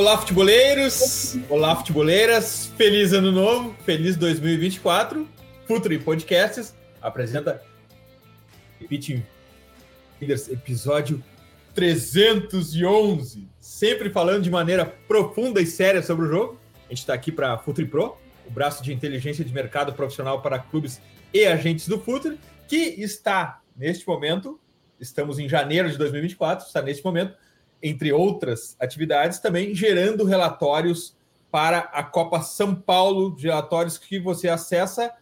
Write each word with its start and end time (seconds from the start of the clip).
Olá, 0.00 0.16
futeboleiros! 0.16 1.36
Olá, 1.50 1.76
futeboleiras! 1.76 2.72
Feliz 2.74 3.12
ano 3.12 3.30
novo! 3.30 3.76
Feliz 3.84 4.16
2024! 4.16 5.28
Futuri 5.68 5.98
Podcasts 5.98 6.74
apresenta 7.02 7.62
Leaders, 10.18 10.48
episódio 10.48 11.22
311. 11.74 13.46
Sempre 13.60 14.08
falando 14.08 14.42
de 14.42 14.50
maneira 14.50 14.86
profunda 14.86 15.60
e 15.60 15.66
séria 15.66 16.02
sobre 16.02 16.24
o 16.24 16.30
jogo. 16.30 16.58
A 16.86 16.88
gente 16.88 17.00
está 17.00 17.12
aqui 17.12 17.30
para 17.30 17.58
Futuri 17.58 17.86
Pro, 17.86 18.16
o 18.46 18.50
braço 18.50 18.82
de 18.82 18.94
inteligência 18.94 19.44
de 19.44 19.52
mercado 19.52 19.92
profissional 19.92 20.40
para 20.40 20.58
clubes 20.58 20.98
e 21.30 21.44
agentes 21.44 21.86
do 21.86 22.00
Futuri, 22.00 22.40
que 22.66 22.76
está 22.76 23.60
neste 23.76 24.08
momento, 24.08 24.58
estamos 24.98 25.38
em 25.38 25.46
janeiro 25.46 25.90
de 25.90 25.98
2024, 25.98 26.66
está 26.66 26.80
neste 26.80 27.04
momento 27.04 27.34
entre 27.82 28.12
outras 28.12 28.76
atividades, 28.78 29.38
também 29.38 29.74
gerando 29.74 30.24
relatórios 30.24 31.16
para 31.50 31.78
a 31.92 32.02
Copa 32.02 32.42
São 32.42 32.74
Paulo, 32.74 33.34
relatórios 33.36 33.98
que 33.98 34.18
você 34.18 34.48
acessa, 34.48 35.12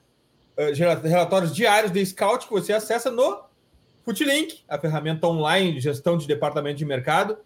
uh, 0.57 1.03
relatórios 1.03 1.55
diários 1.55 1.91
de 1.91 2.05
scout 2.05 2.47
que 2.47 2.53
você 2.53 2.73
acessa 2.73 3.11
no 3.11 3.49
Footlink, 4.05 4.61
a 4.69 4.79
ferramenta 4.79 5.27
online 5.27 5.75
de 5.75 5.81
gestão 5.81 6.17
de 6.17 6.27
departamento 6.27 6.79
de 6.79 6.85
mercado. 6.85 7.37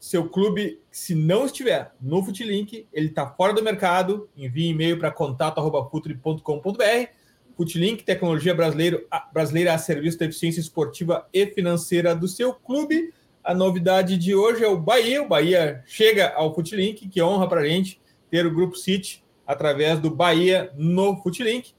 Seu 0.00 0.28
clube, 0.28 0.80
se 0.90 1.14
não 1.14 1.46
estiver 1.46 1.92
no 2.00 2.24
Footlink, 2.24 2.86
ele 2.92 3.06
está 3.06 3.26
fora 3.26 3.52
do 3.52 3.62
mercado, 3.62 4.28
envie 4.36 4.68
e-mail 4.68 4.98
para 4.98 5.10
contato.futre.com.br. 5.10 7.08
Footlink, 7.56 8.04
tecnologia 8.04 8.54
brasileira 8.54 9.74
a 9.74 9.78
serviço 9.78 10.18
da 10.18 10.26
eficiência 10.26 10.60
esportiva 10.60 11.28
e 11.32 11.46
financeira 11.46 12.14
do 12.14 12.28
seu 12.28 12.54
clube. 12.54 13.12
A 13.42 13.54
novidade 13.54 14.16
de 14.16 14.34
hoje 14.34 14.64
é 14.64 14.68
o 14.68 14.78
Bahia. 14.78 15.22
O 15.22 15.28
Bahia 15.28 15.82
chega 15.86 16.32
ao 16.34 16.54
Footlink, 16.54 17.08
que 17.08 17.22
honra 17.22 17.48
para 17.48 17.60
a 17.62 17.66
gente 17.66 18.00
ter 18.30 18.46
o 18.46 18.54
Grupo 18.54 18.76
City 18.76 19.24
através 19.46 19.98
do 19.98 20.10
Bahia 20.10 20.70
no 20.76 21.16
Footlink. 21.16 21.72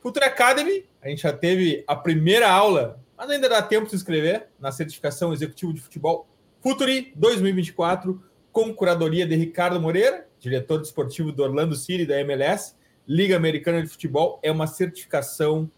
Future 0.00 0.24
Academy, 0.24 0.84
a 1.02 1.08
gente 1.08 1.22
já 1.22 1.32
teve 1.32 1.82
a 1.86 1.96
primeira 1.96 2.50
aula, 2.50 3.00
mas 3.16 3.30
ainda 3.30 3.48
dá 3.48 3.62
tempo 3.62 3.84
de 3.84 3.90
se 3.90 3.96
inscrever 3.96 4.48
na 4.60 4.70
certificação 4.70 5.32
executivo 5.32 5.72
de 5.72 5.80
futebol 5.80 6.28
Futuri 6.60 7.12
2024, 7.14 8.20
com 8.50 8.74
curadoria 8.74 9.24
de 9.24 9.36
Ricardo 9.36 9.80
Moreira, 9.80 10.26
diretor 10.40 10.80
desportivo 10.80 11.30
do 11.30 11.42
Orlando 11.42 11.76
City 11.76 12.04
da 12.04 12.20
MLS. 12.20 12.74
Liga 13.06 13.36
Americana 13.36 13.80
de 13.80 13.88
Futebol 13.88 14.40
é 14.42 14.50
uma 14.50 14.66
certificação 14.66 15.70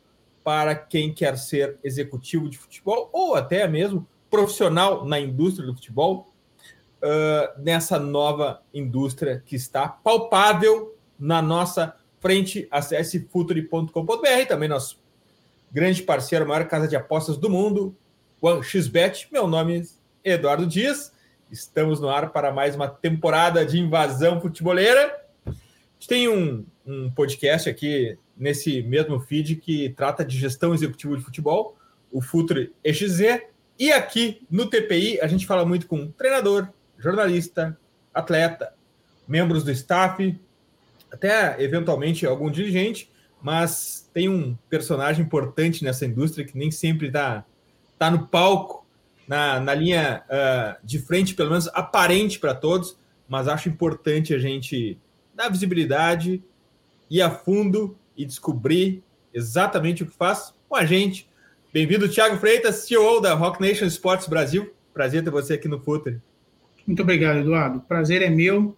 para 0.43 0.75
quem 0.75 1.13
quer 1.13 1.37
ser 1.37 1.79
executivo 1.85 2.49
de 2.49 2.57
futebol 2.57 3.11
ou 3.13 3.35
até 3.35 3.69
mesmo 3.69 4.09
profissional 4.31 5.05
na 5.05 5.19
indústria 5.19 5.67
do 5.67 5.75
futebol, 5.75 6.33
uh, 7.03 7.61
nessa 7.61 7.99
nova 7.99 8.63
indústria 8.73 9.43
que 9.45 9.57
está 9.57 9.89
palpável 9.89 10.97
na 11.19 11.41
nossa 11.41 11.95
frente. 12.21 12.67
Acesse 12.71 13.29
futuri.com.br, 13.31 14.47
também 14.49 14.69
nosso 14.69 14.99
grande 15.71 16.03
parceiro, 16.03 16.47
maior 16.47 16.67
casa 16.67 16.89
de 16.89 16.97
apostas 16.97 17.37
do 17.37 17.51
mundo, 17.51 17.95
o 18.41 18.63
XBet. 18.63 19.29
Meu 19.33 19.47
nome 19.47 19.87
é 20.25 20.33
Eduardo 20.33 20.67
Dias. 20.67 21.13
Estamos 21.51 22.01
no 22.01 22.09
ar 22.09 22.31
para 22.31 22.53
mais 22.53 22.75
uma 22.75 22.89
temporada 22.89 23.65
de 23.65 23.79
invasão 23.79 24.41
futeboleira. 24.41 25.19
A 25.47 25.51
gente 25.51 26.09
tem 26.09 26.29
um, 26.29 26.65
um 26.87 27.11
podcast 27.11 27.69
aqui 27.69 28.19
nesse 28.37 28.83
mesmo 28.83 29.19
feed 29.19 29.57
que 29.57 29.91
trata 29.91 30.25
de 30.25 30.39
gestão 30.39 30.73
executiva 30.73 31.17
de 31.17 31.25
futebol, 31.25 31.77
o 32.13 32.21
Futre 32.21 32.73
EXZ, 32.85 33.41
e 33.79 33.93
aqui 33.93 34.47
no 34.51 34.67
TPI, 34.67 35.21
a 35.21 35.27
gente 35.27 35.47
fala 35.47 35.65
muito 35.65 35.87
com 35.87 36.11
treinador, 36.11 36.69
jornalista, 36.99 37.79
atleta, 38.13 38.75
membros 39.27 39.63
do 39.63 39.71
staff, 39.71 40.39
até 41.13 41.63
eventualmente 41.63 42.27
algum 42.27 42.51
dirigente, 42.51 43.11
mas 43.41 44.11
tem 44.13 44.29
um 44.29 44.57
personagem 44.69 45.25
importante 45.25 45.85
nessa 45.85 46.05
indústria 46.05 46.45
que 46.45 46.59
nem 46.59 46.71
sempre 46.71 47.07
está 47.07 47.45
tá 47.99 48.11
no 48.11 48.27
palco, 48.27 48.87
na, 49.29 49.61
na 49.61 49.75
linha 49.75 50.25
uh, 50.25 50.87
de 50.87 50.99
frente, 50.99 51.35
pelo 51.35 51.51
menos 51.51 51.69
aparente 51.69 52.39
para 52.39 52.55
todos, 52.55 52.97
mas 53.29 53.47
acho 53.47 53.69
importante 53.69 54.35
a 54.35 54.39
gente 54.39 54.99
dar 55.35 55.51
visibilidade, 55.51 56.43
ir 57.11 57.21
a 57.21 57.31
fundo 57.31 57.97
e 58.17 58.25
descobrir 58.25 59.05
exatamente 59.33 60.03
o 60.03 60.07
que 60.07 60.17
faz 60.17 60.55
com 60.69 60.75
a 60.75 60.85
gente, 60.85 61.28
Bem-vindo, 61.79 62.09
Thiago 62.09 62.37
Freitas, 62.39 62.75
CEO 62.89 63.21
da 63.21 63.35
Rock 63.35 63.61
Nation 63.61 63.87
Sports 63.87 64.27
Brasil. 64.27 64.75
Prazer 64.93 65.23
ter 65.23 65.31
você 65.31 65.55
aqui 65.55 65.69
no 65.69 65.79
Footer. 65.79 66.21
Muito 66.85 67.03
obrigado, 67.03 67.39
Eduardo. 67.39 67.79
Prazer 67.79 68.21
é 68.21 68.29
meu, 68.29 68.77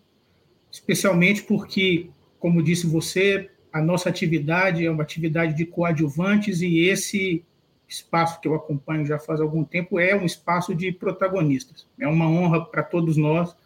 especialmente 0.70 1.42
porque, 1.44 2.10
como 2.38 2.62
disse 2.62 2.86
você, 2.86 3.48
a 3.72 3.80
nossa 3.80 4.10
atividade 4.10 4.84
é 4.84 4.90
uma 4.90 5.02
atividade 5.02 5.56
de 5.56 5.64
coadjuvantes 5.64 6.60
e 6.60 6.80
esse 6.80 7.42
espaço 7.88 8.38
que 8.38 8.46
eu 8.46 8.54
acompanho 8.54 9.06
já 9.06 9.18
faz 9.18 9.40
algum 9.40 9.64
tempo 9.64 9.98
é 9.98 10.14
um 10.14 10.26
espaço 10.26 10.74
de 10.74 10.92
protagonistas. 10.92 11.86
É 11.98 12.06
uma 12.06 12.28
honra 12.28 12.66
para 12.66 12.82
todos 12.82 13.16
nós 13.16 13.56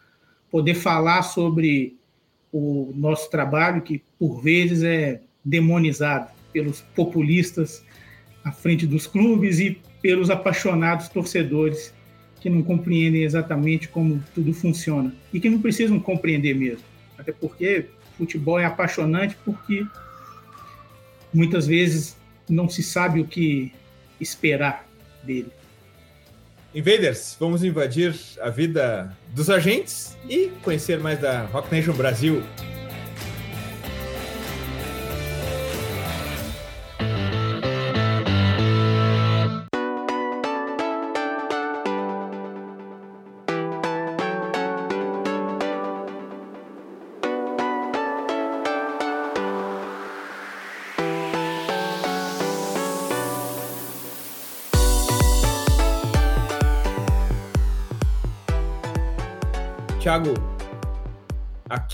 poder 0.49 0.75
falar 0.75 1.25
sobre 1.25 1.99
o 2.53 2.93
nosso 2.95 3.29
trabalho, 3.31 3.83
que 3.83 4.01
por 4.17 4.41
vezes 4.41 4.85
é 4.85 5.21
demonizado 5.45 6.31
pelos 6.53 6.83
populistas 6.95 7.85
à 8.45 8.53
frente 8.53 8.87
dos 8.87 9.07
clubes 9.07 9.59
e 9.59 9.81
pelos 10.03 10.29
apaixonados 10.31 11.09
torcedores 11.09 11.95
que 12.41 12.51
não 12.51 12.63
compreendem 12.63 13.23
exatamente 13.23 13.89
como 13.89 14.23
tudo 14.35 14.53
funciona 14.53 15.15
e 15.33 15.41
que 15.41 15.49
não 15.49 15.61
precisam 15.61 15.99
compreender 15.99 16.55
mesmo. 16.55 16.85
Até 17.17 17.33
porque 17.33 17.87
futebol 18.19 18.61
é 18.61 18.67
apaixonante 18.67 19.37
porque 19.45 19.85
muitas 21.33 21.67
vezes 21.67 22.17
não 22.49 22.69
se 22.69 22.83
sabe 22.83 23.21
o 23.21 23.27
que 23.27 23.73
esperar 24.21 24.87
dele. 25.23 25.51
Invaders, 26.75 27.37
vamos 27.39 27.63
invadir 27.63 28.15
a 28.41 28.51
vida 28.51 29.17
dos 29.33 29.49
agentes 29.49 30.17
e 30.29 30.51
conhecer 30.63 30.99
mais 30.99 31.19
da 31.21 31.45
Rock 31.47 31.73
Nation 31.73 31.95
Brasil. 31.95 32.43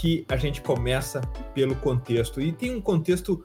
Aqui 0.01 0.25
a 0.29 0.37
gente 0.37 0.63
começa 0.63 1.21
pelo 1.55 1.77
contexto. 1.77 2.41
E 2.41 2.51
tem 2.53 2.75
um 2.75 2.81
contexto 2.81 3.45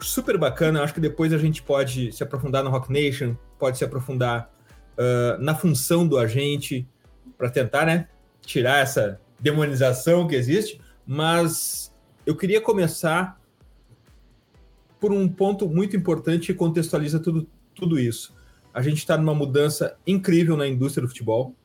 super 0.00 0.38
bacana. 0.38 0.82
Acho 0.82 0.94
que 0.94 1.00
depois 1.00 1.32
a 1.32 1.38
gente 1.38 1.60
pode 1.60 2.12
se 2.12 2.22
aprofundar 2.22 2.62
no 2.62 2.70
Rock 2.70 2.92
Nation, 2.92 3.34
pode 3.58 3.76
se 3.76 3.84
aprofundar 3.84 4.48
uh, 4.96 5.42
na 5.42 5.54
função 5.56 6.06
do 6.06 6.16
agente 6.16 6.88
para 7.36 7.50
tentar 7.50 7.84
né, 7.84 8.08
tirar 8.42 8.78
essa 8.78 9.20
demonização 9.40 10.28
que 10.28 10.36
existe. 10.36 10.80
Mas 11.04 11.92
eu 12.24 12.36
queria 12.36 12.60
começar 12.60 13.40
por 15.00 15.12
um 15.12 15.28
ponto 15.28 15.68
muito 15.68 15.96
importante 15.96 16.46
que 16.46 16.54
contextualiza 16.54 17.18
tudo, 17.18 17.48
tudo 17.74 17.98
isso. 17.98 18.36
A 18.72 18.80
gente 18.82 18.98
está 18.98 19.18
numa 19.18 19.34
mudança 19.34 19.98
incrível 20.06 20.56
na 20.56 20.68
indústria 20.68 21.02
do 21.02 21.08
futebol 21.08 21.56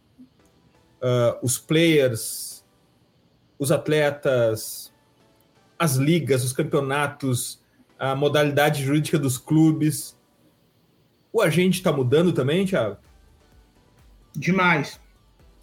uh, 1.04 1.38
os 1.44 1.60
players, 1.60 2.55
os 3.57 3.72
atletas, 3.72 4.94
as 5.78 5.96
ligas, 5.96 6.44
os 6.44 6.54
campeonatos, 6.54 7.62
a 7.98 8.16
modalidade 8.16 8.84
jurídica 8.84 9.18
dos 9.18 9.38
clubes, 9.38 10.16
O 11.36 11.42
agente 11.42 11.80
está 11.80 11.92
mudando 11.92 12.31
também, 12.31 12.66
Thiago? 12.66 12.96
Demais, 14.34 15.02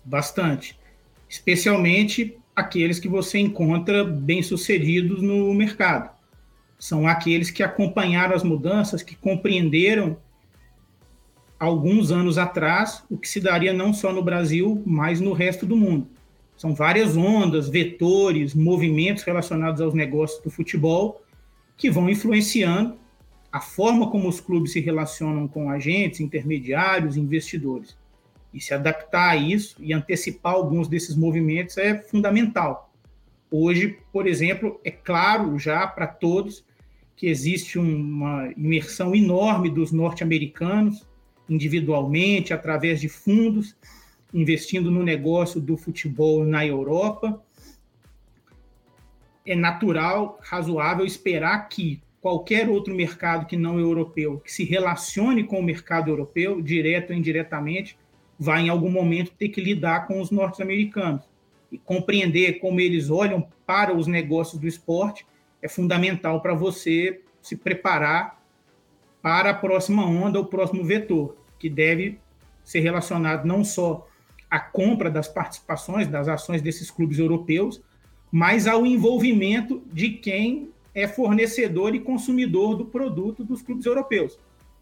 bastante. 0.04 0.78
Especialmente 1.26 2.36
aqueles 2.54 2.98
que 2.98 3.08
você 3.08 3.38
encontra 3.38 4.04
bem-sucedidos 4.04 5.22
no 5.22 5.54
mercado. 5.54 6.10
São 6.78 7.08
aqueles 7.08 7.50
que 7.50 7.62
acompanharam 7.62 8.36
as 8.36 8.42
mudanças, 8.42 9.02
que 9.02 9.16
compreenderam 9.16 10.18
alguns 11.58 12.10
anos 12.10 12.36
atrás 12.36 13.02
o 13.08 13.16
que 13.16 13.26
se 13.26 13.40
daria 13.40 13.72
não 13.72 13.94
só 13.94 14.12
no 14.12 14.22
Brasil, 14.22 14.82
mas 14.84 15.22
no 15.22 15.32
resto 15.32 15.64
do 15.64 15.74
mundo. 15.74 16.06
São 16.56 16.74
várias 16.74 17.16
ondas, 17.16 17.68
vetores, 17.68 18.54
movimentos 18.54 19.24
relacionados 19.24 19.80
aos 19.80 19.94
negócios 19.94 20.42
do 20.42 20.50
futebol 20.50 21.22
que 21.76 21.90
vão 21.90 22.08
influenciando 22.08 22.96
a 23.50 23.60
forma 23.60 24.10
como 24.10 24.28
os 24.28 24.40
clubes 24.40 24.72
se 24.72 24.80
relacionam 24.80 25.46
com 25.46 25.68
agentes, 25.68 26.20
intermediários, 26.20 27.18
investidores. 27.18 27.96
E 28.52 28.60
se 28.60 28.72
adaptar 28.72 29.30
a 29.30 29.36
isso 29.36 29.76
e 29.78 29.92
antecipar 29.92 30.54
alguns 30.54 30.88
desses 30.88 31.14
movimentos 31.14 31.76
é 31.76 31.98
fundamental. 31.98 32.90
Hoje, 33.50 33.98
por 34.10 34.26
exemplo, 34.26 34.80
é 34.82 34.90
claro 34.90 35.58
já 35.58 35.86
para 35.86 36.06
todos 36.06 36.64
que 37.14 37.26
existe 37.26 37.78
uma 37.78 38.50
imersão 38.56 39.14
enorme 39.14 39.68
dos 39.68 39.92
norte-americanos, 39.92 41.06
individualmente, 41.48 42.54
através 42.54 43.00
de 43.00 43.08
fundos, 43.08 43.76
investindo 44.32 44.90
no 44.90 45.02
negócio 45.02 45.60
do 45.60 45.76
futebol 45.76 46.44
na 46.44 46.64
Europa. 46.66 47.42
É 49.44 49.54
natural, 49.54 50.38
razoável 50.42 51.04
esperar 51.04 51.68
que 51.68 52.00
qualquer 52.20 52.68
outro 52.68 52.94
mercado 52.94 53.46
que 53.46 53.56
não 53.56 53.78
europeu, 53.78 54.38
que 54.38 54.52
se 54.52 54.64
relacione 54.64 55.44
com 55.44 55.58
o 55.58 55.62
mercado 55.62 56.08
europeu, 56.08 56.62
direto 56.62 57.10
ou 57.10 57.16
indiretamente, 57.16 57.98
vai 58.38 58.62
em 58.62 58.68
algum 58.68 58.90
momento 58.90 59.32
ter 59.32 59.48
que 59.48 59.60
lidar 59.60 60.06
com 60.06 60.20
os 60.20 60.30
norte-americanos. 60.30 61.22
E 61.70 61.78
compreender 61.78 62.60
como 62.60 62.80
eles 62.80 63.10
olham 63.10 63.46
para 63.66 63.94
os 63.94 64.06
negócios 64.06 64.60
do 64.60 64.68
esporte 64.68 65.26
é 65.60 65.68
fundamental 65.68 66.40
para 66.40 66.54
você 66.54 67.22
se 67.40 67.56
preparar 67.56 68.40
para 69.20 69.50
a 69.50 69.54
próxima 69.54 70.04
onda, 70.04 70.40
o 70.40 70.46
próximo 70.46 70.84
vetor, 70.84 71.36
que 71.58 71.70
deve 71.70 72.18
ser 72.64 72.80
relacionado 72.80 73.46
não 73.46 73.64
só 73.64 74.06
à 74.52 74.60
compra 74.60 75.10
das 75.10 75.26
participações, 75.26 76.06
das 76.06 76.28
ações 76.28 76.60
desses 76.60 76.90
clubes 76.90 77.18
europeus, 77.18 77.82
mas 78.30 78.66
ao 78.66 78.84
envolvimento 78.84 79.82
de 79.90 80.10
quem 80.10 80.68
é 80.94 81.08
fornecedor 81.08 81.94
e 81.94 82.00
consumidor 82.00 82.76
do 82.76 82.84
produto 82.84 83.42
dos 83.42 83.62
clubes 83.62 83.86
europeus. 83.86 84.38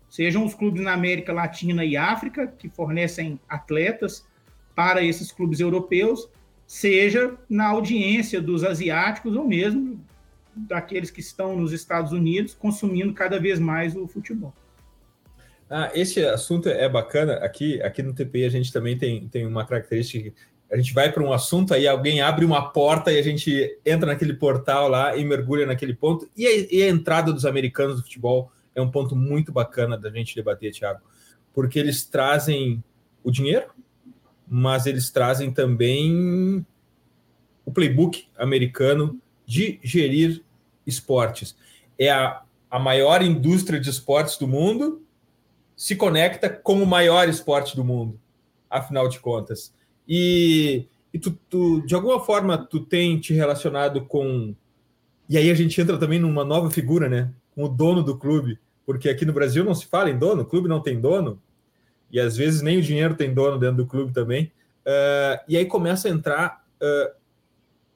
Sejam 0.09 0.45
os 0.45 0.55
clubes 0.55 0.83
na 0.83 0.93
América 0.93 1.33
Latina 1.33 1.85
e 1.85 1.97
África, 1.97 2.49
que 2.49 2.69
fornecem 2.69 3.39
atletas 3.49 4.27
para 4.75 5.05
esses 5.05 5.31
clubes 5.31 5.61
europeus, 5.61 6.29
seja 6.67 7.39
na 7.49 7.69
audiência 7.69 8.43
dos 8.43 8.65
asiáticos 8.65 9.37
ou 9.37 9.47
mesmo 9.47 10.05
daqueles 10.53 11.13
que 11.13 11.21
estão 11.21 11.57
nos 11.57 11.73
Estados 11.73 12.11
Unidos 12.11 12.55
consumindo 12.55 13.15
cada 13.15 13.39
vez 13.39 13.61
mais 13.61 13.95
o 13.95 14.09
futebol. 14.09 14.53
Ah, 15.73 15.89
esse 15.95 16.25
assunto 16.25 16.69
é 16.69 16.89
bacana. 16.89 17.35
Aqui, 17.35 17.81
aqui 17.81 18.03
no 18.03 18.13
TPI 18.13 18.45
a 18.45 18.49
gente 18.49 18.73
também 18.73 18.99
tem, 18.99 19.29
tem 19.29 19.47
uma 19.47 19.65
característica. 19.65 20.33
A 20.69 20.77
gente 20.77 20.93
vai 20.93 21.13
para 21.13 21.23
um 21.23 21.33
assunto, 21.33 21.73
aí 21.73 21.87
alguém 21.87 22.21
abre 22.21 22.45
uma 22.45 22.71
porta 22.73 23.13
e 23.13 23.19
a 23.19 23.23
gente 23.23 23.79
entra 23.87 24.07
naquele 24.09 24.35
portal 24.35 24.89
lá 24.89 25.17
e 25.17 25.25
mergulha 25.25 25.65
naquele 25.65 25.95
ponto. 25.95 26.29
E 26.37 26.45
a, 26.45 26.67
e 26.71 26.83
a 26.83 26.89
entrada 26.89 27.33
dos 27.33 27.47
americanos 27.47 27.97
do 27.97 28.03
futebol 28.03 28.51
é 28.75 28.83
um 28.83 28.91
ponto 28.91 29.15
muito 29.15 29.53
bacana 29.53 29.97
da 29.97 30.11
gente 30.11 30.35
debater, 30.35 30.73
Thiago, 30.73 31.01
porque 31.55 31.79
eles 31.79 32.05
trazem 32.05 32.83
o 33.23 33.31
dinheiro, 33.31 33.67
mas 34.49 34.87
eles 34.87 35.09
trazem 35.11 35.53
também 35.53 36.67
o 37.65 37.71
playbook 37.71 38.27
americano 38.37 39.21
de 39.47 39.79
gerir 39.85 40.43
esportes. 40.85 41.57
É 41.97 42.11
a, 42.11 42.43
a 42.69 42.79
maior 42.79 43.23
indústria 43.23 43.79
de 43.79 43.89
esportes 43.89 44.37
do 44.37 44.49
mundo, 44.49 45.00
se 45.81 45.97
conecta 45.97 46.51
com 46.51 46.83
o 46.83 46.87
maior 46.87 47.27
esporte 47.27 47.75
do 47.75 47.83
mundo, 47.83 48.21
afinal 48.69 49.09
de 49.09 49.19
contas. 49.19 49.75
E, 50.07 50.87
e 51.11 51.19
tu, 51.19 51.31
tu, 51.49 51.81
de 51.87 51.95
alguma 51.95 52.21
forma, 52.21 52.59
tu 52.59 52.81
tem 52.81 53.19
te 53.19 53.33
relacionado 53.33 54.05
com. 54.05 54.55
E 55.27 55.39
aí 55.39 55.51
a 55.51 55.55
gente 55.55 55.81
entra 55.81 55.97
também 55.97 56.19
numa 56.19 56.45
nova 56.45 56.69
figura, 56.69 57.09
né? 57.09 57.33
Com 57.55 57.65
o 57.65 57.69
dono 57.69 58.03
do 58.03 58.19
clube, 58.19 58.59
porque 58.85 59.09
aqui 59.09 59.25
no 59.25 59.33
Brasil 59.33 59.65
não 59.65 59.75
se 59.75 59.87
fala 59.87 60.11
em 60.11 60.19
dono, 60.19 60.43
o 60.43 60.45
clube 60.45 60.69
não 60.69 60.83
tem 60.83 61.01
dono, 61.01 61.41
e 62.11 62.21
às 62.21 62.37
vezes 62.37 62.61
nem 62.61 62.77
o 62.77 62.83
dinheiro 62.83 63.15
tem 63.15 63.33
dono 63.33 63.59
dentro 63.59 63.79
do 63.79 63.87
clube 63.87 64.13
também. 64.13 64.53
Uh, 64.85 65.41
e 65.49 65.57
aí 65.57 65.65
começa 65.65 66.09
a 66.09 66.11
entrar 66.11 66.63
uh, 66.77 67.15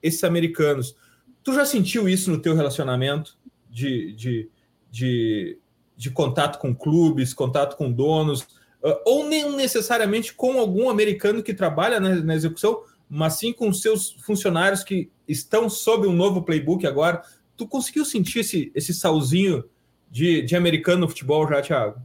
esses 0.02 0.24
americanos. 0.24 0.96
Tu 1.42 1.52
já 1.52 1.66
sentiu 1.66 2.08
isso 2.08 2.30
no 2.30 2.40
teu 2.40 2.54
relacionamento 2.54 3.36
de, 3.68 4.14
de, 4.14 4.50
de, 4.90 5.58
de 6.04 6.10
contato 6.10 6.58
com 6.58 6.74
clubes, 6.74 7.32
contato 7.32 7.78
com 7.78 7.90
donos, 7.90 8.42
uh, 8.82 9.00
ou 9.06 9.26
nem 9.26 9.50
necessariamente 9.56 10.34
com 10.34 10.58
algum 10.58 10.90
americano 10.90 11.42
que 11.42 11.54
trabalha 11.54 11.98
na, 11.98 12.16
na, 12.16 12.34
execução, 12.34 12.82
mas 13.08 13.38
sim 13.38 13.54
com 13.54 13.72
seus 13.72 14.12
funcionários 14.20 14.84
que 14.84 15.10
estão 15.26 15.70
sob 15.70 16.06
um 16.06 16.12
novo 16.12 16.42
playbook 16.42 16.86
agora. 16.86 17.22
Tu 17.56 17.66
conseguiu 17.66 18.04
sentir 18.04 18.40
esse, 18.40 18.70
esse 18.74 18.92
salzinho 18.92 19.64
de, 20.10 20.42
de 20.42 20.54
americano 20.54 21.00
no 21.00 21.08
futebol 21.08 21.48
já, 21.48 21.62
Thiago? 21.62 22.02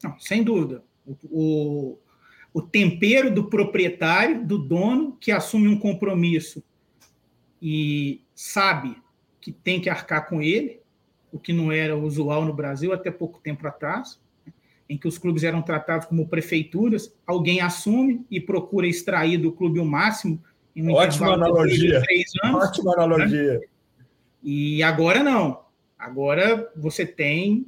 Não, 0.00 0.16
sem 0.20 0.44
dúvida. 0.44 0.84
O, 1.24 1.98
o 2.54 2.62
tempero 2.62 3.34
do 3.34 3.50
proprietário, 3.50 4.46
do 4.46 4.58
dono, 4.58 5.16
que 5.20 5.32
assume 5.32 5.66
um 5.66 5.76
compromisso 5.76 6.62
e 7.60 8.22
sabe 8.32 8.96
que 9.40 9.50
tem 9.50 9.80
que 9.80 9.90
arcar 9.90 10.28
com 10.28 10.40
ele, 10.40 10.79
o 11.32 11.38
que 11.38 11.52
não 11.52 11.70
era 11.70 11.96
usual 11.96 12.44
no 12.44 12.52
Brasil 12.52 12.92
até 12.92 13.10
pouco 13.10 13.40
tempo 13.40 13.66
atrás, 13.66 14.20
em 14.88 14.98
que 14.98 15.06
os 15.06 15.18
clubes 15.18 15.44
eram 15.44 15.62
tratados 15.62 16.06
como 16.06 16.28
prefeituras, 16.28 17.14
alguém 17.26 17.60
assume 17.60 18.24
e 18.30 18.40
procura 18.40 18.86
extrair 18.86 19.38
do 19.38 19.52
clube 19.52 19.78
o 19.78 19.84
máximo 19.84 20.42
em 20.74 20.88
um 20.88 20.92
Ótima 20.92 21.34
analogia. 21.34 22.02
Anos. 22.42 22.64
Ótima 22.64 22.92
analogia. 22.94 23.54
Né? 23.54 23.60
E 24.42 24.82
agora 24.82 25.22
não. 25.22 25.62
Agora 25.98 26.72
você 26.76 27.06
tem 27.06 27.66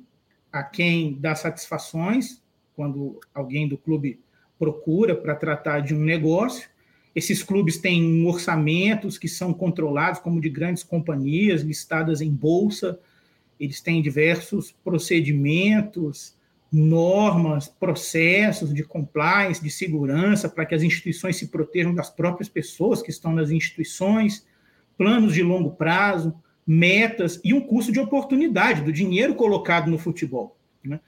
a 0.51 0.63
quem 0.63 1.19
dá 1.21 1.35
satisfações 1.35 2.43
quando 2.75 3.21
alguém 3.35 3.69
do 3.69 3.79
clube 3.79 4.21
procura 4.59 5.15
para 5.15 5.35
tratar 5.35 5.81
de 5.81 5.95
um 5.95 6.01
negócio 6.01 6.73
esses 7.15 7.43
clubes 7.43 7.77
têm 7.79 8.27
orçamentos 8.27 9.19
que 9.19 9.29
são 9.29 9.53
controlados 9.53 10.21
como 10.21 10.41
de 10.41 10.49
grandes 10.49 10.83
companhias 10.83 11.63
listadas 11.63 12.21
em 12.21 12.31
bolsa. 12.31 12.99
Eles 13.63 13.81
têm 13.81 14.03
diversos 14.03 14.75
procedimentos, 14.83 16.37
normas, 16.73 17.69
processos 17.69 18.75
de 18.75 18.83
compliance, 18.83 19.63
de 19.63 19.71
segurança, 19.71 20.49
para 20.49 20.67
que 20.67 20.75
as 20.75 20.83
instituições 20.83 21.37
se 21.37 21.47
protejam 21.47 21.95
das 21.95 22.11
próprias 22.11 22.49
pessoas 22.49 23.01
que 23.01 23.11
estão 23.11 23.33
nas 23.33 23.53
instituições, 23.53 24.45
planos 24.99 25.33
de 25.33 25.45
longo 25.45 25.71
prazo, 25.71 26.35
metas 26.67 27.41
e 27.45 27.55
um 27.55 27.61
custo 27.61 27.93
de 27.93 28.01
oportunidade 28.01 28.83
do 28.83 28.93
dinheiro 28.93 29.37
colocado 29.37 29.89
no 29.89 29.97
futebol. 29.97 30.59
Né? 30.83 30.99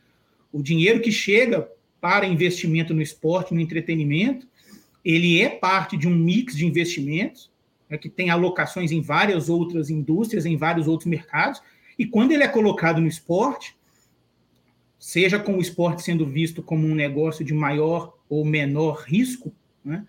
O 0.53 0.63
dinheiro 0.63 1.01
que 1.01 1.11
chega 1.11 1.69
para 2.01 2.25
investimento 2.25 2.95
no 2.95 3.03
esporte, 3.03 3.53
no 3.53 3.61
entretenimento, 3.61 4.47
ele 5.05 5.43
é 5.43 5.49
parte 5.49 5.97
de 5.97 6.07
um 6.07 6.15
mix 6.15 6.57
de 6.57 6.65
investimentos, 6.65 7.51
né, 7.91 7.99
que 7.99 8.09
tem 8.09 8.31
alocações 8.31 8.93
em 8.93 9.01
várias 9.01 9.49
outras 9.49 9.91
indústrias, 9.91 10.47
em 10.47 10.57
vários 10.57 10.87
outros 10.87 11.11
mercados, 11.11 11.61
e 11.99 12.07
quando 12.07 12.33
ele 12.33 12.43
é 12.43 12.49
colocado 12.49 13.01
no 13.01 13.07
esporte, 13.07 13.77
seja 14.99 15.39
com 15.39 15.57
o 15.57 15.61
esporte 15.61 16.03
sendo 16.03 16.27
visto 16.27 16.63
como 16.63 16.87
um 16.87 16.95
negócio 16.95 17.45
de 17.45 17.53
maior 17.53 18.17
ou 18.29 18.45
menor 18.45 19.05
risco, 19.07 19.53
né, 19.85 20.05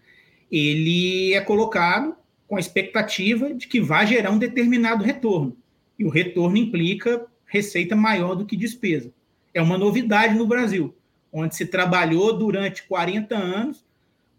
ele 0.52 1.34
é 1.34 1.42
colocado 1.42 2.16
com 2.48 2.56
a 2.56 2.60
expectativa 2.60 3.54
de 3.54 3.68
que 3.68 3.82
vai 3.82 4.08
gerar 4.08 4.32
um 4.32 4.38
determinado 4.38 5.04
retorno. 5.04 5.58
E 5.98 6.06
o 6.06 6.10
retorno 6.10 6.58
implica 6.58 7.26
receita 7.46 7.96
maior 7.96 8.36
do 8.36 8.46
que 8.46 8.56
despesa. 8.56 9.12
É 9.54 9.62
uma 9.62 9.78
novidade 9.78 10.36
no 10.36 10.46
Brasil, 10.46 10.96
onde 11.32 11.56
se 11.56 11.66
trabalhou 11.66 12.38
durante 12.38 12.84
40 12.84 13.36
anos 13.36 13.84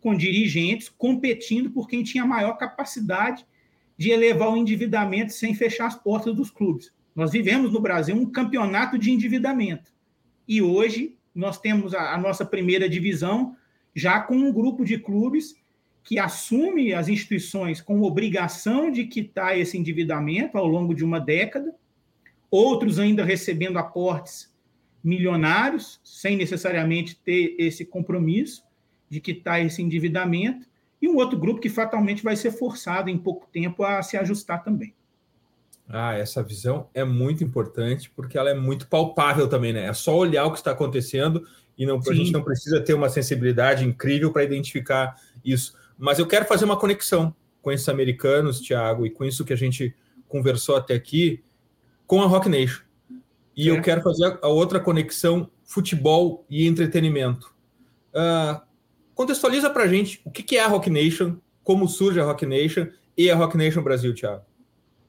com 0.01 0.15
dirigentes 0.15 0.89
competindo 0.89 1.71
por 1.71 1.89
quem 1.89 2.03
tinha 2.03 2.25
maior 2.25 2.55
capacidade 2.55 3.45
de 3.99 4.11
elevar 4.11 4.51
o 4.51 4.57
endividamento 4.57 5.33
sem 5.33 5.55
fechar 5.55 5.87
as 5.87 5.97
portas 5.97 6.35
dos 6.35 6.51
clubes. 6.51 6.93
Nós 7.17 7.33
vivemos 7.33 7.73
no 7.73 7.81
Brasil 7.81 8.15
um 8.15 8.31
campeonato 8.31 8.99
de 8.99 9.11
endividamento. 9.11 9.91
E 10.47 10.61
hoje 10.61 11.17
nós 11.35 11.59
temos 11.59 11.95
a, 11.95 12.13
a 12.13 12.19
nossa 12.19 12.45
primeira 12.45 12.87
divisão 12.87 13.57
já 13.95 14.21
com 14.21 14.37
um 14.37 14.53
grupo 14.53 14.85
de 14.85 14.99
clubes 14.99 15.57
que 16.05 16.19
assume 16.19 16.93
as 16.93 17.09
instituições 17.09 17.81
com 17.81 18.03
obrigação 18.03 18.91
de 18.91 19.07
quitar 19.07 19.59
esse 19.59 19.79
endividamento 19.79 20.59
ao 20.59 20.67
longo 20.67 20.95
de 20.95 21.03
uma 21.03 21.19
década, 21.19 21.75
outros 22.51 22.99
ainda 22.99 23.25
recebendo 23.25 23.79
aportes 23.79 24.55
milionários, 25.03 25.99
sem 26.05 26.37
necessariamente 26.37 27.17
ter 27.17 27.57
esse 27.59 27.85
compromisso 27.85 28.63
de 29.09 29.21
quitar 29.21 29.65
esse 29.65 29.81
endividamento, 29.81 30.67
e 31.01 31.09
um 31.09 31.17
outro 31.17 31.39
grupo 31.39 31.61
que 31.61 31.69
fatalmente 31.69 32.23
vai 32.23 32.37
ser 32.37 32.51
forçado 32.51 33.09
em 33.09 33.17
pouco 33.17 33.49
tempo 33.51 33.83
a 33.83 34.03
se 34.03 34.17
ajustar 34.17 34.63
também. 34.63 34.96
Ah, 35.89 36.15
essa 36.15 36.43
visão 36.43 36.89
é 36.93 37.05
muito 37.05 37.45
importante 37.45 38.11
porque 38.15 38.37
ela 38.37 38.51
é 38.51 38.55
muito 38.55 38.89
palpável 38.89 39.49
também, 39.49 39.73
né? 39.73 39.87
É 39.87 39.93
só 39.93 40.17
olhar 40.17 40.45
o 40.45 40.53
que 40.53 40.59
está 40.59 40.73
acontecendo 40.73 41.47
e 41.79 41.87
não, 41.87 42.01
a 42.07 42.15
gente 42.15 42.33
não 42.33 42.43
precisa 42.43 42.81
ter 42.81 42.95
uma 42.95 43.09
sensibilidade 43.09 43.85
incrível 43.85 44.33
para 44.33 44.43
identificar 44.43 45.15
isso. 45.45 45.75
Mas 45.99 46.19
eu 46.19 46.27
quero 46.27 46.45
fazer 46.45 46.65
uma 46.65 46.79
conexão 46.79 47.35
com 47.63 47.71
esses 47.71 47.89
americanos, 47.89 48.61
Thiago, 48.61 49.07
e 49.07 49.11
com 49.11 49.25
isso 49.25 49.45
que 49.45 49.53
a 49.53 49.57
gente 49.57 49.95
conversou 50.29 50.77
até 50.77 50.95
aqui, 50.95 51.43
com 52.07 52.23
a 52.23 52.27
Rock 52.27 52.49
Nation. 52.49 52.83
E 53.57 53.69
é. 53.69 53.73
eu 53.73 53.81
quero 53.83 54.03
fazer 54.03 54.39
a 54.43 54.49
outra 54.49 54.81
conexão 54.81 55.51
futebol 55.65 56.45
e 56.49 56.67
entretenimento. 56.67 57.55
Uh, 58.13 58.61
contextualiza 59.15 59.71
para 59.71 59.85
a 59.85 59.89
gente 59.89 60.21
o 60.25 60.31
que 60.31 60.57
é 60.57 60.61
a 60.63 60.69
Rock 60.69 60.89
Nation, 60.91 61.37
como 61.63 61.89
surge 61.89 62.21
a 62.21 62.25
Rock 62.25 62.47
Nation 62.47 62.87
e 63.17 63.31
a 63.31 63.35
Rock 63.35 63.57
Nation 63.57 63.83
Brasil, 63.83 64.15
Thiago. 64.15 64.45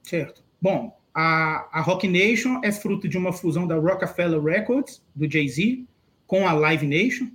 Certo. 0.04 0.47
Bom, 0.62 0.98
a, 1.14 1.68
a 1.72 1.82
Rock 1.82 2.08
Nation 2.08 2.62
é 2.64 2.72
fruto 2.72 3.08
de 3.08 3.18
uma 3.18 3.34
fusão 3.34 3.68
da 3.68 3.76
Rockefeller 3.76 4.42
Records, 4.42 5.02
do 5.16 5.30
Jay-Z, 5.30 5.84
com 6.26 6.48
a 6.48 6.54
Live 6.54 6.86
Nation, 6.86 7.30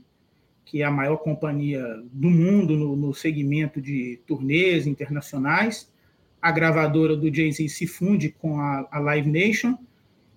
que 0.65 0.83
é 0.83 0.85
a 0.85 0.91
maior 0.91 1.17
companhia 1.17 1.85
do 2.13 2.31
mundo 2.31 2.77
no, 2.77 2.95
no 2.95 3.15
segmento 3.15 3.81
de 3.81 4.21
turnês 4.27 4.87
internacionais. 4.87 5.91
A 6.41 6.51
gravadora 6.51 7.17
do 7.17 7.33
Jay-Z 7.33 7.69
se 7.69 7.87
funde 7.87 8.29
com 8.29 8.61
a, 8.61 8.87
a 8.91 8.99
Live 8.99 9.31
Nation 9.31 9.77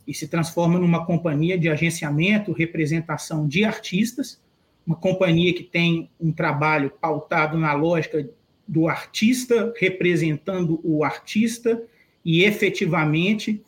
e 0.07 0.13
se 0.13 0.27
transforma 0.27 0.79
numa 0.79 1.05
companhia 1.05 1.57
de 1.57 1.69
agenciamento, 1.69 2.51
representação 2.51 3.47
de 3.47 3.63
artistas, 3.63 4.41
uma 4.85 4.95
companhia 4.95 5.53
que 5.53 5.63
tem 5.63 6.09
um 6.19 6.31
trabalho 6.31 6.91
pautado 7.01 7.57
na 7.57 7.73
lógica 7.73 8.29
do 8.67 8.87
artista 8.87 9.73
representando 9.77 10.79
o 10.83 11.03
artista 11.03 11.81
e 12.25 12.43
efetivamente 12.43 13.63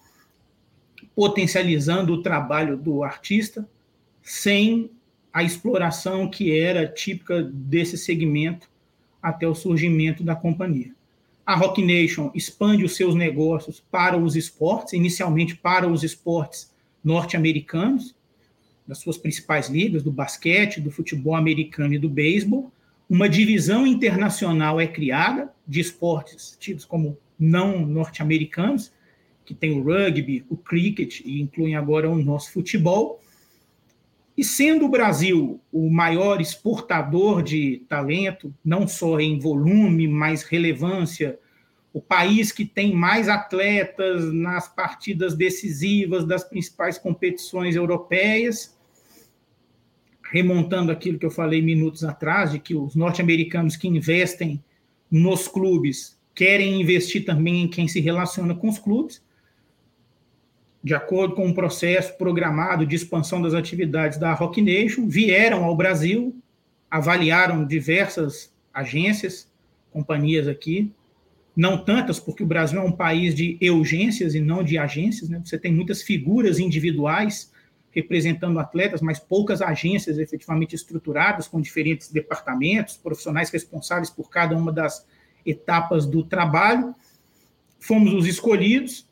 potencializando 1.15 2.13
o 2.13 2.23
trabalho 2.23 2.75
do 2.75 3.03
artista 3.03 3.69
sem 4.23 4.89
a 5.31 5.43
exploração 5.43 6.29
que 6.29 6.59
era 6.59 6.87
típica 6.87 7.43
desse 7.43 7.97
segmento 7.97 8.67
até 9.21 9.47
o 9.47 9.53
surgimento 9.53 10.23
da 10.23 10.35
companhia. 10.35 10.91
A 11.45 11.55
Rock 11.55 11.81
Nation 11.81 12.31
expande 12.33 12.83
os 12.83 12.95
seus 12.95 13.15
negócios 13.15 13.79
para 13.91 14.17
os 14.17 14.35
esportes, 14.35 14.93
inicialmente 14.93 15.55
para 15.55 15.87
os 15.87 16.03
esportes 16.03 16.73
norte-americanos, 17.03 18.15
das 18.85 18.97
suas 18.99 19.17
principais 19.17 19.69
ligas, 19.69 20.01
do 20.01 20.11
basquete, 20.11 20.81
do 20.81 20.89
futebol 20.89 21.35
americano 21.35 21.93
e 21.93 21.99
do 21.99 22.09
beisebol. 22.09 22.71
Uma 23.09 23.29
divisão 23.29 23.85
internacional 23.85 24.79
é 24.79 24.87
criada 24.87 25.53
de 25.67 25.79
esportes 25.79 26.57
tidos 26.59 26.83
como 26.83 27.17
não 27.39 27.85
norte-americanos, 27.85 28.91
que 29.45 29.53
tem 29.53 29.71
o 29.71 29.83
rugby, 29.83 30.45
o 30.49 30.57
cricket 30.57 31.21
e 31.21 31.41
incluem 31.41 31.75
agora 31.75 32.09
o 32.09 32.21
nosso 32.21 32.51
futebol. 32.51 33.21
E 34.37 34.43
sendo 34.43 34.85
o 34.85 34.89
Brasil 34.89 35.59
o 35.71 35.89
maior 35.89 36.41
exportador 36.41 37.41
de 37.41 37.83
talento, 37.87 38.53
não 38.63 38.87
só 38.87 39.19
em 39.19 39.39
volume, 39.39 40.07
mas 40.07 40.43
relevância, 40.43 41.39
o 41.93 42.01
país 42.01 42.51
que 42.51 42.65
tem 42.65 42.93
mais 42.93 43.29
atletas 43.29 44.31
nas 44.31 44.67
partidas 44.67 45.33
decisivas 45.33 46.25
das 46.25 46.43
principais 46.43 46.97
competições 46.97 47.75
europeias, 47.75 48.77
remontando 50.31 50.91
aquilo 50.91 51.17
que 51.17 51.25
eu 51.25 51.31
falei 51.31 51.61
minutos 51.61 52.03
atrás, 52.03 52.51
de 52.51 52.59
que 52.59 52.75
os 52.75 52.95
norte-americanos 52.95 53.75
que 53.75 53.87
investem 53.87 54.63
nos 55.09 55.47
clubes 55.47 56.16
querem 56.37 56.79
investir 56.79 57.25
também 57.25 57.63
em 57.63 57.67
quem 57.67 57.87
se 57.87 57.99
relaciona 57.99 58.53
com 58.53 58.69
os 58.69 58.77
clubes, 58.77 59.25
de 60.83 60.93
acordo 60.93 61.33
com 61.33 61.47
um 61.47 61.53
processo 61.53 62.15
programado 62.15 62.85
de 62.85 62.95
expansão 62.95 63.41
das 63.41 63.55
atividades 63.55 64.19
da 64.19 64.31
Rock 64.33 64.61
Nation, 64.61 65.07
vieram 65.07 65.63
ao 65.63 65.75
Brasil, 65.75 66.39
avaliaram 66.91 67.65
diversas 67.65 68.53
agências, 68.71 69.51
companhias 69.89 70.47
aqui, 70.47 70.93
não 71.55 71.75
tantas, 71.83 72.19
porque 72.19 72.43
o 72.43 72.47
Brasil 72.47 72.79
é 72.79 72.83
um 72.83 72.91
país 72.91 73.33
de 73.33 73.57
urgências 73.71 74.35
e 74.35 74.39
não 74.39 74.63
de 74.63 74.77
agências, 74.77 75.27
né? 75.27 75.41
Você 75.43 75.57
tem 75.57 75.73
muitas 75.73 76.03
figuras 76.03 76.59
individuais 76.59 77.51
representando 77.89 78.59
atletas, 78.59 79.01
mas 79.01 79.17
poucas 79.17 79.59
agências 79.59 80.19
efetivamente 80.19 80.75
estruturadas, 80.75 81.47
com 81.47 81.59
diferentes 81.59 82.11
departamentos, 82.11 82.95
profissionais 82.95 83.49
responsáveis 83.49 84.11
por 84.11 84.29
cada 84.29 84.55
uma 84.55 84.71
das 84.71 85.03
etapas 85.47 86.05
do 86.05 86.23
trabalho. 86.23 86.93
Fomos 87.79 88.13
os 88.13 88.27
escolhidos 88.27 89.07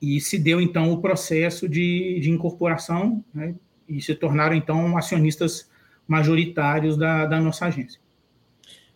e 0.00 0.20
se 0.20 0.38
deu, 0.38 0.60
então, 0.60 0.92
o 0.92 1.00
processo 1.00 1.68
de, 1.68 2.18
de 2.20 2.30
incorporação 2.30 3.24
né, 3.34 3.54
e 3.88 4.00
se 4.00 4.14
tornaram, 4.14 4.54
então, 4.54 4.96
acionistas 4.96 5.70
majoritários 6.08 6.96
da, 6.96 7.26
da 7.26 7.40
nossa 7.40 7.66
agência. 7.66 8.00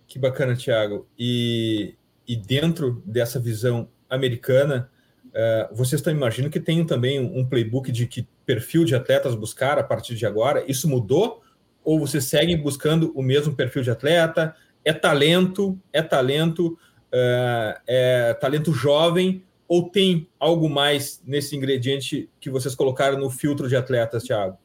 Que 0.06 0.18
bacana, 0.18 0.56
Tiago. 0.56 1.06
E, 1.18 1.94
e 2.26 2.36
dentro 2.36 3.02
dessa 3.06 3.38
visão 3.38 3.88
americana, 4.08 4.90
uh, 5.26 5.74
vocês 5.74 6.00
estão 6.00 6.12
imaginando 6.12 6.52
que 6.52 6.60
tem 6.60 6.84
também 6.84 7.20
um 7.20 7.44
playbook 7.44 7.90
de 7.92 8.06
que 8.06 8.26
perfil 8.44 8.84
de 8.84 8.94
atletas 8.94 9.34
buscar 9.34 9.78
a 9.78 9.84
partir 9.84 10.14
de 10.14 10.26
agora? 10.26 10.64
Isso 10.68 10.88
mudou? 10.88 11.42
Ou 11.84 12.00
vocês 12.00 12.24
seguem 12.24 12.56
buscando 12.56 13.12
o 13.14 13.22
mesmo 13.22 13.54
perfil 13.54 13.82
de 13.82 13.90
atleta? 13.90 14.56
É 14.86 14.92
talento? 14.92 15.76
É 15.92 16.00
talento? 16.00 16.78
É, 17.10 17.80
é 17.88 18.34
talento 18.34 18.72
jovem? 18.72 19.42
Ou 19.66 19.90
tem 19.90 20.28
algo 20.38 20.70
mais 20.70 21.20
nesse 21.26 21.56
ingrediente 21.56 22.30
que 22.38 22.48
vocês 22.48 22.72
colocaram 22.72 23.18
no 23.18 23.28
filtro 23.28 23.68
de 23.68 23.74
atletas, 23.74 24.22
Thiago? 24.22 24.56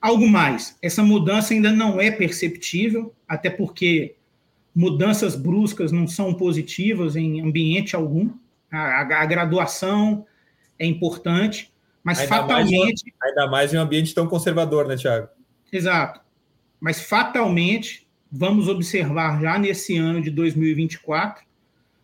Algo 0.00 0.26
mais. 0.26 0.76
Essa 0.82 1.04
mudança 1.04 1.54
ainda 1.54 1.70
não 1.70 2.00
é 2.00 2.10
perceptível, 2.10 3.14
até 3.28 3.48
porque 3.48 4.16
mudanças 4.74 5.36
bruscas 5.36 5.92
não 5.92 6.08
são 6.08 6.34
positivas 6.34 7.14
em 7.14 7.40
ambiente 7.40 7.94
algum. 7.94 8.30
A, 8.72 8.78
a, 8.78 9.22
a 9.22 9.26
graduação 9.26 10.26
é 10.76 10.84
importante, 10.84 11.72
mas 12.02 12.18
ainda 12.18 12.34
fatalmente. 12.34 13.04
Mais, 13.20 13.30
ainda 13.30 13.46
mais 13.46 13.72
em 13.72 13.78
um 13.78 13.82
ambiente 13.82 14.12
tão 14.12 14.26
conservador, 14.26 14.88
né, 14.88 14.96
Tiago? 14.96 15.28
Exato. 15.72 16.20
Mas 16.80 17.00
fatalmente, 17.00 18.07
vamos 18.30 18.68
observar 18.68 19.40
já 19.40 19.58
nesse 19.58 19.96
ano 19.96 20.20
de 20.20 20.30
2024 20.30 21.44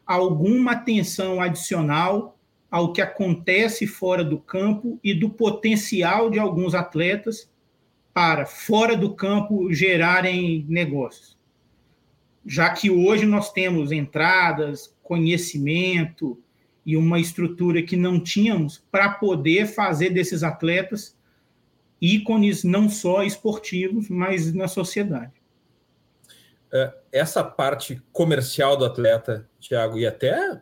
alguma 0.06 0.72
atenção 0.72 1.40
adicional 1.40 2.38
ao 2.70 2.92
que 2.92 3.00
acontece 3.00 3.86
fora 3.86 4.24
do 4.24 4.38
campo 4.38 4.98
e 5.02 5.14
do 5.14 5.30
potencial 5.30 6.28
de 6.28 6.38
alguns 6.38 6.74
atletas 6.74 7.50
para, 8.12 8.46
fora 8.46 8.96
do 8.96 9.14
campo, 9.14 9.72
gerarem 9.72 10.64
negócios. 10.68 11.36
Já 12.46 12.70
que 12.70 12.90
hoje 12.90 13.26
nós 13.26 13.52
temos 13.52 13.92
entradas, 13.92 14.94
conhecimento, 15.02 16.38
e 16.84 16.96
uma 16.96 17.18
estrutura 17.18 17.82
que 17.82 17.96
não 17.96 18.20
tínhamos 18.20 18.84
para 18.90 19.08
poder 19.08 19.66
fazer 19.66 20.10
desses 20.10 20.42
atletas 20.42 21.16
ícones 22.00 22.62
não 22.62 22.90
só 22.90 23.22
esportivos, 23.22 24.08
mas 24.10 24.52
na 24.52 24.68
sociedade. 24.68 25.32
É, 26.74 26.92
essa 27.12 27.44
parte 27.44 28.02
comercial 28.12 28.76
do 28.76 28.84
atleta, 28.84 29.48
Tiago, 29.60 29.98
e 29.98 30.06
até 30.06 30.60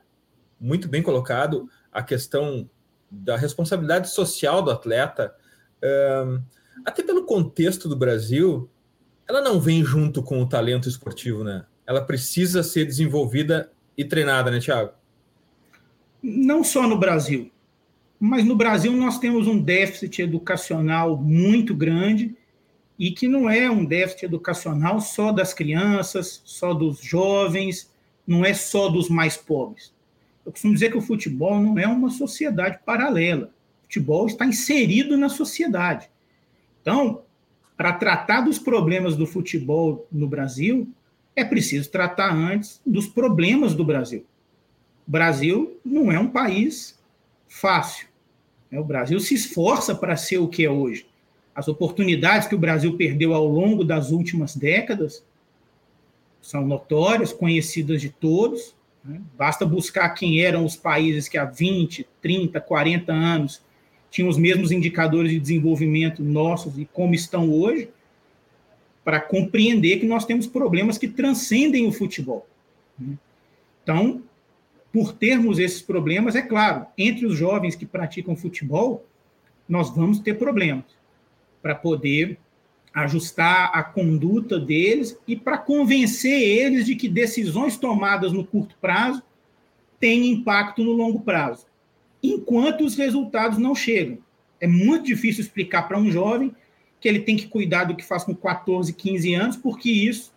muito 0.61 0.88
bem 0.88 1.02
colocado 1.02 1.69
a 1.90 2.02
questão 2.02 2.69
da 3.11 3.37
responsabilidade 3.37 4.11
social 4.11 4.62
do 4.62 4.71
atleta, 4.71 5.35
até 6.85 7.02
pelo 7.02 7.26
contexto 7.26 7.88
do 7.88 7.97
Brasil, 7.97 8.71
ela 9.28 9.40
não 9.40 9.61
vem 9.61 9.85
junto 9.85 10.23
com 10.23 10.40
o 10.40 10.49
talento 10.49 10.88
esportivo, 10.88 11.42
né? 11.42 11.66
Ela 11.87 12.04
precisa 12.04 12.62
ser 12.62 12.87
desenvolvida 12.87 13.71
e 13.97 14.04
treinada, 14.04 14.50
né, 14.50 14.61
Tiago? 14.61 14.92
não 16.23 16.62
só 16.62 16.87
no 16.87 16.97
Brasil, 16.97 17.50
mas 18.21 18.45
no 18.45 18.54
Brasil 18.54 18.92
nós 18.92 19.19
temos 19.19 19.49
um 19.49 19.61
déficit 19.61 20.23
educacional 20.23 21.16
muito 21.16 21.75
grande 21.75 22.37
e 23.03 23.11
que 23.11 23.27
não 23.27 23.51
é 23.51 23.69
um 23.69 23.85
déficit 23.85 24.27
educacional 24.27 25.01
só 25.01 25.33
das 25.33 25.53
crianças, 25.53 26.41
só 26.45 26.73
dos 26.73 27.01
jovens, 27.01 27.91
não 28.25 28.45
é 28.45 28.55
só 28.55 28.89
dos 28.89 29.09
mais 29.09 29.37
pobres. 29.37 29.93
Eu 30.47 30.53
costumo 30.53 30.73
dizer 30.73 30.93
que 30.93 30.99
o 30.99 31.03
futebol 31.03 31.59
não 31.59 31.77
é 31.77 31.85
uma 31.85 32.11
sociedade 32.11 32.79
paralela. 32.87 33.47
O 33.81 33.83
futebol 33.87 34.29
está 34.29 34.47
inserido 34.47 35.19
na 35.19 35.29
sociedade. 35.29 36.09
Então, 36.81 37.23
para 37.77 37.93
tratar 37.93 38.43
dos 38.43 38.61
problemas 38.61 39.17
do 39.17 39.27
futebol 39.27 40.07
no 40.13 40.29
Brasil, 40.29 40.89
é 41.35 41.45
preciso 41.45 41.91
tratar 41.91 42.33
antes 42.33 42.81
dos 42.87 43.09
problemas 43.09 43.75
do 43.75 43.85
Brasil. 43.85 44.25
Brasil 45.05 45.77
não 45.85 46.13
é 46.13 46.21
um 46.21 46.31
país 46.31 46.97
fácil. 47.49 48.07
O 48.71 48.85
Brasil 48.85 49.19
se 49.19 49.35
esforça 49.35 49.93
para 49.93 50.17
ser 50.17 50.39
o 50.39 50.47
que 50.47 50.65
é 50.65 50.71
hoje. 50.71 51.11
As 51.55 51.69
oportunidades 51.69 52.49
que 52.49 52.55
o 52.55 52.59
Brasil 52.59 52.97
perdeu 52.97 53.35
ao 53.35 53.47
longo 53.47 53.85
das 53.85 54.11
últimas 54.11 54.57
décadas 54.57 55.23
são 56.41 56.67
notórias, 56.67 57.33
conhecidas 57.33 58.01
de 58.01 58.09
todos. 58.09 58.75
Né? 59.05 59.21
Basta 59.37 59.67
buscar 59.67 60.09
quem 60.11 60.41
eram 60.41 60.65
os 60.65 60.77
países 60.77 61.29
que 61.29 61.37
há 61.37 61.45
20, 61.45 62.07
30, 62.21 62.61
40 62.61 63.13
anos 63.13 63.63
tinham 64.11 64.29
os 64.29 64.37
mesmos 64.37 64.71
indicadores 64.71 65.31
de 65.31 65.41
desenvolvimento 65.41 66.23
nossos 66.23 66.79
e 66.79 66.85
como 66.85 67.15
estão 67.15 67.51
hoje, 67.51 67.89
para 69.03 69.21
compreender 69.21 69.99
que 69.99 70.07
nós 70.07 70.25
temos 70.25 70.47
problemas 70.47 70.99
que 70.99 71.09
transcendem 71.09 71.87
o 71.87 71.93
futebol. 71.93 72.47
Né? 72.99 73.17
Então, 73.83 74.23
por 74.93 75.13
termos 75.13 75.59
esses 75.59 75.83
problemas, 75.83 76.37
é 76.37 76.43
claro, 76.43 76.87
entre 76.97 77.27
os 77.27 77.37
jovens 77.37 77.75
que 77.75 77.87
praticam 77.87 78.37
futebol, 78.37 79.05
nós 79.69 79.91
vamos 79.91 80.19
ter 80.19 80.35
problemas 80.35 80.85
para 81.62 81.75
poder 81.75 82.38
ajustar 82.92 83.71
a 83.73 83.83
conduta 83.83 84.59
deles 84.59 85.19
e 85.26 85.35
para 85.35 85.57
convencer 85.57 86.40
eles 86.40 86.85
de 86.85 86.95
que 86.95 87.09
decisões 87.09 87.76
tomadas 87.76 88.33
no 88.33 88.45
curto 88.45 88.76
prazo 88.81 89.23
têm 89.99 90.31
impacto 90.31 90.83
no 90.83 90.92
longo 90.92 91.21
prazo, 91.21 91.66
enquanto 92.23 92.85
os 92.85 92.97
resultados 92.97 93.57
não 93.57 93.75
chegam. 93.75 94.19
É 94.61 94.66
muito 94.66 95.07
difícil 95.07 95.42
explicar 95.42 95.88
para 95.88 95.99
um 95.99 96.11
jovem 96.11 96.54
que 97.00 97.09
ele 97.09 97.21
tem 97.21 97.37
que 97.37 97.49
cuidar 97.49 97.85
do 97.85 97.97
que 97.97 98.04
faz 98.04 98.25
com 98.25 98.35
14, 98.35 98.92
15 98.92 99.35
anos, 99.35 99.57
porque 99.57 99.90
isso 99.90 100.33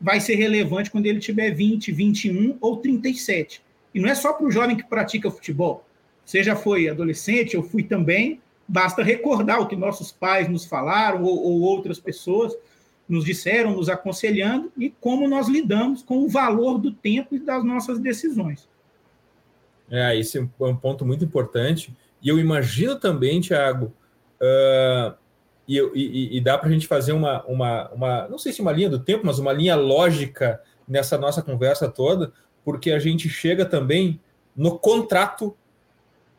vai 0.00 0.20
ser 0.20 0.34
relevante 0.34 0.90
quando 0.90 1.06
ele 1.06 1.18
tiver 1.18 1.50
20, 1.50 1.92
21 1.92 2.58
ou 2.60 2.76
37. 2.78 3.62
E 3.94 4.00
não 4.00 4.08
é 4.08 4.14
só 4.14 4.32
para 4.32 4.46
o 4.46 4.50
jovem 4.50 4.76
que 4.76 4.84
pratica 4.84 5.30
futebol. 5.30 5.86
Você 6.24 6.42
já 6.42 6.54
foi 6.54 6.88
adolescente, 6.88 7.54
eu 7.54 7.62
fui 7.62 7.82
também, 7.82 8.40
Basta 8.70 9.02
recordar 9.02 9.60
o 9.60 9.66
que 9.66 9.74
nossos 9.74 10.12
pais 10.12 10.48
nos 10.48 10.64
falaram 10.64 11.24
ou, 11.24 11.42
ou 11.42 11.60
outras 11.60 11.98
pessoas 11.98 12.56
nos 13.08 13.24
disseram, 13.24 13.72
nos 13.72 13.88
aconselhando 13.88 14.70
e 14.78 14.88
como 14.88 15.28
nós 15.28 15.48
lidamos 15.48 16.00
com 16.00 16.18
o 16.18 16.28
valor 16.28 16.78
do 16.78 16.92
tempo 16.92 17.34
e 17.34 17.40
das 17.40 17.64
nossas 17.64 17.98
decisões. 17.98 18.68
É, 19.90 20.16
esse 20.16 20.38
é 20.38 20.64
um 20.64 20.76
ponto 20.76 21.04
muito 21.04 21.24
importante. 21.24 21.92
E 22.22 22.28
eu 22.28 22.38
imagino 22.38 22.94
também, 22.94 23.40
Tiago, 23.40 23.92
uh, 24.40 25.12
e, 25.66 25.78
e, 25.78 26.36
e, 26.36 26.40
dá 26.40 26.56
para 26.56 26.68
a 26.68 26.72
gente 26.72 26.86
fazer 26.86 27.12
uma, 27.12 27.44
uma, 27.46 27.88
uma, 27.90 28.28
não 28.28 28.38
sei 28.38 28.52
se 28.52 28.60
uma 28.60 28.70
linha 28.70 28.88
do 28.88 29.00
tempo, 29.00 29.26
mas 29.26 29.40
uma 29.40 29.52
linha 29.52 29.74
lógica 29.74 30.60
nessa 30.86 31.18
nossa 31.18 31.42
conversa 31.42 31.88
toda, 31.88 32.32
porque 32.64 32.92
a 32.92 32.98
gente 33.00 33.28
chega 33.28 33.64
também 33.64 34.20
no 34.54 34.78
contrato 34.78 35.56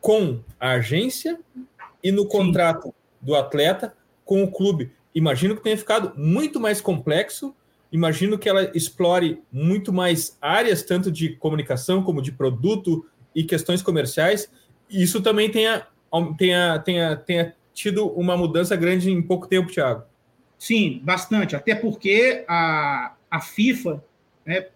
com 0.00 0.40
a 0.58 0.72
agência 0.72 1.38
e 2.02 2.10
no 2.10 2.26
contrato 2.26 2.88
Sim. 2.88 2.92
do 3.20 3.34
atleta 3.34 3.94
com 4.24 4.42
o 4.42 4.50
clube. 4.50 4.92
Imagino 5.14 5.54
que 5.54 5.62
tenha 5.62 5.76
ficado 5.76 6.12
muito 6.16 6.58
mais 6.58 6.80
complexo. 6.80 7.54
Imagino 7.90 8.38
que 8.38 8.48
ela 8.48 8.70
explore 8.74 9.42
muito 9.52 9.92
mais 9.92 10.36
áreas, 10.40 10.82
tanto 10.82 11.10
de 11.10 11.36
comunicação 11.36 12.02
como 12.02 12.22
de 12.22 12.32
produto 12.32 13.06
e 13.34 13.44
questões 13.44 13.82
comerciais. 13.82 14.50
E 14.88 15.02
isso 15.02 15.20
também 15.20 15.50
tenha, 15.50 15.86
tenha, 16.38 16.78
tenha, 16.78 17.16
tenha 17.16 17.54
tido 17.74 18.06
uma 18.08 18.36
mudança 18.36 18.74
grande 18.76 19.10
em 19.10 19.22
pouco 19.22 19.46
tempo, 19.46 19.70
Thiago. 19.70 20.04
Sim, 20.58 21.00
bastante. 21.02 21.56
Até 21.56 21.74
porque 21.74 22.44
a, 22.48 23.14
a 23.30 23.40
FIFA, 23.40 24.02
né, 24.46 24.68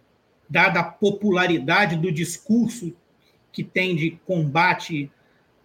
dada 0.48 0.80
a 0.80 0.84
popularidade 0.84 1.96
do 1.96 2.12
discurso 2.12 2.94
que 3.52 3.64
tem 3.64 3.96
de 3.96 4.18
combate 4.26 5.10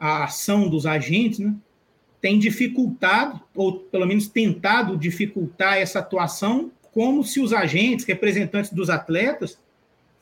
a 0.01 0.23
ação 0.23 0.67
dos 0.67 0.87
agentes, 0.87 1.37
né, 1.37 1.53
tem 2.19 2.39
dificultado, 2.39 3.39
ou 3.53 3.81
pelo 3.81 4.07
menos 4.07 4.27
tentado 4.27 4.97
dificultar 4.97 5.77
essa 5.77 5.99
atuação, 5.99 6.71
como 6.91 7.23
se 7.23 7.39
os 7.39 7.53
agentes, 7.53 8.03
representantes 8.03 8.73
dos 8.73 8.89
atletas, 8.89 9.59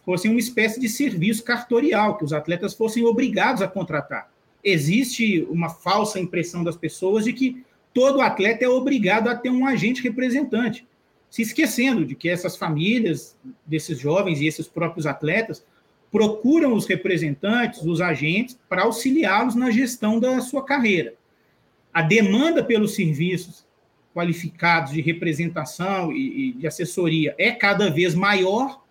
fossem 0.03 0.29
uma 0.29 0.39
espécie 0.39 0.81
de 0.81 0.89
serviço 0.89 1.45
cartorial, 1.45 2.17
que 2.17 2.25
os 2.25 2.33
atletas 2.33 2.73
fossem 2.73 3.05
obrigados 3.05 3.61
a 3.61 3.69
contratar. 3.69 4.29
Existe 4.61 5.47
uma 5.49 5.69
falsa 5.69 6.19
impressão 6.19 6.61
das 6.61 6.75
pessoas 6.75 7.23
de 7.23 7.31
que 7.31 7.63
todo 7.93 8.19
atleta 8.19 8.65
é 8.65 8.69
obrigado 8.69 9.29
a 9.29 9.35
ter 9.35 9.49
um 9.49 9.65
agente 9.65 10.03
representante, 10.03 10.85
se 11.29 11.41
esquecendo 11.41 12.05
de 12.05 12.15
que 12.15 12.27
essas 12.27 12.57
famílias 12.57 13.37
desses 13.65 13.97
jovens 13.97 14.41
e 14.41 14.47
esses 14.47 14.67
próprios 14.67 15.05
atletas 15.05 15.63
procuram 16.11 16.73
os 16.73 16.85
representantes, 16.85 17.83
os 17.83 18.01
agentes, 18.01 18.57
para 18.67 18.83
auxiliá-los 18.83 19.55
na 19.55 19.69
gestão 19.71 20.19
da 20.19 20.39
sua 20.41 20.63
carreira. 20.63 21.13
A 21.93 22.01
demanda 22.01 22.63
pelos 22.63 22.95
serviços 22.95 23.65
qualificados 24.13 24.91
de 24.91 25.01
representação 25.01 26.11
e, 26.11 26.49
e 26.49 26.53
de 26.53 26.67
assessoria 26.67 27.35
é 27.37 27.51
cada 27.51 27.89
vez 27.89 28.15
maior, 28.15 28.83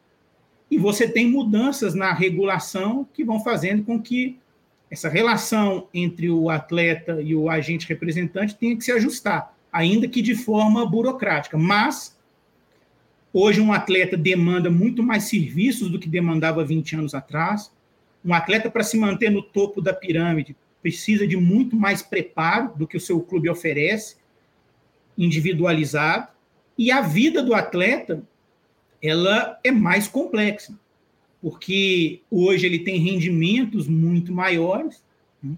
e 0.70 0.76
você 0.76 1.08
tem 1.08 1.28
mudanças 1.28 1.94
na 1.94 2.12
regulação 2.12 3.08
que 3.12 3.24
vão 3.24 3.40
fazendo 3.40 3.84
com 3.84 4.00
que 4.00 4.38
essa 4.90 5.08
relação 5.08 5.88
entre 5.92 6.30
o 6.30 6.48
atleta 6.48 7.20
e 7.22 7.34
o 7.34 7.48
agente 7.48 7.88
representante 7.88 8.54
tenha 8.54 8.76
que 8.76 8.84
se 8.84 8.92
ajustar, 8.92 9.54
ainda 9.72 10.08
que 10.08 10.22
de 10.22 10.34
forma 10.34 10.86
burocrática. 10.86 11.58
Mas 11.58 12.17
Hoje, 13.40 13.60
um 13.60 13.72
atleta 13.72 14.16
demanda 14.16 14.68
muito 14.68 15.00
mais 15.00 15.28
serviços 15.28 15.88
do 15.88 16.00
que 16.00 16.08
demandava 16.08 16.64
20 16.64 16.96
anos 16.96 17.14
atrás. 17.14 17.72
Um 18.24 18.34
atleta, 18.34 18.68
para 18.68 18.82
se 18.82 18.98
manter 18.98 19.30
no 19.30 19.40
topo 19.42 19.80
da 19.80 19.94
pirâmide, 19.94 20.56
precisa 20.82 21.24
de 21.24 21.36
muito 21.36 21.76
mais 21.76 22.02
preparo 22.02 22.76
do 22.76 22.84
que 22.84 22.96
o 22.96 23.00
seu 23.00 23.20
clube 23.20 23.48
oferece, 23.48 24.16
individualizado. 25.16 26.32
E 26.76 26.90
a 26.90 27.00
vida 27.00 27.40
do 27.40 27.54
atleta, 27.54 28.24
ela 29.00 29.56
é 29.62 29.70
mais 29.70 30.08
complexa, 30.08 30.76
porque 31.40 32.22
hoje 32.28 32.66
ele 32.66 32.80
tem 32.80 32.98
rendimentos 32.98 33.86
muito 33.86 34.32
maiores 34.32 35.00
né? 35.40 35.54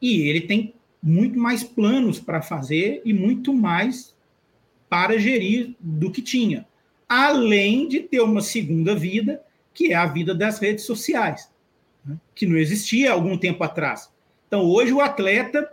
e 0.00 0.22
ele 0.22 0.40
tem 0.40 0.72
muito 1.02 1.38
mais 1.38 1.62
planos 1.62 2.18
para 2.18 2.40
fazer 2.40 3.02
e 3.04 3.12
muito 3.12 3.52
mais 3.52 4.16
para 4.88 5.18
gerir 5.18 5.74
do 5.78 6.10
que 6.10 6.22
tinha 6.22 6.66
além 7.12 7.86
de 7.86 8.00
ter 8.00 8.20
uma 8.22 8.40
segunda 8.40 8.94
vida, 8.94 9.42
que 9.74 9.92
é 9.92 9.94
a 9.94 10.06
vida 10.06 10.34
das 10.34 10.58
redes 10.58 10.84
sociais, 10.84 11.50
né? 12.04 12.16
que 12.34 12.46
não 12.46 12.56
existia 12.56 13.10
há 13.10 13.12
algum 13.12 13.36
tempo 13.36 13.62
atrás. 13.62 14.10
Então, 14.48 14.64
hoje 14.64 14.94
o 14.94 15.00
atleta 15.00 15.70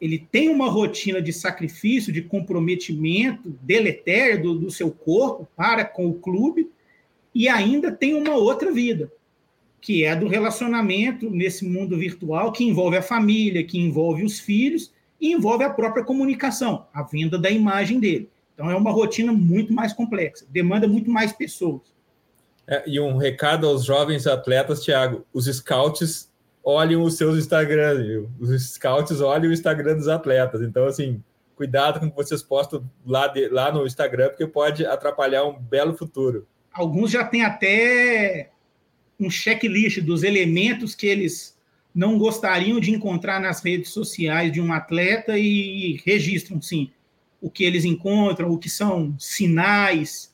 ele 0.00 0.18
tem 0.18 0.48
uma 0.48 0.68
rotina 0.68 1.22
de 1.22 1.32
sacrifício, 1.32 2.12
de 2.12 2.22
comprometimento 2.22 3.56
deletério 3.62 4.42
do, 4.42 4.58
do 4.58 4.70
seu 4.72 4.90
corpo 4.90 5.46
para 5.54 5.84
com 5.84 6.08
o 6.08 6.14
clube 6.14 6.68
e 7.32 7.48
ainda 7.48 7.92
tem 7.92 8.14
uma 8.14 8.34
outra 8.34 8.72
vida, 8.72 9.12
que 9.80 10.04
é 10.04 10.10
a 10.10 10.16
do 10.16 10.26
relacionamento 10.26 11.30
nesse 11.30 11.64
mundo 11.64 11.96
virtual, 11.96 12.50
que 12.50 12.64
envolve 12.64 12.96
a 12.96 13.02
família, 13.02 13.64
que 13.64 13.78
envolve 13.78 14.24
os 14.24 14.40
filhos 14.40 14.92
e 15.20 15.32
envolve 15.32 15.62
a 15.62 15.70
própria 15.70 16.04
comunicação, 16.04 16.86
a 16.92 17.04
venda 17.04 17.38
da 17.38 17.50
imagem 17.50 18.00
dele. 18.00 18.28
Então 18.54 18.70
é 18.70 18.76
uma 18.76 18.90
rotina 18.90 19.32
muito 19.32 19.72
mais 19.72 19.92
complexa, 19.92 20.46
demanda 20.50 20.86
muito 20.86 21.10
mais 21.10 21.32
pessoas. 21.32 21.92
É, 22.66 22.84
e 22.86 23.00
um 23.00 23.16
recado 23.16 23.66
aos 23.66 23.84
jovens 23.84 24.26
atletas, 24.26 24.80
Thiago: 24.80 25.26
os 25.32 25.46
scouts 25.46 26.30
olham 26.64 27.02
os 27.02 27.16
seus 27.16 27.36
Instagrams, 27.36 28.06
viu? 28.06 28.30
os 28.38 28.74
scouts 28.74 29.20
olham 29.20 29.50
o 29.50 29.52
Instagram 29.52 29.96
dos 29.96 30.08
atletas. 30.08 30.62
Então, 30.62 30.86
assim, 30.86 31.22
cuidado 31.56 31.98
com 31.98 32.06
o 32.06 32.10
que 32.10 32.16
vocês 32.16 32.42
postam 32.42 32.88
lá, 33.04 33.26
de, 33.26 33.48
lá 33.48 33.72
no 33.72 33.86
Instagram, 33.86 34.28
porque 34.28 34.46
pode 34.46 34.86
atrapalhar 34.86 35.44
um 35.44 35.58
belo 35.58 35.96
futuro. 35.96 36.46
Alguns 36.72 37.10
já 37.10 37.24
têm 37.24 37.44
até 37.44 38.50
um 39.18 39.28
checklist 39.28 40.00
dos 40.00 40.22
elementos 40.22 40.94
que 40.94 41.06
eles 41.06 41.58
não 41.94 42.16
gostariam 42.16 42.80
de 42.80 42.90
encontrar 42.90 43.40
nas 43.40 43.62
redes 43.62 43.90
sociais 43.90 44.50
de 44.50 44.60
um 44.60 44.72
atleta 44.72 45.36
e 45.36 46.00
registram, 46.04 46.62
sim 46.62 46.90
o 47.42 47.50
que 47.50 47.64
eles 47.64 47.84
encontram, 47.84 48.50
o 48.50 48.56
que 48.56 48.70
são 48.70 49.14
sinais 49.18 50.32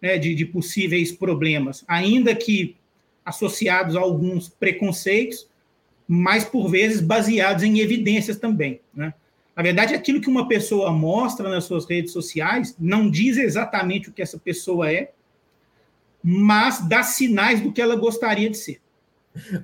né, 0.00 0.18
de, 0.18 0.34
de 0.34 0.44
possíveis 0.44 1.10
problemas, 1.10 1.82
ainda 1.88 2.34
que 2.36 2.76
associados 3.24 3.96
a 3.96 4.00
alguns 4.00 4.48
preconceitos, 4.48 5.48
mas 6.06 6.44
por 6.44 6.68
vezes 6.68 7.00
baseados 7.00 7.62
em 7.62 7.80
evidências 7.80 8.36
também. 8.36 8.80
Né? 8.94 9.14
Na 9.56 9.62
verdade, 9.62 9.94
aquilo 9.94 10.20
que 10.20 10.28
uma 10.28 10.46
pessoa 10.46 10.92
mostra 10.92 11.48
nas 11.48 11.64
suas 11.64 11.88
redes 11.88 12.12
sociais 12.12 12.74
não 12.78 13.10
diz 13.10 13.38
exatamente 13.38 14.10
o 14.10 14.12
que 14.12 14.22
essa 14.22 14.38
pessoa 14.38 14.92
é, 14.92 15.12
mas 16.22 16.86
dá 16.86 17.02
sinais 17.02 17.60
do 17.60 17.72
que 17.72 17.80
ela 17.80 17.96
gostaria 17.96 18.50
de 18.50 18.58
ser. 18.58 18.80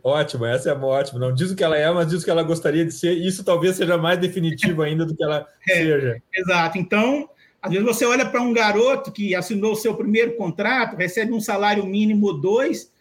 Ótimo, 0.02 0.46
essa 0.46 0.70
é 0.70 0.74
ótima. 0.74 1.18
Não 1.18 1.35
diz 1.35 1.50
o 1.50 1.57
que 1.57 1.64
ela 1.64 1.76
é, 1.76 1.90
mas 1.90 2.09
diz 2.09 2.22
o 2.22 2.24
que 2.24 2.31
ela 2.31 2.42
gostaria 2.42 2.85
de 2.85 2.92
ser. 2.92 3.12
Isso 3.12 3.44
talvez 3.44 3.76
seja 3.76 3.98
mais 3.98 4.18
definitivo 4.18 4.83
ainda 4.83 5.05
do 5.05 5.14
que 5.14 5.22
ela 5.22 5.46
é, 5.68 5.74
seja. 5.74 6.22
Exato. 6.33 6.79
Então, 6.79 7.29
às 7.61 7.70
vezes 7.72 7.85
você 7.85 8.05
olha 8.05 8.24
para 8.24 8.40
um 8.40 8.52
garoto 8.52 9.11
que 9.11 9.35
assinou 9.35 9.72
o 9.72 9.76
seu 9.76 9.96
primeiro 9.96 10.37
contrato, 10.37 10.96
recebe 10.96 11.33
um 11.33 11.40
salário 11.40 11.85
mínimo 11.85 12.33
dois 12.33 12.92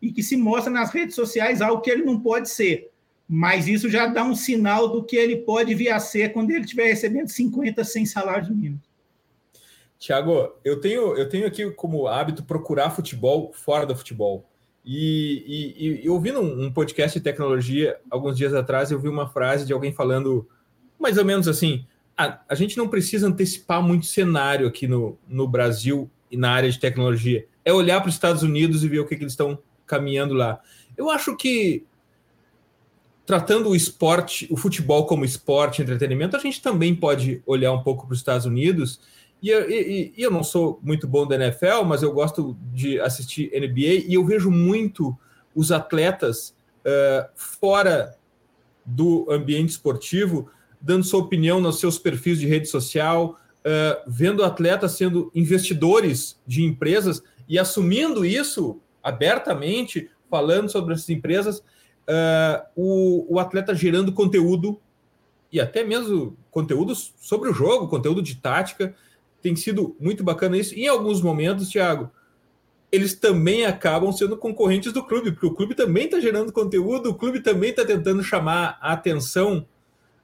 e 0.00 0.12
que 0.12 0.22
se 0.22 0.36
mostra 0.36 0.70
nas 0.72 0.90
redes 0.90 1.14
sociais 1.14 1.62
algo 1.62 1.82
que 1.82 1.90
ele 1.90 2.02
não 2.02 2.20
pode 2.20 2.48
ser. 2.48 2.90
mas 3.32 3.68
isso 3.68 3.88
já 3.88 4.06
dá 4.06 4.24
um 4.24 4.34
sinal 4.34 4.88
do 4.88 5.04
que 5.04 5.14
ele 5.14 5.36
pode 5.36 5.72
vir 5.72 5.90
a 5.90 6.00
ser 6.00 6.32
quando 6.32 6.50
ele 6.50 6.62
estiver 6.64 6.86
recebendo 6.86 7.28
50, 7.28 7.84
100 7.84 8.06
salários 8.06 8.48
mínimos. 8.48 8.80
Tiago, 10.00 10.52
eu 10.64 10.80
tenho, 10.80 11.16
eu 11.16 11.28
tenho 11.28 11.46
aqui 11.46 11.70
como 11.70 12.08
hábito 12.08 12.42
procurar 12.42 12.90
futebol 12.90 13.52
fora 13.52 13.86
do 13.86 13.94
futebol. 13.94 14.49
E, 14.84 15.74
e, 15.76 16.04
e 16.04 16.08
ouvindo 16.08 16.40
um 16.40 16.72
podcast 16.72 17.18
de 17.18 17.22
tecnologia, 17.22 17.98
alguns 18.10 18.36
dias 18.36 18.54
atrás, 18.54 18.90
eu 18.90 18.98
vi 18.98 19.08
uma 19.08 19.28
frase 19.28 19.66
de 19.66 19.72
alguém 19.72 19.92
falando 19.92 20.48
mais 20.98 21.18
ou 21.18 21.24
menos 21.24 21.46
assim: 21.48 21.84
a, 22.16 22.40
a 22.48 22.54
gente 22.54 22.76
não 22.76 22.88
precisa 22.88 23.26
antecipar 23.26 23.82
muito 23.82 24.06
cenário 24.06 24.66
aqui 24.66 24.86
no, 24.86 25.18
no 25.28 25.46
Brasil 25.46 26.10
e 26.30 26.36
na 26.36 26.50
área 26.50 26.70
de 26.70 26.78
tecnologia. 26.78 27.46
É 27.64 27.72
olhar 27.72 28.00
para 28.00 28.08
os 28.08 28.14
Estados 28.14 28.42
Unidos 28.42 28.84
e 28.84 28.88
ver 28.88 29.00
o 29.00 29.06
que, 29.06 29.16
que 29.16 29.22
eles 29.22 29.32
estão 29.32 29.58
caminhando 29.86 30.34
lá. 30.34 30.60
Eu 30.96 31.10
acho 31.10 31.36
que 31.36 31.84
tratando 33.26 33.68
o 33.68 33.76
esporte, 33.76 34.48
o 34.50 34.56
futebol 34.56 35.06
como 35.06 35.24
esporte, 35.24 35.80
entretenimento, 35.80 36.36
a 36.36 36.40
gente 36.40 36.60
também 36.60 36.94
pode 36.94 37.42
olhar 37.46 37.72
um 37.72 37.82
pouco 37.82 38.06
para 38.06 38.12
os 38.12 38.18
Estados 38.18 38.44
Unidos. 38.44 39.00
E, 39.42 39.50
e, 39.50 40.14
e, 40.16 40.22
eu 40.22 40.30
não 40.30 40.42
sou 40.42 40.78
muito 40.82 41.06
bom 41.08 41.26
da 41.26 41.34
NFL, 41.34 41.84
mas 41.86 42.02
eu 42.02 42.12
gosto 42.12 42.56
de 42.72 43.00
assistir 43.00 43.50
NBA 43.54 44.06
e 44.06 44.14
eu 44.14 44.24
vejo 44.24 44.50
muito 44.50 45.16
os 45.54 45.72
atletas 45.72 46.54
uh, 46.84 47.28
fora 47.34 48.16
do 48.84 49.26
ambiente 49.30 49.70
esportivo 49.70 50.50
dando 50.80 51.04
sua 51.04 51.20
opinião 51.20 51.60
nos 51.60 51.78
seus 51.78 51.98
perfis 51.98 52.40
de 52.40 52.46
rede 52.46 52.66
social, 52.66 53.38
uh, 53.58 54.02
vendo 54.06 54.42
atletas 54.42 54.92
sendo 54.92 55.30
investidores 55.34 56.40
de 56.46 56.64
empresas 56.64 57.22
e 57.48 57.58
assumindo 57.58 58.24
isso 58.24 58.80
abertamente, 59.02 60.10
falando 60.30 60.70
sobre 60.70 60.94
essas 60.94 61.08
empresas 61.10 61.58
uh, 61.58 62.64
o, 62.74 63.34
o 63.34 63.38
atleta 63.38 63.74
gerando 63.74 64.12
conteúdo 64.12 64.80
e 65.52 65.60
até 65.60 65.84
mesmo 65.84 66.36
conteúdos 66.50 67.12
sobre 67.20 67.50
o 67.50 67.54
jogo, 67.54 67.88
conteúdo 67.88 68.22
de 68.22 68.36
tática. 68.36 68.94
Tem 69.40 69.56
sido 69.56 69.96
muito 69.98 70.22
bacana 70.22 70.56
isso. 70.56 70.74
Em 70.74 70.86
alguns 70.86 71.22
momentos, 71.22 71.68
Thiago, 71.68 72.10
eles 72.92 73.14
também 73.14 73.64
acabam 73.64 74.12
sendo 74.12 74.36
concorrentes 74.36 74.92
do 74.92 75.04
clube, 75.04 75.32
porque 75.32 75.46
o 75.46 75.54
clube 75.54 75.74
também 75.74 76.04
está 76.04 76.20
gerando 76.20 76.52
conteúdo, 76.52 77.10
o 77.10 77.14
clube 77.14 77.40
também 77.40 77.70
está 77.70 77.84
tentando 77.84 78.22
chamar 78.22 78.78
a 78.80 78.92
atenção. 78.92 79.66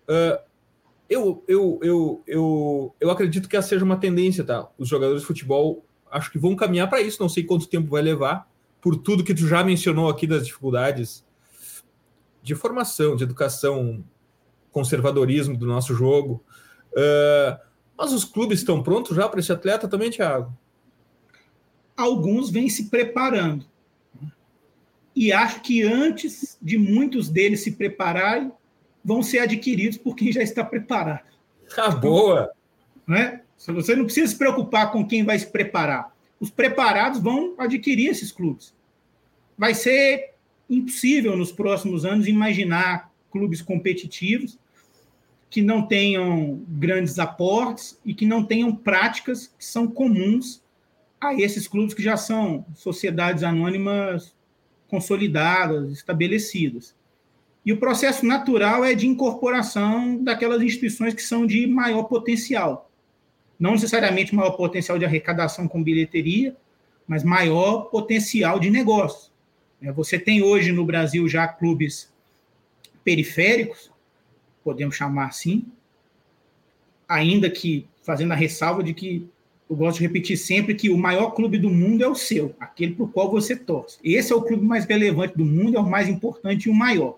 Uh, 0.08 0.38
eu, 1.08 1.44
eu, 1.46 1.78
eu, 1.82 2.22
eu, 2.26 2.94
eu 3.00 3.10
acredito 3.10 3.48
que 3.48 3.56
essa 3.56 3.68
seja 3.68 3.84
uma 3.84 3.96
tendência, 3.96 4.42
tá? 4.42 4.68
Os 4.76 4.88
jogadores 4.88 5.22
de 5.22 5.26
futebol 5.26 5.84
acho 6.10 6.30
que 6.30 6.38
vão 6.38 6.56
caminhar 6.56 6.88
para 6.88 7.00
isso, 7.00 7.20
não 7.20 7.28
sei 7.28 7.44
quanto 7.44 7.68
tempo 7.68 7.90
vai 7.90 8.02
levar, 8.02 8.48
por 8.80 8.96
tudo 8.96 9.24
que 9.24 9.34
tu 9.34 9.46
já 9.46 9.62
mencionou 9.62 10.08
aqui 10.08 10.26
das 10.26 10.46
dificuldades 10.46 11.24
de 12.42 12.54
formação, 12.54 13.16
de 13.16 13.24
educação, 13.24 14.04
conservadorismo 14.70 15.56
do 15.56 15.66
nosso 15.66 15.94
jogo. 15.94 16.44
Uh, 16.92 17.65
mas 17.96 18.12
os 18.12 18.24
clubes 18.24 18.60
estão 18.60 18.82
prontos 18.82 19.16
já 19.16 19.28
para 19.28 19.40
esse 19.40 19.52
atleta 19.52 19.88
também, 19.88 20.10
Thiago? 20.10 20.52
Alguns 21.96 22.50
vêm 22.50 22.68
se 22.68 22.90
preparando. 22.90 23.64
E 25.14 25.32
acho 25.32 25.62
que 25.62 25.82
antes 25.82 26.58
de 26.60 26.76
muitos 26.76 27.30
deles 27.30 27.62
se 27.62 27.72
prepararem, 27.72 28.52
vão 29.02 29.22
ser 29.22 29.38
adquiridos 29.38 29.96
por 29.96 30.14
quem 30.14 30.30
já 30.30 30.42
está 30.42 30.64
preparado. 30.64 31.24
Ah, 31.76 31.90
boa! 31.90 32.52
Né? 33.04 33.42
Você 33.58 33.96
não 33.96 34.04
precisa 34.04 34.28
se 34.28 34.38
preocupar 34.38 34.92
com 34.92 35.04
quem 35.04 35.24
vai 35.24 35.36
se 35.36 35.48
preparar. 35.48 36.14
Os 36.38 36.48
preparados 36.48 37.20
vão 37.20 37.56
adquirir 37.58 38.08
esses 38.08 38.30
clubes. 38.30 38.72
Vai 39.58 39.74
ser 39.74 40.34
impossível 40.70 41.36
nos 41.36 41.50
próximos 41.50 42.04
anos 42.04 42.28
imaginar 42.28 43.10
clubes 43.32 43.60
competitivos 43.60 44.56
que 45.56 45.62
não 45.62 45.80
tenham 45.80 46.62
grandes 46.68 47.18
aportes 47.18 47.98
e 48.04 48.12
que 48.12 48.26
não 48.26 48.44
tenham 48.44 48.76
práticas 48.76 49.46
que 49.58 49.64
são 49.64 49.88
comuns 49.88 50.62
a 51.18 51.32
esses 51.32 51.66
clubes 51.66 51.94
que 51.94 52.02
já 52.02 52.14
são 52.14 52.66
sociedades 52.74 53.42
anônimas 53.42 54.34
consolidadas, 54.86 55.90
estabelecidas. 55.90 56.94
E 57.64 57.72
o 57.72 57.78
processo 57.78 58.26
natural 58.26 58.84
é 58.84 58.94
de 58.94 59.06
incorporação 59.06 60.22
daquelas 60.22 60.60
instituições 60.60 61.14
que 61.14 61.22
são 61.22 61.46
de 61.46 61.66
maior 61.66 62.02
potencial. 62.02 62.90
Não 63.58 63.72
necessariamente 63.72 64.34
maior 64.34 64.58
potencial 64.58 64.98
de 64.98 65.06
arrecadação 65.06 65.66
com 65.66 65.82
bilheteria, 65.82 66.54
mas 67.08 67.24
maior 67.24 67.84
potencial 67.84 68.60
de 68.60 68.68
negócio. 68.68 69.32
Você 69.94 70.18
tem 70.18 70.42
hoje 70.42 70.70
no 70.70 70.84
Brasil 70.84 71.26
já 71.26 71.48
clubes 71.48 72.12
periféricos, 73.02 73.90
podemos 74.66 74.96
chamar 74.96 75.28
assim, 75.28 75.64
ainda 77.08 77.48
que 77.48 77.86
fazendo 78.02 78.32
a 78.32 78.34
ressalva 78.34 78.82
de 78.82 78.92
que 78.92 79.24
eu 79.70 79.76
gosto 79.76 79.98
de 79.98 80.02
repetir 80.02 80.36
sempre 80.36 80.74
que 80.74 80.90
o 80.90 80.98
maior 80.98 81.30
clube 81.30 81.56
do 81.56 81.70
mundo 81.70 82.02
é 82.02 82.08
o 82.08 82.16
seu, 82.16 82.52
aquele 82.58 82.94
para 82.94 83.04
o 83.04 83.08
qual 83.08 83.30
você 83.30 83.54
torce. 83.54 83.98
Esse 84.02 84.32
é 84.32 84.34
o 84.34 84.42
clube 84.42 84.66
mais 84.66 84.84
relevante 84.84 85.38
do 85.38 85.44
mundo, 85.44 85.76
é 85.76 85.80
o 85.80 85.88
mais 85.88 86.08
importante 86.08 86.64
e 86.64 86.68
o 86.68 86.74
maior. 86.74 87.16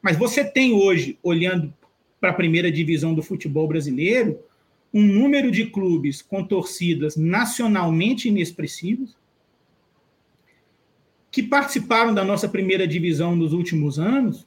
Mas 0.00 0.16
você 0.16 0.44
tem 0.44 0.74
hoje, 0.74 1.18
olhando 1.24 1.74
para 2.20 2.30
a 2.30 2.34
primeira 2.34 2.70
divisão 2.70 3.12
do 3.12 3.22
futebol 3.22 3.66
brasileiro, 3.66 4.38
um 4.94 5.02
número 5.02 5.50
de 5.50 5.66
clubes 5.66 6.22
com 6.22 6.44
torcidas 6.44 7.16
nacionalmente 7.16 8.28
inexpressivos, 8.28 9.16
que 11.32 11.42
participaram 11.42 12.14
da 12.14 12.24
nossa 12.24 12.48
primeira 12.48 12.86
divisão 12.86 13.34
nos 13.34 13.52
últimos 13.52 13.98
anos 13.98 14.46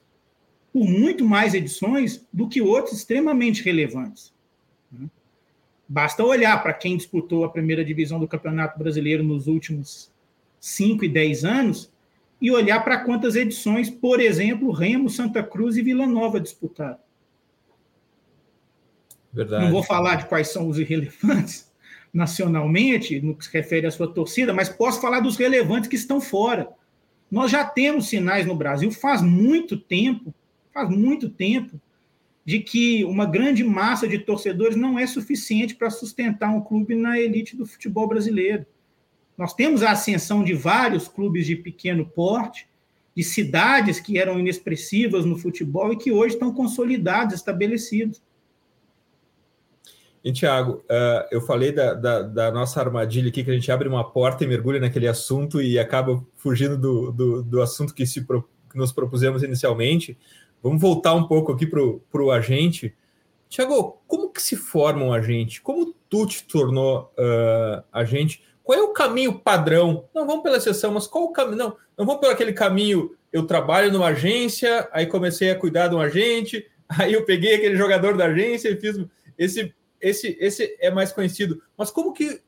por 0.71 0.88
muito 0.88 1.25
mais 1.25 1.53
edições 1.53 2.25
do 2.32 2.47
que 2.47 2.62
outros 2.62 2.97
extremamente 2.97 3.63
relevantes. 3.63 4.34
Basta 5.88 6.23
olhar 6.23 6.62
para 6.62 6.73
quem 6.73 6.95
disputou 6.95 7.43
a 7.43 7.49
primeira 7.49 7.84
divisão 7.84 8.19
do 8.19 8.27
Campeonato 8.27 8.77
Brasileiro 8.77 9.23
nos 9.23 9.47
últimos 9.47 10.12
5 10.60 11.05
e 11.05 11.10
10 11.10 11.45
anos 11.45 11.91
e 12.39 12.51
olhar 12.51 12.84
para 12.84 13.03
quantas 13.03 13.36
edições, 13.36 13.89
por 13.89 14.19
exemplo, 14.19 14.71
Remo, 14.71 15.10
Santa 15.10 15.41
Cruz 15.41 15.77
e 15.77 15.82
Vila 15.82 16.05
Nova 16.05 16.39
disputaram. 16.39 16.99
Verdade. 19.34 19.65
Não 19.65 19.71
vou 19.71 19.84
falar 19.84 20.15
de 20.15 20.25
quais 20.25 20.49
são 20.49 20.67
os 20.67 20.79
irrelevantes 20.79 21.69
nacionalmente, 22.13 23.19
no 23.19 23.36
que 23.36 23.45
se 23.45 23.53
refere 23.53 23.88
à 23.88 23.91
sua 23.91 24.08
torcida, 24.08 24.53
mas 24.53 24.69
posso 24.69 25.01
falar 25.01 25.19
dos 25.19 25.38
relevantes 25.38 25.89
que 25.89 25.95
estão 25.95 26.21
fora. 26.21 26.69
Nós 27.29 27.51
já 27.51 27.63
temos 27.63 28.10
sinais 28.10 28.45
no 28.45 28.55
Brasil 28.55 28.91
faz 28.91 29.21
muito 29.21 29.77
tempo, 29.77 30.34
faz 30.73 30.89
muito 30.89 31.29
tempo, 31.29 31.79
de 32.45 32.60
que 32.60 33.03
uma 33.05 33.25
grande 33.25 33.63
massa 33.63 34.08
de 34.08 34.17
torcedores 34.17 34.75
não 34.75 34.97
é 34.97 35.05
suficiente 35.05 35.75
para 35.75 35.89
sustentar 35.89 36.49
um 36.49 36.62
clube 36.62 36.95
na 36.95 37.19
elite 37.19 37.55
do 37.55 37.65
futebol 37.65 38.08
brasileiro. 38.08 38.65
Nós 39.38 39.53
temos 39.53 39.84
a 39.84 39.91
ascensão 39.91 40.43
de 40.43 40.53
vários 40.53 41.08
clubes 41.08 41.45
de 41.45 41.55
pequeno 41.55 42.05
porte, 42.05 42.67
de 43.15 43.23
cidades 43.23 43.99
que 43.99 44.17
eram 44.17 44.39
inexpressivas 44.39 45.25
no 45.25 45.38
futebol 45.38 45.93
e 45.93 45.97
que 45.97 46.12
hoje 46.12 46.34
estão 46.36 46.53
consolidados, 46.53 47.36
estabelecidos. 47.36 48.21
E, 50.23 50.34
Tiago, 50.34 50.84
uh, 50.89 51.27
eu 51.32 51.41
falei 51.41 51.71
da, 51.71 51.93
da, 51.93 52.21
da, 52.21 52.51
nossa 52.51 52.79
armadilha 52.79 53.29
aqui, 53.29 53.43
que 53.43 53.49
a 53.51 53.53
gente 53.53 53.71
abre 53.71 53.88
uma 53.88 54.03
porta 54.03 54.43
e 54.43 54.47
mergulha 54.47 54.79
naquele 54.79 55.08
assunto 55.08 55.62
e 55.62 55.79
acaba 55.79 56.21
fugindo 56.36 56.77
do, 56.77 57.12
do, 57.12 57.43
do 57.43 57.62
assunto 57.62 57.93
que, 57.93 58.05
se 58.05 58.21
que 58.25 58.77
nos 58.77 58.91
propusemos 58.91 59.43
inicialmente. 59.43 60.17
Vamos 60.62 60.82
voltar 60.82 61.13
um 61.13 61.28
pouco 61.28 61.52
aqui 61.52 61.65
para 61.65 62.24
o 62.24 62.32
agente. 62.32 62.95
Tiago, 63.48 64.02
como 64.06 64.30
que 64.30 64.41
se 64.41 64.56
forma 64.56 65.04
um 65.04 65.13
agente? 65.13 65.62
Como 65.62 65.93
tu 66.10 66.26
te 66.26 66.43
tornou 66.43 67.12
uh, 67.17 67.84
agente? 67.91 68.43
Qual 68.63 68.78
é 68.78 68.82
o 68.82 68.93
caminho 68.93 69.39
padrão? 69.39 70.06
Não 70.13 70.28
vamos 70.28 70.43
pela 70.43 70.58
exceção, 70.58 70.91
mas 70.91 71.08
qual 71.08 71.24
o 71.24 71.32
caminho? 71.32 71.58
Não, 71.58 71.78
não 71.98 72.06
vamos 72.06 72.22
pelo 72.22 72.34
aquele 72.34 72.54
caminho. 72.54 73.15
Eu 73.32 73.45
trabalho 73.48 73.91
numa 73.91 74.08
agência, 74.08 74.88
aí 74.91 75.06
comecei 75.06 75.50
a 75.50 75.56
cuidar 75.56 75.88
de 75.88 75.95
um 75.95 76.00
agente, 76.00 76.67
aí 76.88 77.13
eu 77.13 77.26
peguei 77.26 77.56
aquele 77.56 77.76
jogador 77.76 78.15
da 78.15 78.26
agência 78.26 78.69
e 78.69 78.80
fiz 78.80 78.98
esse 79.38 79.74
esse, 80.02 80.38
esse 80.39 80.78
é 80.80 80.89
mais 80.89 81.12
conhecido. 81.12 81.62
Mas 81.78 81.91
como 81.91 82.13
que 82.13 82.41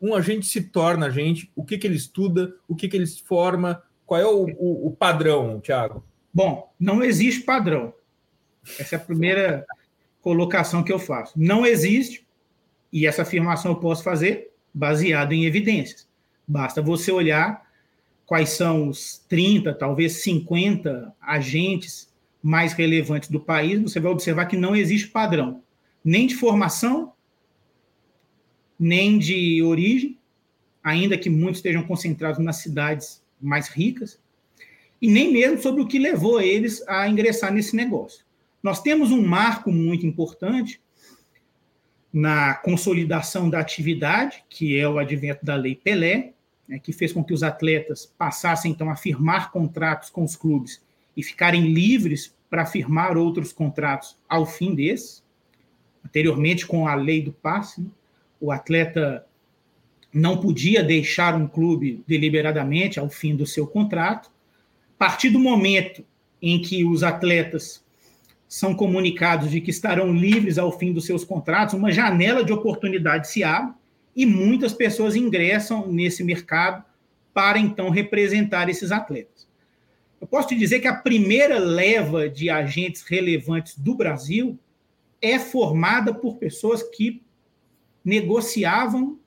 um 0.00 0.14
agente 0.14 0.46
se 0.46 0.62
torna 0.62 1.06
agente? 1.06 1.50
O 1.54 1.64
que, 1.64 1.76
que 1.76 1.86
ele 1.86 1.96
estuda? 1.96 2.54
O 2.66 2.74
que, 2.74 2.88
que 2.88 2.96
ele 2.96 3.06
se 3.06 3.22
forma? 3.22 3.82
Qual 4.06 4.20
é 4.20 4.26
o, 4.26 4.46
o, 4.58 4.86
o 4.88 4.90
padrão, 4.92 5.60
Thiago? 5.60 6.02
Bom, 6.32 6.72
não 6.78 7.02
existe 7.02 7.42
padrão. 7.42 7.92
Essa 8.78 8.96
é 8.96 8.98
a 8.98 9.00
primeira 9.00 9.66
colocação 10.20 10.82
que 10.82 10.92
eu 10.92 10.98
faço. 10.98 11.32
Não 11.36 11.64
existe, 11.66 12.26
e 12.92 13.06
essa 13.06 13.22
afirmação 13.22 13.72
eu 13.72 13.76
posso 13.78 14.02
fazer 14.02 14.50
baseado 14.72 15.32
em 15.32 15.44
evidências. 15.44 16.08
Basta 16.46 16.82
você 16.82 17.10
olhar 17.10 17.68
quais 18.26 18.50
são 18.50 18.88
os 18.88 19.24
30, 19.28 19.74
talvez 19.74 20.22
50 20.22 21.12
agentes 21.20 22.08
mais 22.42 22.72
relevantes 22.72 23.28
do 23.28 23.40
país, 23.40 23.80
você 23.80 24.00
vai 24.00 24.12
observar 24.12 24.46
que 24.46 24.56
não 24.56 24.74
existe 24.74 25.08
padrão 25.08 25.62
nem 26.04 26.26
de 26.26 26.34
formação, 26.34 27.12
nem 28.78 29.18
de 29.18 29.62
origem, 29.62 30.18
ainda 30.82 31.18
que 31.18 31.28
muitos 31.28 31.58
estejam 31.58 31.82
concentrados 31.82 32.42
nas 32.42 32.56
cidades 32.56 33.22
mais 33.40 33.68
ricas. 33.68 34.18
E 35.00 35.08
nem 35.08 35.32
mesmo 35.32 35.60
sobre 35.60 35.82
o 35.82 35.86
que 35.86 35.98
levou 35.98 36.40
eles 36.40 36.86
a 36.86 37.08
ingressar 37.08 37.52
nesse 37.52 37.74
negócio. 37.74 38.24
Nós 38.62 38.82
temos 38.82 39.10
um 39.10 39.26
marco 39.26 39.72
muito 39.72 40.06
importante 40.06 40.80
na 42.12 42.54
consolidação 42.54 43.48
da 43.48 43.60
atividade, 43.60 44.44
que 44.48 44.76
é 44.76 44.88
o 44.88 44.98
advento 44.98 45.44
da 45.44 45.54
Lei 45.54 45.74
Pelé, 45.74 46.32
né, 46.68 46.78
que 46.78 46.92
fez 46.92 47.12
com 47.12 47.24
que 47.24 47.32
os 47.32 47.42
atletas 47.42 48.12
passassem 48.18 48.72
então 48.72 48.90
a 48.90 48.96
firmar 48.96 49.50
contratos 49.50 50.10
com 50.10 50.24
os 50.24 50.36
clubes 50.36 50.82
e 51.16 51.22
ficarem 51.22 51.72
livres 51.72 52.34
para 52.48 52.66
firmar 52.66 53.16
outros 53.16 53.52
contratos 53.52 54.16
ao 54.28 54.44
fim 54.44 54.74
desses. 54.74 55.22
Anteriormente, 56.04 56.66
com 56.66 56.86
a 56.86 56.94
lei 56.94 57.22
do 57.22 57.32
passe, 57.32 57.80
né, 57.80 57.88
o 58.40 58.50
atleta 58.50 59.26
não 60.12 60.40
podia 60.40 60.82
deixar 60.82 61.34
um 61.34 61.46
clube 61.46 62.02
deliberadamente 62.06 62.98
ao 62.98 63.08
fim 63.08 63.36
do 63.36 63.46
seu 63.46 63.66
contrato. 63.66 64.30
A 65.00 65.06
partir 65.06 65.30
do 65.30 65.38
momento 65.38 66.04
em 66.42 66.60
que 66.60 66.84
os 66.84 67.02
atletas 67.02 67.82
são 68.46 68.74
comunicados 68.74 69.50
de 69.50 69.58
que 69.58 69.70
estarão 69.70 70.12
livres 70.12 70.58
ao 70.58 70.78
fim 70.78 70.92
dos 70.92 71.06
seus 71.06 71.24
contratos, 71.24 71.74
uma 71.74 71.90
janela 71.90 72.44
de 72.44 72.52
oportunidade 72.52 73.26
se 73.30 73.42
abre 73.42 73.72
e 74.14 74.26
muitas 74.26 74.74
pessoas 74.74 75.16
ingressam 75.16 75.90
nesse 75.90 76.22
mercado 76.22 76.84
para 77.32 77.58
então 77.58 77.88
representar 77.88 78.68
esses 78.68 78.92
atletas. 78.92 79.48
Eu 80.20 80.26
posso 80.26 80.48
te 80.48 80.54
dizer 80.54 80.80
que 80.80 80.88
a 80.88 80.96
primeira 80.96 81.58
leva 81.58 82.28
de 82.28 82.50
agentes 82.50 83.00
relevantes 83.00 83.78
do 83.78 83.94
Brasil 83.94 84.58
é 85.22 85.38
formada 85.38 86.12
por 86.12 86.36
pessoas 86.36 86.82
que 86.82 87.22
negociavam 88.04 89.18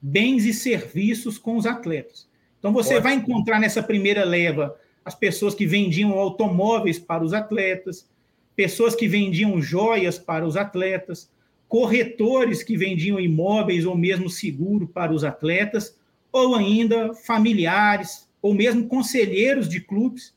bens 0.00 0.44
e 0.46 0.52
serviços 0.52 1.38
com 1.38 1.56
os 1.56 1.64
atletas. 1.64 2.28
Então 2.58 2.72
você 2.72 2.94
Ótimo. 2.94 3.02
vai 3.04 3.14
encontrar 3.14 3.60
nessa 3.60 3.84
primeira 3.84 4.24
leva 4.24 4.81
as 5.04 5.14
pessoas 5.14 5.54
que 5.54 5.66
vendiam 5.66 6.12
automóveis 6.12 6.98
para 6.98 7.24
os 7.24 7.32
atletas, 7.32 8.08
pessoas 8.54 8.94
que 8.94 9.08
vendiam 9.08 9.60
joias 9.60 10.18
para 10.18 10.46
os 10.46 10.56
atletas, 10.56 11.30
corretores 11.68 12.62
que 12.62 12.76
vendiam 12.76 13.18
imóveis 13.18 13.86
ou 13.86 13.96
mesmo 13.96 14.28
seguro 14.28 14.86
para 14.86 15.12
os 15.12 15.24
atletas, 15.24 15.96
ou 16.30 16.54
ainda 16.54 17.14
familiares, 17.14 18.28
ou 18.40 18.54
mesmo 18.54 18.86
conselheiros 18.88 19.68
de 19.68 19.80
clubes 19.80 20.34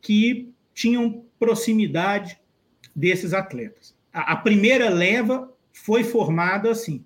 que 0.00 0.48
tinham 0.72 1.24
proximidade 1.38 2.38
desses 2.94 3.32
atletas. 3.32 3.94
A, 4.12 4.36
primeira 4.36 4.88
leva 4.88 5.52
foi 5.72 6.04
formada 6.04 6.70
assim. 6.70 7.04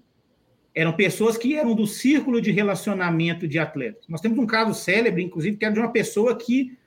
Eram 0.78 0.92
pessoas 0.92 1.36
que 1.36 1.56
eram 1.56 1.74
do 1.74 1.88
círculo 1.88 2.40
de 2.40 2.52
relacionamento 2.52 3.48
de 3.48 3.58
atletas. 3.58 4.04
Nós 4.08 4.20
temos 4.20 4.38
um 4.38 4.46
caso 4.46 4.72
célebre, 4.72 5.24
inclusive, 5.24 5.56
que 5.56 5.64
era 5.64 5.74
de 5.74 5.80
uma 5.80 5.90
pessoa 5.90 6.36
que 6.38 6.78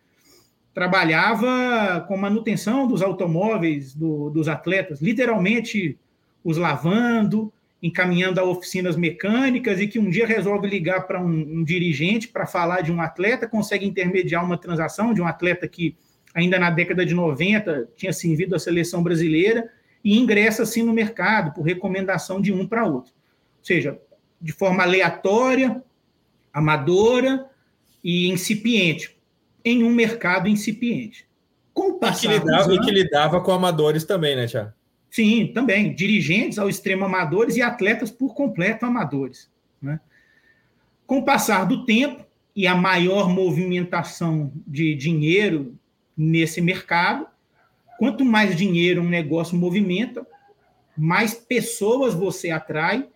trabalhava 0.74 2.00
com 2.08 2.16
manutenção 2.16 2.88
dos 2.88 3.02
automóveis 3.02 3.94
do, 3.94 4.30
dos 4.30 4.48
atletas, 4.48 5.02
literalmente 5.02 6.00
os 6.42 6.56
lavando, 6.56 7.52
encaminhando 7.84 8.40
a 8.40 8.46
oficinas 8.46 8.96
mecânicas 8.96 9.82
e 9.82 9.88
que 9.88 10.00
um 10.00 10.10
dia 10.10 10.26
resolve 10.26 10.70
ligar 10.70 11.06
para 11.06 11.22
um, 11.22 11.58
um, 11.60 11.62
dirigente 11.62 12.30
para 12.30 12.48
falar 12.48 12.80
de 12.80 12.94
um 12.94 13.02
atleta, 13.02 13.46
consegue 13.46 13.86
intermediar 13.86 14.46
uma 14.46 14.58
transação 14.58 15.14
de 15.14 15.22
um 15.22 15.28
atleta 15.28 15.68
que 15.68 15.98
ainda 16.34 16.58
na 16.58 16.70
década 16.70 17.06
de 17.06 17.14
90 17.14 17.90
tinha 17.98 18.14
servido 18.14 18.56
à 18.56 18.60
seleção 18.60 19.04
brasileira 19.04 19.70
e 20.02 20.18
ingressa 20.18 20.64
assim 20.64 20.82
no 20.82 20.94
mercado 20.94 21.54
por 21.54 21.64
recomendação 21.64 22.40
de 22.40 22.54
um 22.54 22.66
para 22.66 22.86
outro. 22.86 23.20
Ou 23.62 23.66
seja, 23.66 24.00
de 24.42 24.52
forma 24.52 24.82
aleatória, 24.82 25.84
amadora 26.52 27.48
e 28.04 28.28
incipiente, 28.28 29.16
em 29.64 29.84
um 29.84 29.92
mercado 29.92 30.48
incipiente. 30.48 31.28
Com 31.72 31.92
o 31.92 31.94
passar 32.00 32.34
e 32.36 32.40
que, 32.40 32.46
lidava, 32.46 32.64
anos, 32.64 32.76
e 32.76 32.80
que 32.80 32.92
lidava 32.92 33.42
com 33.42 33.52
amadores 33.52 34.04
também, 34.04 34.36
né, 34.36 34.48
Tiago? 34.48 34.74
Sim, 35.12 35.52
também. 35.54 35.94
Dirigentes 35.94 36.58
ao 36.58 36.68
extremo 36.68 37.06
amadores 37.06 37.56
e 37.56 37.62
atletas 37.62 38.10
por 38.10 38.34
completo 38.34 38.86
amadores. 38.86 39.50
Né? 39.80 40.00
Com 41.06 41.20
o 41.20 41.26
passar 41.26 41.66
do 41.66 41.86
tempo 41.86 42.26
e 42.56 42.66
a 42.66 42.74
maior 42.74 43.30
movimentação 43.30 44.52
de 44.66 44.96
dinheiro 44.96 45.78
nesse 46.18 46.60
mercado, 46.62 47.28
quanto 48.00 48.26
mais 48.26 48.56
dinheiro 48.56 49.02
um 49.02 49.10
negócio 49.10 49.56
movimenta, 49.56 50.26
mais 50.98 51.34
pessoas 51.36 52.14
você 52.14 52.50
atrai 52.50 53.08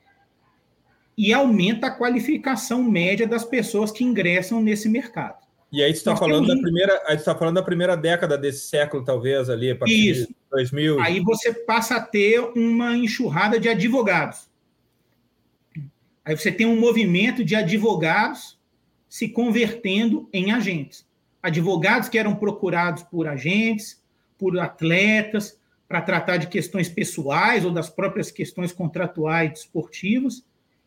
e 1.18 1.34
aumenta 1.34 1.88
a 1.88 1.92
qualificação 1.92 2.84
média 2.84 3.28
das 3.28 3.46
pessoas 3.46 3.92
que 3.92 4.04
ingressam 4.04 4.62
nesse 4.62 4.90
mercado. 4.90 5.46
E 5.72 5.84
aí 5.84 5.92
está 5.92 6.16
falando 6.16 6.48
da 6.48 6.62
primeira, 6.62 7.04
aí 7.08 7.16
está 7.16 7.36
falando 7.36 7.56
da 7.56 7.64
primeira 7.64 7.98
década 7.98 8.38
desse 8.38 8.68
século, 8.68 9.04
talvez 9.04 9.50
ali 9.50 9.72
a 9.72 9.76
partir 9.76 10.10
Isso. 10.10 10.28
de 10.28 10.36
2000. 10.52 11.02
Aí 11.02 11.20
você 11.20 11.54
passa 11.54 11.98
a 11.98 12.02
ter 12.02 12.40
uma 12.56 12.96
enxurrada 12.96 13.60
de 13.60 13.68
advogados. 13.68 14.50
Aí 16.24 16.36
você 16.36 16.52
tem 16.52 16.66
um 16.66 16.80
movimento 16.80 17.44
de 17.44 17.56
advogados 17.56 18.58
se 19.08 19.30
convertendo 19.30 20.30
em 20.32 20.52
agentes. 20.52 21.06
Advogados 21.42 22.10
que 22.10 22.18
eram 22.18 22.36
procurados 22.36 23.04
por 23.04 23.28
agentes, 23.28 24.02
por 24.38 24.58
atletas, 24.58 25.60
para 25.88 26.02
tratar 26.02 26.38
de 26.38 26.48
questões 26.48 26.90
pessoais 26.90 27.64
ou 27.64 27.72
das 27.72 27.90
próprias 27.90 28.32
questões 28.32 28.72
contratuais 28.72 29.60
esportivas 29.60 30.44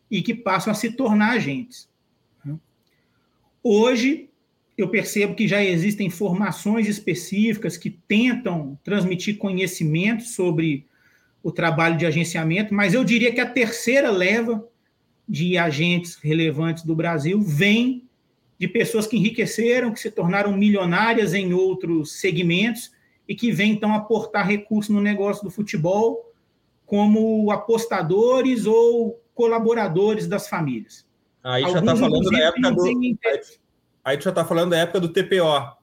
e 0.09 0.21
que 0.21 0.33
passam 0.33 0.71
a 0.71 0.75
se 0.75 0.91
tornar 0.91 1.31
agentes. 1.31 1.89
Hoje, 3.61 4.29
eu 4.77 4.87
percebo 4.87 5.35
que 5.35 5.47
já 5.47 5.63
existem 5.63 6.09
formações 6.09 6.87
específicas 6.87 7.75
que 7.75 7.89
tentam 7.89 8.79
transmitir 8.83 9.37
conhecimento 9.37 10.23
sobre 10.23 10.87
o 11.43 11.51
trabalho 11.51 11.97
de 11.97 12.05
agenciamento, 12.05 12.73
mas 12.73 12.93
eu 12.93 13.03
diria 13.03 13.33
que 13.33 13.41
a 13.41 13.49
terceira 13.49 14.09
leva 14.09 14.65
de 15.27 15.57
agentes 15.57 16.15
relevantes 16.15 16.83
do 16.83 16.95
Brasil 16.95 17.41
vem 17.41 18.07
de 18.57 18.67
pessoas 18.67 19.05
que 19.05 19.17
enriqueceram, 19.17 19.91
que 19.91 19.99
se 19.99 20.11
tornaram 20.11 20.55
milionárias 20.57 21.33
em 21.33 21.53
outros 21.53 22.13
segmentos 22.19 22.91
e 23.27 23.35
que 23.35 23.51
vêm 23.51 23.73
então 23.73 23.93
aportar 23.93 24.47
recursos 24.47 24.93
no 24.93 25.01
negócio 25.01 25.43
do 25.43 25.51
futebol 25.51 26.33
como 26.85 27.51
apostadores 27.51 28.65
ou 28.65 29.21
colaboradores 29.39 30.27
das 30.27 30.49
famílias. 30.49 31.05
Aí 31.41 31.61
já 31.61 31.79
está 31.79 31.95
falando 31.95 32.29
da 32.29 32.39
época 32.39 32.71
do. 32.71 32.83
Aí 34.03 34.17
tu 34.17 34.23
já 34.25 34.29
está 34.31 34.43
falando 34.43 34.71
da 34.71 34.79
época 34.79 34.99
do 34.99 35.07
TPO. 35.07 35.77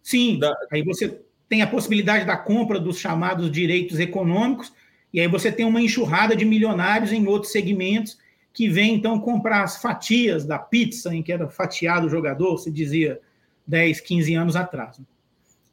Sim, 0.00 0.38
da... 0.38 0.56
aí 0.70 0.84
você 0.84 1.20
tem 1.48 1.60
a 1.60 1.66
possibilidade 1.66 2.24
da 2.24 2.36
compra 2.36 2.78
dos 2.78 3.00
chamados 3.00 3.50
direitos 3.50 3.98
econômicos, 3.98 4.72
e 5.12 5.18
aí 5.18 5.26
você 5.26 5.50
tem 5.50 5.66
uma 5.66 5.82
enxurrada 5.82 6.36
de 6.36 6.44
milionários 6.44 7.10
em 7.10 7.26
outros 7.26 7.50
segmentos 7.50 8.16
que 8.52 8.68
vem 8.68 8.94
então 8.94 9.18
comprar 9.18 9.64
as 9.64 9.82
fatias 9.82 10.46
da 10.46 10.56
pizza 10.56 11.12
em 11.12 11.24
que 11.24 11.32
era 11.32 11.48
fatiado 11.48 12.06
o 12.06 12.10
jogador, 12.10 12.58
se 12.58 12.70
dizia 12.70 13.20
10, 13.66 14.00
15 14.02 14.34
anos 14.34 14.54
atrás. 14.54 15.00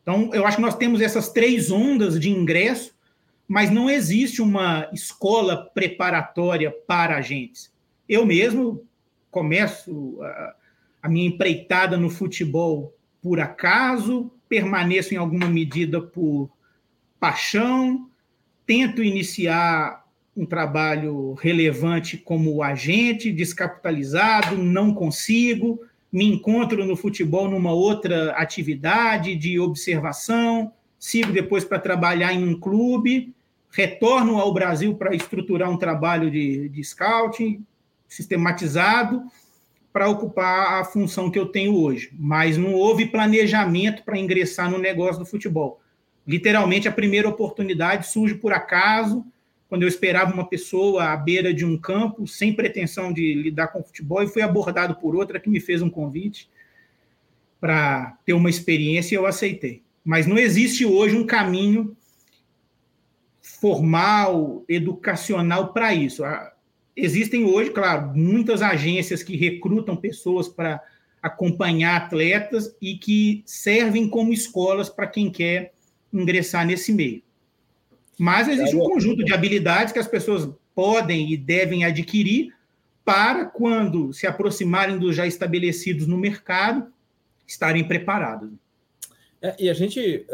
Então, 0.02 0.32
eu 0.34 0.44
acho 0.48 0.58
que 0.58 0.64
nós 0.64 0.76
temos 0.76 1.02
essas 1.02 1.30
três 1.30 1.70
ondas 1.70 2.20
de 2.20 2.32
ingresso, 2.32 2.97
mas 3.48 3.72
não 3.72 3.90
existe 3.90 4.42
uma 4.42 4.90
escola 4.92 5.70
preparatória 5.74 6.70
para 6.70 7.18
agentes. 7.18 7.72
Eu 8.08 8.26
mesmo 8.26 8.84
começo 9.32 10.20
a, 10.22 10.56
a 11.04 11.10
minha 11.10 11.28
empreitada 11.28 11.96
no 11.96 12.10
futebol 12.10 12.94
por 13.22 13.40
acaso, 13.40 14.32
permaneço 14.50 15.14
em 15.14 15.18
alguma 15.18 15.48
medida 15.48 16.02
por 16.02 16.50
paixão, 17.20 18.10
tento 18.66 19.04
iniciar 19.04 20.06
um 20.36 20.46
trabalho 20.46 21.34
relevante 21.34 22.16
como 22.16 22.62
agente, 22.62 23.32
descapitalizado, 23.32 24.58
não 24.58 24.94
consigo, 24.94 25.82
me 26.12 26.26
encontro 26.26 26.86
no 26.86 26.96
futebol 26.96 27.50
numa 27.50 27.74
outra 27.74 28.32
atividade 28.34 29.36
de 29.36 29.60
observação, 29.60 30.72
sigo 31.00 31.32
depois 31.32 31.66
para 31.66 31.80
trabalhar 31.80 32.34
em 32.34 32.48
um 32.48 32.60
clube, 32.60 33.34
retorno 33.72 34.40
ao 34.40 34.54
Brasil 34.54 34.96
para 34.96 35.16
estruturar 35.16 35.70
um 35.70 35.78
trabalho 35.78 36.32
de, 36.32 36.70
de 36.70 36.84
scouting 36.84 37.66
sistematizado 38.08 39.24
para 39.92 40.10
ocupar 40.10 40.80
a 40.80 40.86
função 40.86 41.30
que 41.30 41.40
eu 41.40 41.48
tenho 41.48 41.76
hoje. 41.76 42.12
Mas 42.14 42.58
não 42.58 42.74
houve 42.74 43.08
planejamento 43.08 44.04
para 44.04 44.18
ingressar 44.18 44.70
no 44.70 44.78
negócio 44.78 45.20
do 45.20 45.26
futebol. 45.26 45.82
Literalmente, 46.26 46.88
a 46.88 46.92
primeira 46.92 47.28
oportunidade 47.28 48.08
surge 48.08 48.36
por 48.36 48.54
acaso, 48.54 49.26
quando 49.68 49.84
eu 49.84 49.88
esperava 49.88 50.34
uma 50.34 50.48
pessoa 50.48 51.06
à 51.06 51.18
beira 51.18 51.54
de 51.54 51.66
um 51.66 51.78
campo, 51.78 52.28
sem 52.28 52.54
pretensão 52.54 53.12
de 53.12 53.34
lidar 53.34 53.70
com 53.70 53.84
futebol, 53.84 54.22
e 54.22 54.28
fui 54.28 54.42
abordado 54.42 54.96
por 54.96 55.16
outra 55.16 55.40
que 55.40 55.50
me 55.50 55.60
fez 55.60 55.82
um 55.82 55.90
convite 55.90 56.50
para 57.60 58.18
ter 58.24 58.34
uma 58.34 58.50
experiência 58.50 59.16
e 59.16 59.18
eu 59.18 59.26
aceitei. 59.26 59.82
Mas 60.06 60.28
não 60.28 60.38
existe 60.38 60.86
hoje 60.86 61.18
um 61.18 61.26
caminho 61.26 61.97
formal, 63.60 64.64
educacional 64.68 65.74
para 65.74 65.94
isso. 65.94 66.24
Existem 66.96 67.46
hoje, 67.46 67.72
claro, 67.72 68.12
muitas 68.16 68.62
agências 68.62 69.24
que 69.24 69.36
recrutam 69.36 69.96
pessoas 69.96 70.48
para 70.48 70.82
acompanhar 71.22 71.98
atletas 71.98 72.76
e 72.82 72.98
que 72.98 73.44
servem 73.46 74.08
como 74.10 74.32
escolas 74.32 74.90
para 74.90 75.08
quem 75.08 75.32
quer 75.32 75.74
ingressar 76.14 76.66
nesse 76.66 76.94
meio. 76.94 77.22
Mas 78.18 78.48
existe 78.48 78.76
um 78.76 78.86
conjunto 78.86 79.24
de 79.24 79.34
habilidades 79.34 79.94
que 79.94 80.00
as 80.00 80.08
pessoas 80.08 80.50
podem 80.74 81.32
e 81.32 81.38
devem 81.38 81.86
adquirir 81.86 82.54
para, 83.04 83.46
quando 83.46 84.14
se 84.14 84.28
aproximarem 84.28 84.98
dos 84.98 85.16
já 85.16 85.26
estabelecidos 85.26 86.08
no 86.08 86.18
mercado, 86.18 86.92
estarem 87.48 87.88
preparados. 87.88 88.50
É, 89.42 89.56
e 89.60 89.70
a 89.70 89.74
gente, 89.74 90.26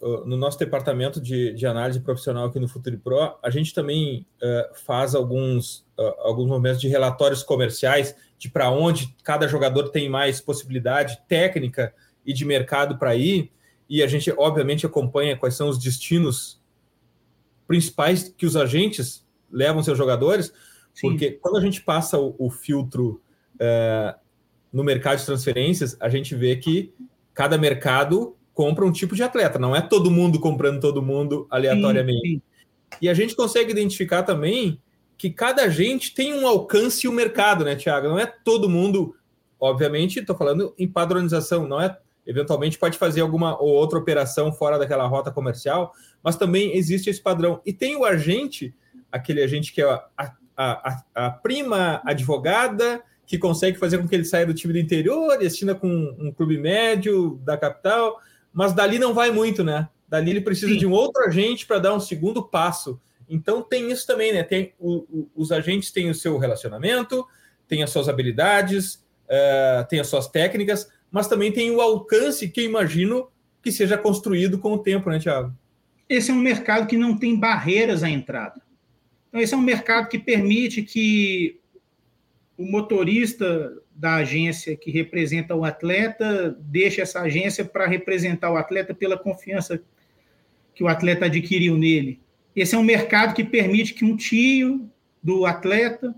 uh, 0.00 0.26
no 0.26 0.36
nosso 0.36 0.58
departamento 0.58 1.20
de, 1.20 1.54
de, 1.54 1.66
análise 1.66 2.00
profissional 2.00 2.46
aqui 2.46 2.60
no 2.60 2.68
Futuri 2.68 2.98
Pro, 2.98 3.38
a 3.42 3.48
gente 3.48 3.72
também 3.72 4.26
uh, 4.42 4.74
faz 4.84 5.14
alguns, 5.14 5.86
uh, 5.98 6.14
alguns 6.18 6.48
momentos 6.48 6.80
de 6.80 6.86
relatórios 6.86 7.42
comerciais 7.42 8.14
de 8.38 8.50
para 8.50 8.70
onde 8.70 9.16
cada 9.24 9.48
jogador 9.48 9.88
tem 9.88 10.08
mais 10.08 10.40
possibilidade 10.40 11.18
técnica 11.26 11.94
e 12.26 12.32
de 12.34 12.44
mercado 12.44 12.98
para 12.98 13.16
ir. 13.16 13.50
E 13.88 14.02
a 14.02 14.06
gente, 14.06 14.30
obviamente, 14.36 14.84
acompanha 14.84 15.36
quais 15.36 15.54
são 15.54 15.68
os 15.68 15.78
destinos 15.78 16.60
principais 17.66 18.28
que 18.36 18.44
os 18.44 18.54
agentes 18.54 19.26
levam 19.50 19.82
seus 19.82 19.96
jogadores, 19.96 20.52
Sim. 20.92 21.08
porque 21.08 21.30
quando 21.30 21.56
a 21.56 21.60
gente 21.60 21.80
passa 21.80 22.18
o, 22.18 22.34
o 22.38 22.50
filtro 22.50 23.20
no 24.72 24.82
mercado 24.82 25.18
de 25.18 25.26
transferências, 25.26 25.96
a 26.00 26.08
gente 26.08 26.34
vê 26.34 26.56
que 26.56 26.92
cada 27.32 27.56
mercado 27.56 28.36
compra 28.54 28.84
um 28.84 28.92
tipo 28.92 29.14
de 29.14 29.22
atleta, 29.22 29.58
não 29.58 29.74
é 29.74 29.80
todo 29.80 30.10
mundo 30.10 30.38
comprando 30.38 30.80
todo 30.80 31.02
mundo 31.02 31.46
aleatoriamente. 31.50 32.28
Sim, 32.28 32.34
sim. 32.34 32.42
E 33.00 33.08
a 33.08 33.14
gente 33.14 33.34
consegue 33.34 33.70
identificar 33.70 34.22
também 34.22 34.80
que 35.16 35.30
cada 35.30 35.62
agente 35.62 36.14
tem 36.14 36.34
um 36.34 36.46
alcance 36.46 37.06
e 37.06 37.08
um 37.08 37.12
mercado, 37.12 37.64
né, 37.64 37.76
Tiago? 37.76 38.08
Não 38.08 38.18
é 38.18 38.26
todo 38.26 38.68
mundo, 38.68 39.14
obviamente, 39.58 40.18
estou 40.18 40.36
falando 40.36 40.74
em 40.78 40.86
padronização, 40.86 41.66
não 41.66 41.80
é 41.80 41.96
eventualmente 42.26 42.78
pode 42.78 42.98
fazer 42.98 43.20
alguma 43.20 43.60
ou 43.60 43.70
outra 43.70 43.98
operação 43.98 44.52
fora 44.52 44.78
daquela 44.78 45.06
rota 45.06 45.30
comercial, 45.30 45.92
mas 46.22 46.36
também 46.36 46.76
existe 46.76 47.10
esse 47.10 47.20
padrão. 47.20 47.60
E 47.66 47.72
tem 47.72 47.96
o 47.96 48.04
agente, 48.04 48.74
aquele 49.10 49.42
agente 49.42 49.72
que 49.72 49.82
é 49.82 49.84
a, 49.84 50.04
a, 50.16 50.32
a, 50.56 51.26
a 51.26 51.30
prima 51.30 52.00
advogada, 52.04 53.02
que 53.26 53.38
consegue 53.38 53.78
fazer 53.78 53.98
com 53.98 54.06
que 54.06 54.14
ele 54.14 54.24
saia 54.24 54.46
do 54.46 54.54
time 54.54 54.72
do 54.72 54.78
interior 54.78 55.40
e 55.40 55.46
assina 55.46 55.74
com 55.74 55.88
um 55.88 56.32
clube 56.32 56.58
médio 56.58 57.40
da 57.44 57.56
capital, 57.56 58.18
mas 58.52 58.72
dali 58.72 58.98
não 58.98 59.14
vai 59.14 59.30
muito, 59.30 59.64
né? 59.64 59.88
Dali 60.08 60.30
ele 60.30 60.40
precisa 60.40 60.72
Sim. 60.72 60.78
de 60.78 60.86
um 60.86 60.92
outro 60.92 61.24
agente 61.24 61.66
para 61.66 61.78
dar 61.78 61.94
um 61.94 62.00
segundo 62.00 62.42
passo. 62.42 63.00
Então 63.28 63.62
tem 63.62 63.90
isso 63.90 64.06
também, 64.06 64.32
né? 64.32 64.42
Tem 64.42 64.74
o, 64.78 64.96
o, 64.96 65.30
os 65.34 65.50
agentes 65.50 65.90
têm 65.90 66.10
o 66.10 66.14
seu 66.14 66.36
relacionamento, 66.36 67.26
têm 67.66 67.82
as 67.82 67.90
suas 67.90 68.08
habilidades, 68.08 68.96
uh, 69.24 69.86
têm 69.88 70.00
as 70.00 70.06
suas 70.06 70.28
técnicas, 70.28 70.90
mas 71.10 71.28
também 71.28 71.50
tem 71.50 71.70
o 71.70 71.80
alcance 71.80 72.48
que 72.48 72.60
eu 72.60 72.64
imagino 72.64 73.28
que 73.62 73.72
seja 73.72 73.96
construído 73.96 74.58
com 74.58 74.72
o 74.72 74.78
tempo, 74.78 75.08
né, 75.08 75.18
Tiago? 75.18 75.54
Esse 76.08 76.30
é 76.30 76.34
um 76.34 76.38
mercado 76.38 76.86
que 76.86 76.96
não 76.96 77.16
tem 77.16 77.38
barreiras 77.38 78.02
à 78.02 78.10
entrada. 78.10 78.60
Então, 79.28 79.40
esse 79.40 79.54
é 79.54 79.56
um 79.56 79.62
mercado 79.62 80.08
que 80.08 80.18
permite 80.18 80.82
que 80.82 81.58
o 82.56 82.64
motorista 82.64 83.72
da 83.94 84.16
agência 84.16 84.76
que 84.76 84.90
representa 84.90 85.54
o 85.54 85.64
atleta 85.64 86.56
deixa 86.60 87.02
essa 87.02 87.20
agência 87.20 87.64
para 87.64 87.86
representar 87.86 88.50
o 88.52 88.56
atleta 88.56 88.94
pela 88.94 89.18
confiança 89.18 89.82
que 90.74 90.84
o 90.84 90.88
atleta 90.88 91.26
adquiriu 91.26 91.76
nele. 91.76 92.20
Esse 92.54 92.74
é 92.74 92.78
um 92.78 92.82
mercado 92.82 93.34
que 93.34 93.44
permite 93.44 93.94
que 93.94 94.04
um 94.04 94.16
tio 94.16 94.88
do 95.22 95.46
atleta, 95.46 96.14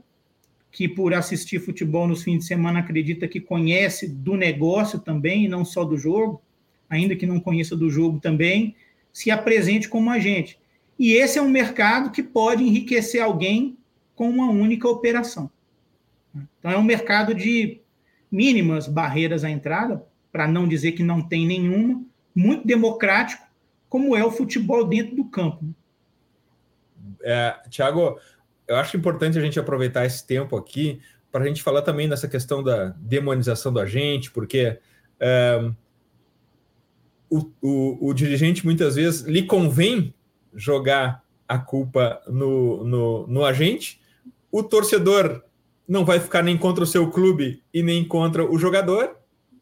que 0.71 0.89
por 0.89 1.15
assistir 1.15 1.61
futebol 1.61 2.09
nos 2.09 2.25
fins 2.25 2.39
de 2.39 2.45
semana 2.47 2.81
acredita 2.81 3.29
que 3.29 3.41
conhece 3.41 4.09
do 4.09 4.37
negócio 4.37 4.99
também, 4.99 5.49
não 5.49 5.65
só 5.65 5.85
do 5.85 5.97
jogo, 5.97 6.43
ainda 6.91 7.15
que 7.15 7.27
não 7.27 7.39
conheça 7.39 7.77
do 7.77 7.89
jogo 7.89 8.19
também, 8.19 8.75
se 9.13 9.31
apresente 9.31 9.89
como 9.89 10.11
agente. 10.11 10.59
E 10.99 11.13
esse 11.13 11.39
é 11.39 11.43
um 11.43 11.49
mercado 11.49 12.11
que 12.11 12.23
pode 12.23 12.65
enriquecer 12.65 13.23
alguém 13.23 13.77
com 14.15 14.29
uma 14.29 14.51
única 14.51 14.89
operação. 14.89 15.51
Então, 16.59 16.71
é 16.71 16.77
um 16.77 16.83
mercado 16.83 17.35
de 17.35 17.81
mínimas 18.31 18.89
barreiras 18.89 19.45
à 19.45 19.51
entrada, 19.51 20.05
para 20.33 20.49
não 20.49 20.67
dizer 20.67 20.93
que 20.93 21.03
não 21.03 21.23
tem 21.23 21.47
nenhuma, 21.47 22.05
muito 22.35 22.67
democrático, 22.67 23.47
como 23.89 24.17
é 24.17 24.25
o 24.25 24.31
futebol 24.31 24.85
dentro 24.85 25.15
do 25.15 25.25
campo. 25.27 25.65
É, 27.23 27.57
Tiago, 27.71 28.19
eu 28.67 28.77
acho 28.77 28.97
importante 28.97 29.39
a 29.39 29.41
gente 29.41 29.61
aproveitar 29.61 30.05
esse 30.05 30.27
tempo 30.27 30.57
aqui 30.57 31.01
para 31.31 31.45
a 31.45 31.47
gente 31.47 31.63
falar 31.63 31.83
também 31.83 32.09
dessa 32.09 32.29
questão 32.29 32.63
da 32.63 32.89
demonização 32.99 33.73
do 33.73 33.81
agente, 33.81 34.31
porque 34.31 34.79
é, 35.21 35.71
o, 37.31 37.51
o, 37.61 38.09
o, 38.09 38.15
dirigente 38.15 38.65
muitas 38.65 38.97
vezes 38.97 39.23
lhe 39.23 39.43
convém 39.45 40.15
jogar 40.55 41.25
a 41.49 41.59
culpa 41.59 42.23
no, 42.27 42.85
no, 42.85 43.27
no 43.27 43.45
agente, 43.45 44.01
o 44.51 44.63
torcedor 44.63 45.45
não 45.87 46.05
vai 46.05 46.19
ficar 46.21 46.43
nem 46.43 46.57
contra 46.57 46.85
o 46.85 46.87
seu 46.87 47.11
clube 47.11 47.63
e 47.73 47.83
nem 47.83 48.07
contra 48.07 48.45
o 48.45 48.59
jogador, 48.59 49.17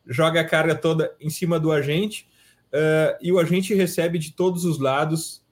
joga 0.06 0.40
a 0.40 0.44
carga 0.44 0.74
toda 0.74 1.14
em 1.20 1.30
cima 1.30 1.58
do 1.58 1.72
agente 1.72 2.28
uh, 2.72 3.16
e 3.20 3.32
o 3.32 3.38
agente 3.38 3.74
recebe 3.74 4.18
de 4.18 4.32
todos 4.32 4.64
os 4.64 4.78
lados 4.78 5.42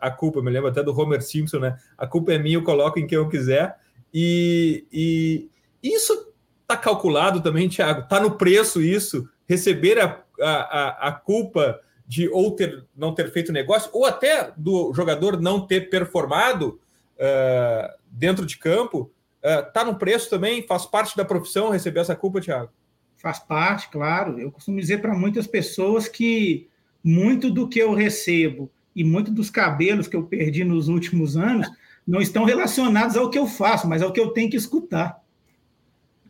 a, 0.00 0.10
culpa. 0.10 0.38
Eu 0.38 0.44
me 0.44 0.50
lembro 0.50 0.68
até 0.68 0.82
do 0.82 0.96
Homer 0.96 1.20
Simpson, 1.20 1.58
né? 1.58 1.76
A 1.98 2.06
culpa 2.06 2.32
é 2.32 2.38
minha, 2.38 2.56
eu 2.56 2.62
coloco 2.62 2.98
em 2.98 3.06
quem 3.06 3.18
eu 3.18 3.28
quiser. 3.28 3.76
E, 4.14 4.86
e 4.92 5.48
isso 5.82 6.32
está 6.62 6.76
calculado 6.76 7.40
também, 7.40 7.68
Thiago. 7.68 8.02
Está 8.02 8.20
no 8.20 8.36
preço 8.36 8.80
isso, 8.80 9.28
receber 9.44 9.98
a, 9.98 10.22
a, 10.40 11.08
a 11.08 11.12
culpa 11.12 11.80
de 12.06 12.28
ou 12.28 12.52
ter, 12.52 12.84
não 12.96 13.12
ter 13.12 13.30
feito 13.32 13.52
negócio, 13.52 13.90
ou 13.92 14.04
até 14.04 14.52
do 14.56 14.92
jogador 14.94 15.40
não 15.40 15.66
ter 15.66 15.90
performado 15.90 16.78
uh, 17.16 17.92
dentro 18.08 18.46
de 18.46 18.56
campo 18.58 19.10
Está 19.46 19.82
é, 19.82 19.84
no 19.84 19.96
preço 19.96 20.28
também? 20.28 20.66
Faz 20.66 20.84
parte 20.84 21.16
da 21.16 21.24
profissão 21.24 21.70
receber 21.70 22.00
essa 22.00 22.16
culpa, 22.16 22.40
Thiago? 22.40 22.70
Faz 23.16 23.38
parte, 23.38 23.88
claro. 23.88 24.40
Eu 24.40 24.50
costumo 24.50 24.80
dizer 24.80 25.00
para 25.00 25.14
muitas 25.14 25.46
pessoas 25.46 26.08
que 26.08 26.68
muito 27.02 27.48
do 27.48 27.68
que 27.68 27.78
eu 27.78 27.94
recebo 27.94 28.68
e 28.94 29.04
muito 29.04 29.30
dos 29.30 29.48
cabelos 29.48 30.08
que 30.08 30.16
eu 30.16 30.24
perdi 30.24 30.64
nos 30.64 30.88
últimos 30.88 31.36
anos 31.36 31.68
não 32.04 32.20
estão 32.20 32.44
relacionados 32.44 33.16
ao 33.16 33.30
que 33.30 33.38
eu 33.38 33.46
faço, 33.46 33.88
mas 33.88 34.02
ao 34.02 34.12
que 34.12 34.18
eu 34.18 34.30
tenho 34.30 34.50
que 34.50 34.56
escutar. 34.56 35.22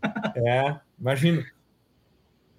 É, 0.36 0.78
imagino. 1.00 1.44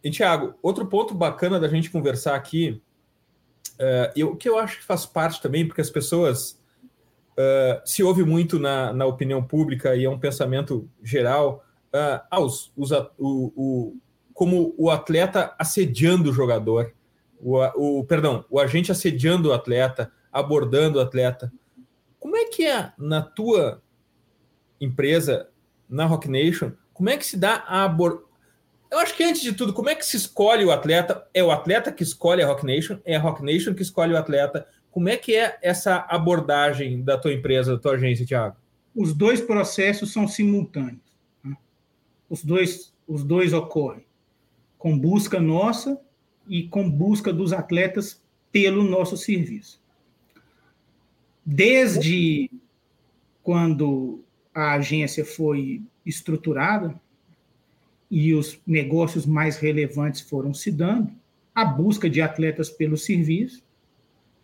E, 0.03 0.09
Tiago, 0.09 0.55
outro 0.61 0.87
ponto 0.87 1.13
bacana 1.13 1.59
da 1.59 1.67
gente 1.67 1.89
conversar 1.89 2.35
aqui, 2.35 2.81
uh, 3.79 4.11
e 4.15 4.23
o 4.23 4.35
que 4.35 4.49
eu 4.49 4.57
acho 4.57 4.79
que 4.79 4.83
faz 4.83 5.05
parte 5.05 5.41
também, 5.41 5.65
porque 5.65 5.79
as 5.79 5.89
pessoas 5.89 6.59
uh, 7.37 7.81
se 7.85 8.03
ouve 8.03 8.23
muito 8.23 8.59
na, 8.59 8.91
na 8.91 9.05
opinião 9.05 9.43
pública 9.43 9.95
e 9.95 10.05
é 10.05 10.09
um 10.09 10.19
pensamento 10.19 10.89
geral, 11.03 11.63
uh, 11.93 12.21
ah, 12.29 12.39
os, 12.39 12.71
os, 12.75 12.91
o, 12.91 13.53
o, 13.55 13.97
como 14.33 14.73
o 14.77 14.89
atleta 14.89 15.53
assediando 15.57 16.31
o 16.31 16.33
jogador, 16.33 16.93
o, 17.39 17.99
o, 17.99 18.03
perdão, 18.03 18.43
o 18.49 18.59
agente 18.59 18.91
assediando 18.91 19.49
o 19.49 19.53
atleta, 19.53 20.11
abordando 20.31 20.97
o 20.97 21.01
atleta. 21.01 21.51
Como 22.19 22.35
é 22.35 22.45
que 22.45 22.65
é 22.65 22.91
na 22.97 23.21
tua 23.21 23.81
empresa, 24.81 25.49
na 25.87 26.05
Rock 26.05 26.29
Nation, 26.29 26.71
como 26.93 27.09
é 27.09 27.17
que 27.17 27.25
se 27.25 27.37
dá 27.37 27.63
a 27.67 27.83
abordagem? 27.83 28.27
Eu 28.89 28.99
acho 28.99 29.13
que 29.15 29.23
antes 29.23 29.41
de 29.41 29.51
tudo, 29.51 29.73
como 29.73 29.89
é 29.89 29.95
que 29.95 30.05
se 30.05 30.15
escolhe 30.15 30.63
o 30.63 30.71
atleta? 30.71 31.27
É 31.33 31.43
o 31.43 31.51
atleta 31.51 31.91
que 31.91 32.03
escolhe 32.03 32.41
a 32.41 32.47
Rock 32.47 32.65
Nation? 32.65 32.97
É 33.03 33.17
a 33.17 33.19
Rock 33.19 33.43
Nation 33.43 33.73
que 33.73 33.81
escolhe 33.81 34.13
o 34.13 34.17
atleta? 34.17 34.65
Como 34.91 35.09
é 35.09 35.17
que 35.17 35.35
é 35.35 35.57
essa 35.61 36.05
abordagem 36.09 37.03
da 37.03 37.17
tua 37.17 37.33
empresa, 37.33 37.73
da 37.73 37.79
tua 37.79 37.93
agência, 37.93 38.25
Thiago? 38.25 38.55
Os 38.95 39.13
dois 39.13 39.39
processos 39.39 40.11
são 40.11 40.27
simultâneos. 40.27 40.99
Né? 41.43 41.55
Os, 42.29 42.43
dois, 42.43 42.93
os 43.07 43.23
dois 43.23 43.53
ocorrem 43.53 44.07
com 44.77 44.97
busca 44.97 45.39
nossa 45.39 45.99
e 46.47 46.67
com 46.67 46.89
busca 46.89 47.33
dos 47.33 47.51
atletas 47.51 48.21
pelo 48.51 48.83
nosso 48.83 49.17
serviço. 49.17 49.81
Desde 51.45 52.49
quando 53.43 54.23
a 54.53 54.73
agência 54.73 55.23
foi 55.25 55.81
estruturada 56.05 56.99
e 58.09 58.33
os 58.33 58.59
negócios 58.65 59.25
mais 59.25 59.57
relevantes 59.57 60.21
foram 60.21 60.53
se 60.53 60.71
dando, 60.71 61.11
a 61.53 61.65
busca 61.65 62.09
de 62.09 62.21
atletas 62.21 62.69
pelo 62.69 62.97
serviço 62.97 63.63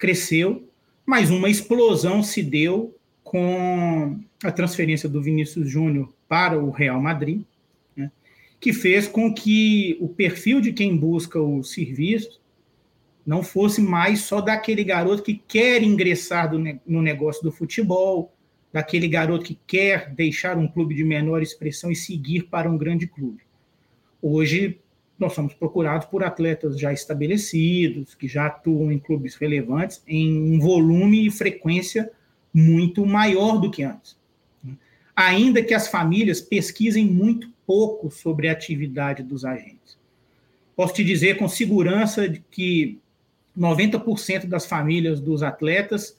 cresceu, 0.04 0.70
mas 1.06 1.30
uma 1.30 1.50
explosão 1.50 2.22
se 2.22 2.44
deu 2.44 2.94
com 3.24 4.20
a 4.44 4.52
transferência 4.52 5.08
do 5.08 5.22
Vinícius 5.22 5.70
Júnior 5.70 6.14
para 6.28 6.60
o 6.60 6.72
Real 6.72 7.02
Madrid, 7.02 7.44
né, 7.96 8.12
que 8.60 8.74
fez 8.74 9.08
com 9.08 9.34
que 9.34 9.98
o 10.02 10.10
perfil 10.10 10.60
de 10.60 10.74
quem 10.74 10.98
busca 10.98 11.40
o 11.40 11.64
serviço 11.64 12.42
não 13.26 13.42
fosse 13.42 13.82
mais 13.82 14.20
só 14.24 14.42
daquele 14.42 14.84
garoto 14.84 15.24
que 15.24 15.42
quer 15.48 15.82
ingressar 15.82 16.52
do, 16.52 16.60
no 16.86 17.02
negócio 17.02 17.42
do 17.42 17.50
futebol, 17.50 18.36
daquele 18.74 19.08
garoto 19.08 19.46
que 19.46 19.58
quer 19.66 20.14
deixar 20.14 20.58
um 20.58 20.68
clube 20.68 20.94
de 20.96 21.06
menor 21.06 21.42
expressão 21.42 21.90
e 21.90 21.96
seguir 21.96 22.50
para 22.50 22.70
um 22.70 22.78
grande 22.78 23.08
clube. 23.08 23.44
Hoje, 24.22 24.82
nós 25.18 25.34
somos 25.34 25.54
procurados 25.54 26.08
por 26.08 26.24
atletas 26.24 26.80
já 26.80 26.92
estabelecidos, 26.92 28.16
que 28.16 28.28
já 28.28 28.48
atuam 28.48 28.92
em 28.92 29.00
clubes 29.00 29.36
relevantes, 29.36 30.02
em 30.08 30.56
um 30.56 30.60
volume 30.60 31.28
e 31.28 31.32
frequência 31.32 32.12
muito 32.54 33.06
maior 33.06 33.60
do 33.60 33.72
que 33.72 33.84
antes. 33.84 34.18
Ainda 35.16 35.64
que 35.64 35.74
as 35.74 35.88
famílias 35.88 36.42
pesquisem 36.42 37.06
muito 37.06 37.50
pouco 37.66 38.10
sobre 38.10 38.48
a 38.48 38.52
atividade 38.52 39.24
dos 39.24 39.46
agentes. 39.46 39.98
Posso 40.76 40.96
te 40.96 41.04
dizer 41.04 41.38
com 41.38 41.48
segurança 41.48 42.28
que 42.50 43.00
90% 43.58 44.48
das 44.48 44.66
famílias 44.66 45.20
dos 45.20 45.44
atletas 45.44 46.18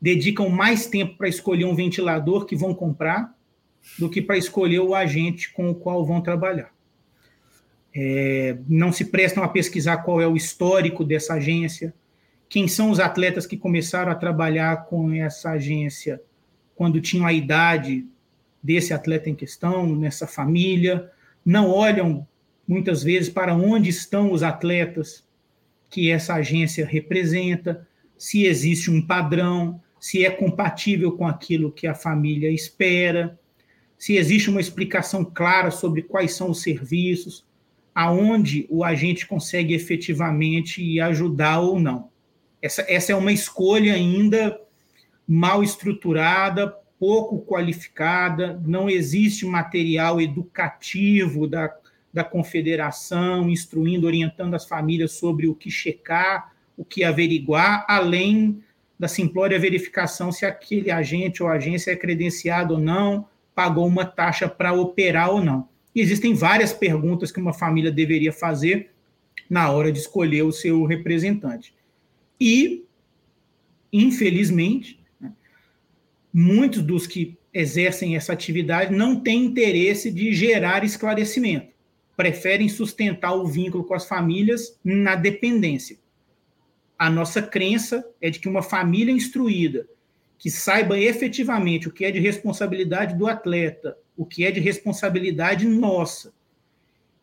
dedicam 0.00 0.50
mais 0.50 0.86
tempo 0.86 1.16
para 1.16 1.28
escolher 1.28 1.64
um 1.64 1.74
ventilador 1.74 2.44
que 2.44 2.54
vão 2.54 2.74
comprar 2.74 3.34
do 3.98 4.10
que 4.10 4.20
para 4.20 4.36
escolher 4.36 4.80
o 4.80 4.94
agente 4.94 5.52
com 5.52 5.70
o 5.70 5.74
qual 5.74 6.04
vão 6.04 6.20
trabalhar. 6.20 6.73
É, 7.94 8.56
não 8.68 8.92
se 8.92 9.04
prestam 9.04 9.44
a 9.44 9.48
pesquisar 9.48 9.98
qual 9.98 10.20
é 10.20 10.26
o 10.26 10.36
histórico 10.36 11.04
dessa 11.04 11.34
agência, 11.34 11.94
quem 12.48 12.66
são 12.66 12.90
os 12.90 12.98
atletas 12.98 13.46
que 13.46 13.56
começaram 13.56 14.10
a 14.10 14.16
trabalhar 14.16 14.86
com 14.86 15.12
essa 15.12 15.50
agência 15.52 16.20
quando 16.74 17.00
tinham 17.00 17.26
a 17.26 17.32
idade 17.32 18.04
desse 18.62 18.92
atleta 18.92 19.30
em 19.30 19.34
questão, 19.34 19.94
nessa 19.94 20.26
família, 20.26 21.10
não 21.44 21.70
olham 21.70 22.26
muitas 22.66 23.02
vezes 23.02 23.28
para 23.28 23.54
onde 23.54 23.90
estão 23.90 24.32
os 24.32 24.42
atletas 24.42 25.24
que 25.90 26.10
essa 26.10 26.34
agência 26.34 26.84
representa, 26.84 27.86
se 28.16 28.44
existe 28.44 28.90
um 28.90 29.06
padrão, 29.06 29.80
se 30.00 30.24
é 30.24 30.30
compatível 30.30 31.12
com 31.12 31.26
aquilo 31.26 31.70
que 31.70 31.86
a 31.86 31.94
família 31.94 32.50
espera, 32.50 33.38
se 33.96 34.16
existe 34.16 34.50
uma 34.50 34.60
explicação 34.60 35.24
clara 35.24 35.70
sobre 35.70 36.02
quais 36.02 36.34
são 36.34 36.50
os 36.50 36.62
serviços, 36.62 37.44
aonde 37.94 38.66
o 38.68 38.82
agente 38.82 39.26
consegue 39.26 39.72
efetivamente 39.72 40.98
ajudar 41.00 41.60
ou 41.60 41.78
não. 41.78 42.08
Essa, 42.60 42.84
essa 42.88 43.12
é 43.12 43.14
uma 43.14 43.32
escolha 43.32 43.94
ainda 43.94 44.58
mal 45.26 45.62
estruturada, 45.62 46.74
pouco 46.98 47.44
qualificada, 47.44 48.60
não 48.64 48.88
existe 48.88 49.46
material 49.46 50.20
educativo 50.20 51.46
da, 51.46 51.74
da 52.12 52.24
confederação 52.24 53.48
instruindo, 53.48 54.06
orientando 54.06 54.54
as 54.54 54.66
famílias 54.66 55.12
sobre 55.12 55.46
o 55.46 55.54
que 55.54 55.70
checar, 55.70 56.52
o 56.76 56.84
que 56.84 57.04
averiguar, 57.04 57.84
além 57.88 58.62
da 58.98 59.08
simplória 59.08 59.58
verificação 59.58 60.32
se 60.32 60.46
aquele 60.46 60.90
agente 60.90 61.42
ou 61.42 61.48
agência 61.48 61.90
é 61.90 61.96
credenciado 61.96 62.74
ou 62.74 62.80
não, 62.80 63.28
pagou 63.54 63.86
uma 63.86 64.04
taxa 64.04 64.48
para 64.48 64.72
operar 64.72 65.30
ou 65.30 65.42
não. 65.42 65.68
E 65.94 66.00
existem 66.00 66.34
várias 66.34 66.72
perguntas 66.72 67.30
que 67.30 67.40
uma 67.40 67.52
família 67.52 67.92
deveria 67.92 68.32
fazer 68.32 68.90
na 69.48 69.70
hora 69.70 69.92
de 69.92 69.98
escolher 69.98 70.42
o 70.42 70.52
seu 70.52 70.84
representante. 70.84 71.74
E, 72.40 72.84
infelizmente, 73.92 75.00
né, 75.20 75.32
muitos 76.32 76.82
dos 76.82 77.06
que 77.06 77.38
exercem 77.52 78.16
essa 78.16 78.32
atividade 78.32 78.92
não 78.92 79.20
têm 79.20 79.44
interesse 79.44 80.10
de 80.10 80.34
gerar 80.34 80.82
esclarecimento. 80.84 81.72
Preferem 82.16 82.68
sustentar 82.68 83.32
o 83.34 83.46
vínculo 83.46 83.84
com 83.84 83.94
as 83.94 84.06
famílias 84.06 84.78
na 84.82 85.14
dependência. 85.14 85.98
A 86.98 87.08
nossa 87.08 87.42
crença 87.42 88.04
é 88.20 88.30
de 88.30 88.40
que 88.40 88.48
uma 88.48 88.62
família 88.62 89.12
instruída, 89.12 89.86
que 90.38 90.50
saiba 90.50 90.98
efetivamente 90.98 91.88
o 91.88 91.92
que 91.92 92.04
é 92.04 92.10
de 92.10 92.18
responsabilidade 92.18 93.16
do 93.16 93.26
atleta 93.26 93.96
o 94.16 94.24
que 94.24 94.44
é 94.44 94.50
de 94.50 94.60
responsabilidade 94.60 95.66
nossa 95.66 96.32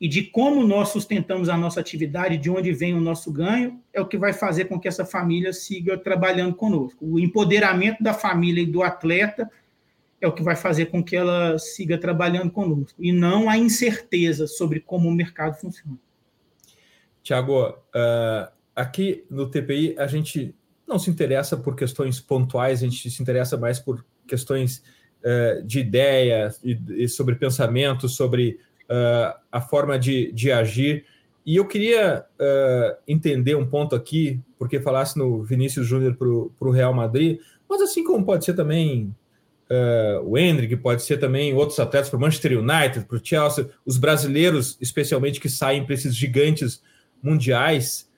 e 0.01 0.07
de 0.07 0.23
como 0.23 0.65
nós 0.65 0.89
sustentamos 0.89 1.47
a 1.47 1.55
nossa 1.55 1.79
atividade, 1.79 2.35
de 2.35 2.49
onde 2.49 2.73
vem 2.73 2.95
o 2.95 2.99
nosso 2.99 3.31
ganho, 3.31 3.79
é 3.93 4.01
o 4.01 4.07
que 4.07 4.17
vai 4.17 4.33
fazer 4.33 4.65
com 4.65 4.79
que 4.79 4.87
essa 4.87 5.05
família 5.05 5.53
siga 5.53 5.95
trabalhando 5.95 6.55
conosco. 6.55 7.05
O 7.05 7.19
empoderamento 7.19 8.01
da 8.01 8.11
família 8.11 8.63
e 8.63 8.65
do 8.65 8.81
atleta 8.81 9.47
é 10.19 10.27
o 10.27 10.31
que 10.31 10.41
vai 10.41 10.55
fazer 10.55 10.87
com 10.87 11.03
que 11.03 11.15
ela 11.15 11.57
siga 11.59 11.99
trabalhando 11.99 12.51
conosco, 12.51 13.03
e 13.03 13.11
não 13.11 13.47
a 13.47 13.57
incerteza 13.57 14.47
sobre 14.47 14.79
como 14.79 15.07
o 15.07 15.13
mercado 15.13 15.59
funciona. 15.59 15.97
Tiago, 17.21 17.69
uh, 17.69 18.51
aqui 18.75 19.23
no 19.29 19.49
TPI 19.49 19.95
a 19.99 20.07
gente 20.07 20.55
não 20.87 20.97
se 20.97 21.11
interessa 21.11 21.55
por 21.55 21.75
questões 21.75 22.19
pontuais, 22.19 22.81
a 22.81 22.87
gente 22.87 23.09
se 23.09 23.21
interessa 23.21 23.55
mais 23.55 23.79
por 23.79 24.03
questões 24.27 24.83
uh, 25.23 25.63
de 25.63 25.79
ideia 25.79 26.53
e, 26.63 26.79
e, 27.03 27.07
sobre 27.07 27.35
pensamento, 27.35 28.09
sobre 28.09 28.59
uh, 28.89 29.37
a 29.51 29.61
forma 29.61 29.97
de, 29.97 30.31
de 30.31 30.51
agir. 30.51 31.05
E 31.45 31.55
eu 31.55 31.65
queria 31.65 32.25
uh, 32.39 32.97
entender 33.07 33.55
um 33.55 33.65
ponto 33.65 33.95
aqui, 33.95 34.39
porque 34.57 34.79
falasse 34.79 35.17
no 35.17 35.43
Vinícius 35.43 35.87
Júnior 35.87 36.15
para 36.15 36.27
o 36.27 36.71
Real 36.71 36.93
Madrid, 36.93 37.39
mas 37.67 37.81
assim 37.81 38.03
como 38.03 38.25
pode 38.25 38.45
ser 38.45 38.53
também 38.53 39.15
uh, 39.71 40.21
o 40.23 40.37
Hendrick, 40.37 40.75
pode 40.77 41.01
ser 41.01 41.17
também 41.17 41.53
outros 41.53 41.79
atletas 41.79 42.09
para 42.09 42.17
o 42.17 42.19
Manchester 42.19 42.59
United, 42.59 43.05
para 43.05 43.17
o 43.17 43.21
Chelsea, 43.23 43.69
os 43.85 43.97
brasileiros, 43.97 44.77
especialmente 44.81 45.39
que 45.39 45.49
saem 45.49 45.85
para 45.85 45.95
esses 45.95 46.15
gigantes 46.15 46.83
mundiais. 47.23 48.09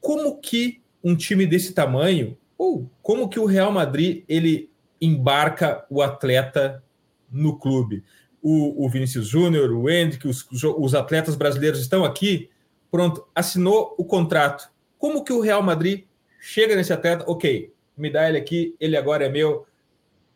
Como 0.00 0.38
que 0.40 0.82
um 1.02 1.14
time 1.14 1.46
desse 1.46 1.72
tamanho, 1.72 2.36
ou 2.58 2.90
como 3.00 3.28
que 3.28 3.38
o 3.38 3.46
Real 3.46 3.70
Madrid 3.70 4.24
ele 4.28 4.70
embarca 5.00 5.84
o 5.90 6.02
atleta 6.02 6.82
no 7.30 7.58
clube. 7.58 8.04
O, 8.42 8.84
o 8.84 8.88
Vinícius 8.88 9.28
Júnior, 9.28 9.72
o 9.72 9.90
Hendrick, 9.90 10.26
os, 10.28 10.46
os 10.50 10.94
atletas 10.94 11.34
brasileiros 11.34 11.80
estão 11.80 12.04
aqui, 12.04 12.48
pronto, 12.90 13.26
assinou 13.34 13.94
o 13.98 14.04
contrato. 14.04 14.70
Como 14.98 15.24
que 15.24 15.32
o 15.32 15.40
Real 15.40 15.62
Madrid 15.62 16.04
chega 16.40 16.76
nesse 16.76 16.92
atleta? 16.92 17.24
Ok, 17.26 17.72
me 17.96 18.10
dá 18.10 18.28
ele 18.28 18.38
aqui, 18.38 18.74
ele 18.78 18.96
agora 18.96 19.24
é 19.24 19.28
meu. 19.28 19.66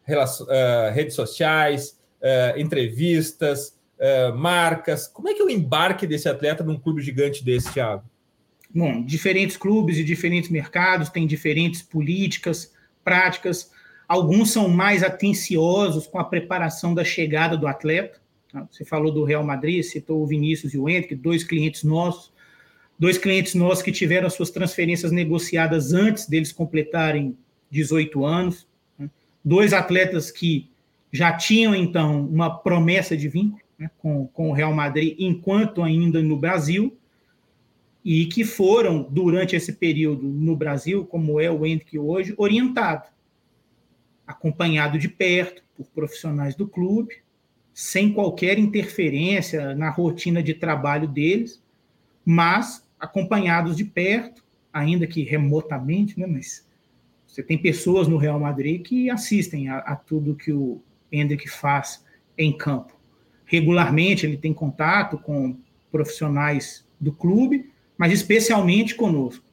Uh, 0.09 0.93
redes 0.93 1.15
sociais, 1.15 1.97
uh, 2.21 2.59
entrevistas, 2.59 3.79
uh, 4.01 4.37
marcas. 4.37 5.07
Como 5.07 5.29
é 5.29 5.35
que 5.35 5.41
é 5.41 5.45
o 5.45 5.51
embarque 5.51 6.05
desse 6.05 6.29
atleta 6.29 6.65
num 6.65 6.79
clube 6.79 7.01
gigante 7.01 7.45
desse, 7.45 7.73
Thiago? 7.73 8.03
Bom, 8.75 9.05
diferentes 9.05 9.57
clubes 9.57 9.99
e 9.99 10.05
diferentes 10.05 10.51
mercados 10.51 11.09
têm 11.09 11.27
diferentes 11.27 11.83
políticas, 11.83 12.73
práticas. 13.05 13.71
Alguns 14.11 14.51
são 14.51 14.69
mais 14.69 15.05
atenciosos 15.05 16.05
com 16.05 16.19
a 16.19 16.25
preparação 16.25 16.93
da 16.93 17.05
chegada 17.05 17.57
do 17.57 17.69
atleta. 17.69 18.21
Tá? 18.51 18.67
Você 18.69 18.85
falou 18.85 19.13
do 19.13 19.23
Real 19.23 19.45
Madrid, 19.45 19.85
citou 19.85 20.21
o 20.21 20.27
Vinícius 20.27 20.75
e 20.75 20.79
o 20.79 20.89
Henrique, 20.89 21.15
dois 21.15 21.45
clientes 21.45 21.85
nossos, 21.85 22.33
dois 22.99 23.17
clientes 23.17 23.55
nossos 23.55 23.85
que 23.85 23.93
tiveram 23.93 24.27
as 24.27 24.35
suas 24.35 24.51
transferências 24.51 25.13
negociadas 25.13 25.93
antes 25.93 26.27
deles 26.27 26.51
completarem 26.51 27.39
18 27.71 28.25
anos, 28.25 28.67
né? 28.99 29.09
dois 29.45 29.73
atletas 29.73 30.29
que 30.29 30.69
já 31.13 31.33
tinham 31.33 31.73
então 31.73 32.27
uma 32.27 32.51
promessa 32.51 33.17
de 33.17 33.29
vínculo 33.29 33.63
né, 33.79 33.93
com, 33.99 34.27
com 34.27 34.51
o 34.51 34.53
Real 34.53 34.75
Madrid 34.75 35.15
enquanto 35.21 35.85
ainda 35.85 36.21
no 36.21 36.37
Brasil 36.37 36.99
e 38.05 38.27
que 38.27 38.43
foram 38.43 39.07
durante 39.09 39.55
esse 39.55 39.73
período 39.73 40.27
no 40.27 40.57
Brasil, 40.57 41.05
como 41.05 41.41
é 41.41 41.49
o 41.49 41.65
Henrique 41.65 41.97
hoje, 41.97 42.35
orientados 42.37 43.09
acompanhado 44.31 44.99
de 44.99 45.09
perto 45.09 45.62
por 45.76 45.87
profissionais 45.87 46.55
do 46.55 46.66
clube, 46.66 47.16
sem 47.74 48.12
qualquer 48.12 48.59
interferência 48.59 49.74
na 49.74 49.91
rotina 49.91 50.43
de 50.43 50.55
trabalho 50.55 51.09
deles, 51.09 51.62
mas 52.24 52.87
acompanhados 52.99 53.76
de 53.76 53.85
perto, 53.85 54.45
ainda 54.72 55.07
que 55.07 55.22
remotamente, 55.22 56.18
né? 56.18 56.26
Mas 56.26 56.66
você 57.26 57.43
tem 57.43 57.59
pessoas 57.59 58.07
no 58.07 58.16
Real 58.16 58.39
Madrid 58.39 58.83
que 58.83 59.11
assistem 59.11 59.68
a, 59.68 59.78
a 59.78 59.97
tudo 59.97 60.37
que 60.37 60.53
o 60.53 60.81
Hendrick 61.11 61.49
faz 61.49 62.05
em 62.39 62.57
campo. 62.57 62.99
Regularmente 63.45 64.26
ele 64.26 64.37
tem 64.37 64.55
contato 64.55 65.18
com 65.18 65.59
profissionais 65.91 66.87
do 67.01 67.12
clube, 67.12 67.70
mas 67.99 68.12
especialmente 68.12 68.95
conosco 68.95 69.45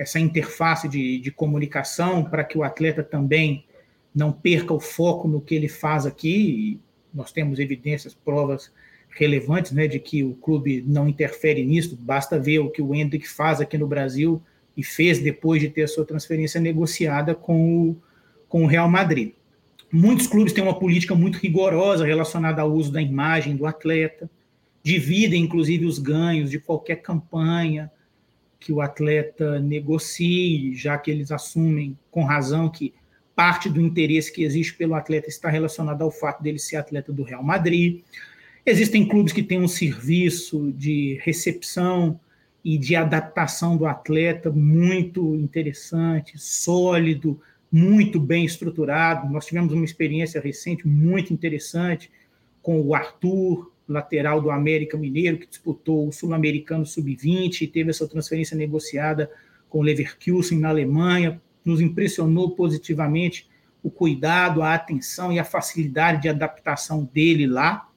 essa 0.00 0.18
interface 0.18 0.88
de, 0.88 1.18
de 1.18 1.30
comunicação 1.30 2.24
para 2.24 2.42
que 2.42 2.56
o 2.56 2.62
atleta 2.62 3.02
também 3.02 3.66
não 4.14 4.32
perca 4.32 4.72
o 4.72 4.80
foco 4.80 5.28
no 5.28 5.42
que 5.42 5.54
ele 5.54 5.68
faz 5.68 6.06
aqui. 6.06 6.80
nós 7.12 7.30
temos 7.30 7.58
evidências, 7.58 8.14
provas 8.14 8.72
relevantes 9.10 9.72
né, 9.72 9.86
de 9.86 9.98
que 9.98 10.24
o 10.24 10.32
clube 10.36 10.82
não 10.86 11.06
interfere 11.06 11.62
nisso. 11.66 11.98
Basta 12.00 12.38
ver 12.38 12.60
o 12.60 12.70
que 12.70 12.80
o 12.80 12.94
Hendrick 12.94 13.28
faz 13.28 13.60
aqui 13.60 13.76
no 13.76 13.86
Brasil 13.86 14.40
e 14.74 14.82
fez 14.82 15.18
depois 15.18 15.60
de 15.60 15.68
ter 15.68 15.82
a 15.82 15.88
sua 15.88 16.06
transferência 16.06 16.58
negociada 16.58 17.34
com 17.34 17.90
o, 17.90 17.96
com 18.48 18.64
o 18.64 18.66
Real 18.66 18.88
Madrid. 18.88 19.32
Muitos 19.92 20.26
clubes 20.26 20.54
têm 20.54 20.64
uma 20.64 20.78
política 20.78 21.14
muito 21.14 21.36
rigorosa 21.36 22.06
relacionada 22.06 22.62
ao 22.62 22.72
uso 22.72 22.90
da 22.90 23.02
imagem 23.02 23.54
do 23.54 23.66
atleta, 23.66 24.30
dividem 24.82 25.42
inclusive 25.42 25.84
os 25.84 25.98
ganhos 25.98 26.48
de 26.48 26.58
qualquer 26.58 27.02
campanha, 27.02 27.92
que 28.60 28.72
o 28.72 28.82
atleta 28.82 29.58
negocie, 29.58 30.74
já 30.74 30.98
que 30.98 31.10
eles 31.10 31.32
assumem 31.32 31.98
com 32.10 32.22
razão 32.22 32.68
que 32.68 32.92
parte 33.34 33.70
do 33.70 33.80
interesse 33.80 34.30
que 34.30 34.44
existe 34.44 34.74
pelo 34.74 34.94
atleta 34.94 35.30
está 35.30 35.48
relacionado 35.48 36.02
ao 36.02 36.10
fato 36.10 36.42
dele 36.42 36.58
ser 36.58 36.76
atleta 36.76 37.10
do 37.10 37.22
Real 37.22 37.42
Madrid. 37.42 38.02
Existem 38.66 39.08
clubes 39.08 39.32
que 39.32 39.42
têm 39.42 39.58
um 39.58 39.66
serviço 39.66 40.70
de 40.72 41.18
recepção 41.22 42.20
e 42.62 42.76
de 42.76 42.94
adaptação 42.94 43.78
do 43.78 43.86
atleta 43.86 44.50
muito 44.50 45.34
interessante, 45.34 46.38
sólido, 46.38 47.40
muito 47.72 48.20
bem 48.20 48.44
estruturado. 48.44 49.32
Nós 49.32 49.46
tivemos 49.46 49.72
uma 49.72 49.86
experiência 49.86 50.38
recente 50.38 50.86
muito 50.86 51.32
interessante 51.32 52.10
com 52.62 52.78
o 52.82 52.94
Arthur, 52.94 53.72
lateral 53.92 54.40
do 54.40 54.50
América 54.50 54.96
Mineiro, 54.96 55.38
que 55.38 55.46
disputou 55.46 56.08
o 56.08 56.12
Sul-Americano 56.12 56.86
Sub-20 56.86 57.62
e 57.62 57.66
teve 57.66 57.90
essa 57.90 58.08
transferência 58.08 58.56
negociada 58.56 59.30
com 59.68 59.78
o 59.80 59.82
Leverkusen 59.82 60.58
na 60.58 60.68
Alemanha. 60.68 61.40
Nos 61.64 61.80
impressionou 61.80 62.50
positivamente 62.52 63.48
o 63.82 63.90
cuidado, 63.90 64.62
a 64.62 64.74
atenção 64.74 65.32
e 65.32 65.38
a 65.38 65.44
facilidade 65.44 66.22
de 66.22 66.28
adaptação 66.28 67.08
dele 67.12 67.46
lá. 67.46 67.88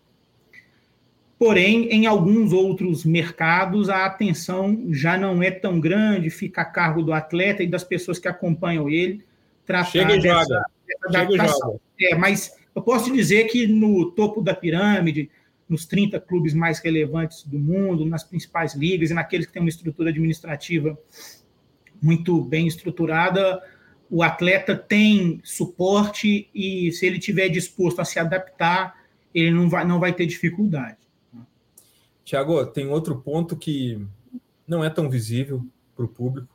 Porém, 1.37 1.89
em 1.89 2.05
alguns 2.05 2.53
outros 2.53 3.03
mercados, 3.03 3.89
a 3.89 4.05
atenção 4.05 4.87
já 4.91 5.17
não 5.17 5.43
é 5.43 5.51
tão 5.51 5.79
grande, 5.79 6.29
fica 6.29 6.61
a 6.61 6.65
cargo 6.65 7.01
do 7.01 7.11
atleta 7.11 7.61
e 7.61 7.67
das 7.67 7.83
pessoas 7.83 8.17
que 8.17 8.27
acompanham 8.27 8.89
ele. 8.89 9.25
Tratar 9.65 9.91
Chega 9.91 10.15
e 10.15 10.21
dessa, 10.21 10.43
joga. 10.43 10.65
Dessa 10.87 11.19
Chega 11.19 11.47
joga. 11.47 11.79
É, 11.99 12.15
mas 12.15 12.55
eu 12.75 12.81
posso 12.81 13.11
dizer 13.11 13.45
que 13.45 13.67
no 13.67 14.11
topo 14.11 14.41
da 14.41 14.53
pirâmide, 14.53 15.29
nos 15.73 15.85
30 15.85 16.19
clubes 16.21 16.53
mais 16.53 16.79
relevantes 16.79 17.43
do 17.43 17.57
mundo, 17.57 18.05
nas 18.05 18.23
principais 18.23 18.75
ligas 18.75 19.09
e 19.09 19.13
naqueles 19.13 19.47
que 19.47 19.53
têm 19.53 19.61
uma 19.61 19.69
estrutura 19.69 20.09
administrativa 20.11 20.97
muito 22.01 22.41
bem 22.41 22.67
estruturada, 22.67 23.61
o 24.09 24.21
atleta 24.21 24.75
tem 24.75 25.41
suporte 25.43 26.49
e 26.53 26.91
se 26.91 27.05
ele 27.05 27.17
tiver 27.17 27.49
disposto 27.49 27.99
a 27.99 28.05
se 28.05 28.19
adaptar, 28.19 28.95
ele 29.33 29.49
não 29.49 29.67
vai, 29.67 29.83
não 29.83 29.99
vai 29.99 30.13
ter 30.13 30.27
dificuldade. 30.27 30.97
Tiago, 32.23 32.65
tem 32.67 32.87
outro 32.87 33.19
ponto 33.19 33.57
que 33.57 34.05
não 34.67 34.83
é 34.83 34.89
tão 34.89 35.09
visível 35.09 35.65
para 35.95 36.05
o 36.05 36.07
público, 36.07 36.47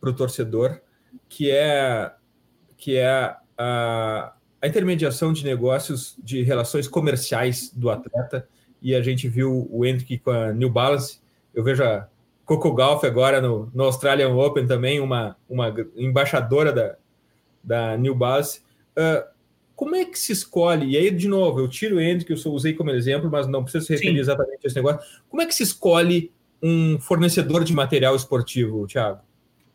para 0.00 0.10
o 0.10 0.14
torcedor, 0.14 0.80
que 1.28 1.50
é 1.50 2.12
que 2.76 2.96
é 2.96 3.36
a, 3.58 4.34
a 4.64 4.66
intermediação 4.66 5.30
de 5.30 5.44
negócios, 5.44 6.16
de 6.24 6.42
relações 6.42 6.88
comerciais 6.88 7.70
do 7.70 7.90
atleta. 7.90 8.48
E 8.80 8.94
a 8.94 9.02
gente 9.02 9.28
viu 9.28 9.68
o 9.70 9.84
Hendrick 9.84 10.16
com 10.20 10.30
a 10.30 10.54
New 10.54 10.70
Balance. 10.70 11.18
Eu 11.54 11.62
vejo 11.62 11.84
a 11.84 12.08
Coco 12.46 12.72
Golf 12.72 13.04
agora 13.04 13.42
no, 13.42 13.70
no 13.74 13.84
Australian 13.84 14.30
Open 14.30 14.66
também, 14.66 15.00
uma, 15.00 15.36
uma 15.46 15.68
embaixadora 15.94 16.72
da, 16.72 16.96
da 17.62 17.96
New 17.98 18.14
Balance. 18.14 18.62
Uh, 18.96 19.28
como 19.76 19.96
é 19.96 20.06
que 20.06 20.18
se 20.18 20.32
escolhe? 20.32 20.92
E 20.92 20.96
aí, 20.96 21.10
de 21.10 21.28
novo, 21.28 21.60
eu 21.60 21.68
tiro 21.68 21.96
o 21.96 22.00
Hendrick, 22.00 22.24
que 22.24 22.48
eu 22.48 22.52
usei 22.52 22.72
como 22.72 22.90
exemplo, 22.90 23.30
mas 23.30 23.46
não 23.46 23.64
precisa 23.64 23.84
se 23.84 23.92
referir 23.92 24.14
Sim. 24.14 24.20
exatamente 24.20 24.64
esse 24.64 24.76
negócio. 24.76 24.98
Como 25.28 25.42
é 25.42 25.46
que 25.46 25.54
se 25.54 25.62
escolhe 25.62 26.32
um 26.62 26.98
fornecedor 26.98 27.64
de 27.64 27.74
material 27.74 28.16
esportivo, 28.16 28.86
Thiago? 28.86 29.20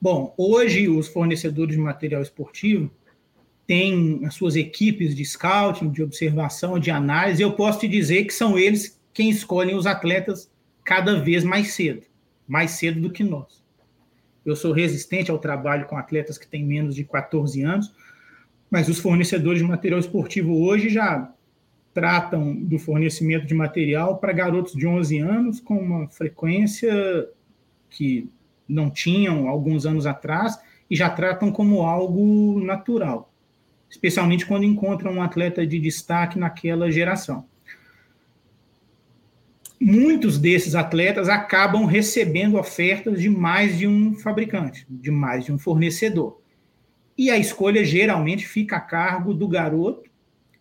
Bom, 0.02 0.34
hoje 0.36 0.90
os 0.90 1.08
fornecedores 1.08 1.76
de 1.76 1.82
material 1.82 2.24
esportivo 2.24 2.90
têm 3.70 4.26
as 4.26 4.34
suas 4.34 4.56
equipes 4.56 5.16
de 5.16 5.24
scouting, 5.24 5.92
de 5.92 6.02
observação, 6.02 6.80
de 6.80 6.90
análise. 6.90 7.44
Eu 7.44 7.54
posso 7.54 7.82
te 7.82 7.88
dizer 7.88 8.24
que 8.24 8.34
são 8.34 8.58
eles 8.58 9.00
quem 9.14 9.30
escolhem 9.30 9.76
os 9.76 9.86
atletas 9.86 10.50
cada 10.84 11.20
vez 11.20 11.44
mais 11.44 11.74
cedo, 11.74 12.02
mais 12.48 12.72
cedo 12.72 13.00
do 13.00 13.12
que 13.12 13.24
nós. 13.24 13.64
Eu 14.44 14.56
sou 14.56 14.72
resistente 14.72 15.30
ao 15.30 15.38
trabalho 15.38 15.86
com 15.86 15.96
atletas 15.96 16.36
que 16.36 16.48
têm 16.48 16.66
menos 16.66 16.96
de 16.96 17.04
14 17.04 17.62
anos, 17.62 17.94
mas 18.72 18.90
os 18.90 18.98
fornecedores 18.98 19.62
de 19.62 19.68
material 19.68 20.00
esportivo 20.00 20.64
hoje 20.64 20.90
já 20.90 21.32
tratam 21.94 22.56
do 22.56 22.80
fornecimento 22.80 23.46
de 23.46 23.54
material 23.54 24.18
para 24.18 24.34
garotos 24.34 24.74
de 24.74 24.88
11 24.88 25.20
anos 25.20 25.60
com 25.60 25.78
uma 25.78 26.08
frequência 26.08 27.30
que 27.88 28.28
não 28.68 28.90
tinham 28.90 29.48
alguns 29.48 29.86
anos 29.86 30.08
atrás 30.08 30.60
e 30.90 30.96
já 30.96 31.08
tratam 31.08 31.52
como 31.52 31.84
algo 31.84 32.60
natural 32.62 33.29
especialmente 33.90 34.46
quando 34.46 34.64
encontram 34.64 35.14
um 35.14 35.22
atleta 35.22 35.66
de 35.66 35.80
destaque 35.80 36.38
naquela 36.38 36.92
geração. 36.92 37.46
Muitos 39.82 40.38
desses 40.38 40.76
atletas 40.76 41.30
acabam 41.30 41.86
recebendo 41.86 42.58
ofertas 42.58 43.22
de 43.22 43.30
mais 43.30 43.78
de 43.78 43.88
um 43.88 44.14
fabricante, 44.14 44.86
de 44.90 45.10
mais 45.10 45.46
de 45.46 45.54
um 45.54 45.58
fornecedor. 45.58 46.42
E 47.18 47.30
a 47.30 47.38
escolha 47.38 47.84
geralmente 47.84 48.46
fica 48.48 48.76
a 48.76 48.82
cargo 48.82 49.34
do 49.34 49.48
garoto, 49.48 50.10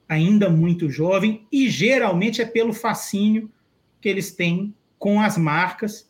ainda 0.09 0.49
muito 0.49 0.89
jovem, 0.89 1.47
e 1.53 1.69
geralmente 1.69 2.41
é 2.41 2.45
pelo 2.45 2.73
fascínio 2.73 3.51
que 4.01 4.09
eles 4.09 4.33
têm 4.33 4.75
com 4.99 5.21
as 5.21 5.37
marcas, 5.37 6.09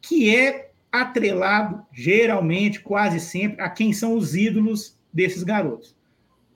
que 0.00 0.34
é 0.34 0.70
atrelado, 0.90 1.84
geralmente, 1.92 2.80
quase 2.80 3.20
sempre, 3.20 3.60
a 3.60 3.68
quem 3.68 3.92
são 3.92 4.16
os 4.16 4.34
ídolos 4.34 4.98
desses 5.12 5.42
garotos. 5.42 5.95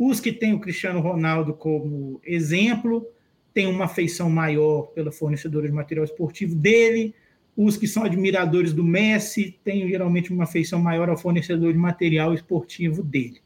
Os 0.03 0.19
que 0.19 0.33
têm 0.33 0.55
o 0.55 0.59
Cristiano 0.59 0.99
Ronaldo 0.99 1.53
como 1.53 2.23
exemplo 2.25 3.07
têm 3.53 3.67
uma 3.67 3.85
afeição 3.85 4.31
maior 4.31 4.85
pela 4.95 5.13
fornecedora 5.13 5.69
de 5.69 5.75
material 5.75 6.07
esportivo 6.07 6.55
dele. 6.55 7.15
Os 7.55 7.77
que 7.77 7.87
são 7.87 8.05
admiradores 8.05 8.73
do 8.73 8.83
Messi 8.83 9.59
têm 9.63 9.87
geralmente 9.87 10.33
uma 10.33 10.45
afeição 10.45 10.81
maior 10.81 11.11
ao 11.11 11.19
fornecedor 11.19 11.71
de 11.75 11.79
material 11.79 12.33
esportivo 12.33 13.03
dele. 13.03 13.43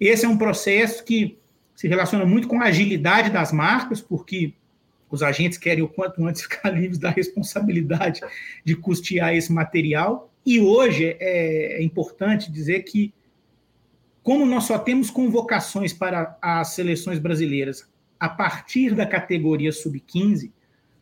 Esse 0.00 0.26
é 0.26 0.28
um 0.28 0.36
processo 0.36 1.04
que 1.04 1.38
se 1.76 1.86
relaciona 1.86 2.26
muito 2.26 2.48
com 2.48 2.60
a 2.60 2.64
agilidade 2.64 3.30
das 3.30 3.52
marcas, 3.52 4.00
porque 4.00 4.52
os 5.08 5.22
agentes 5.22 5.58
querem 5.58 5.84
o 5.84 5.88
quanto 5.88 6.26
antes 6.26 6.42
ficar 6.50 6.70
livres 6.70 6.98
da 6.98 7.10
responsabilidade 7.10 8.20
de 8.64 8.74
custear 8.74 9.32
esse 9.32 9.52
material. 9.52 10.28
E 10.44 10.58
hoje 10.58 11.16
é, 11.20 11.78
é 11.78 11.82
importante 11.84 12.50
dizer 12.50 12.82
que 12.82 13.14
como 14.24 14.46
nós 14.46 14.64
só 14.64 14.78
temos 14.78 15.10
convocações 15.10 15.92
para 15.92 16.36
as 16.40 16.68
seleções 16.68 17.18
brasileiras 17.18 17.86
a 18.18 18.26
partir 18.26 18.94
da 18.94 19.04
categoria 19.04 19.70
sub-15, 19.70 20.50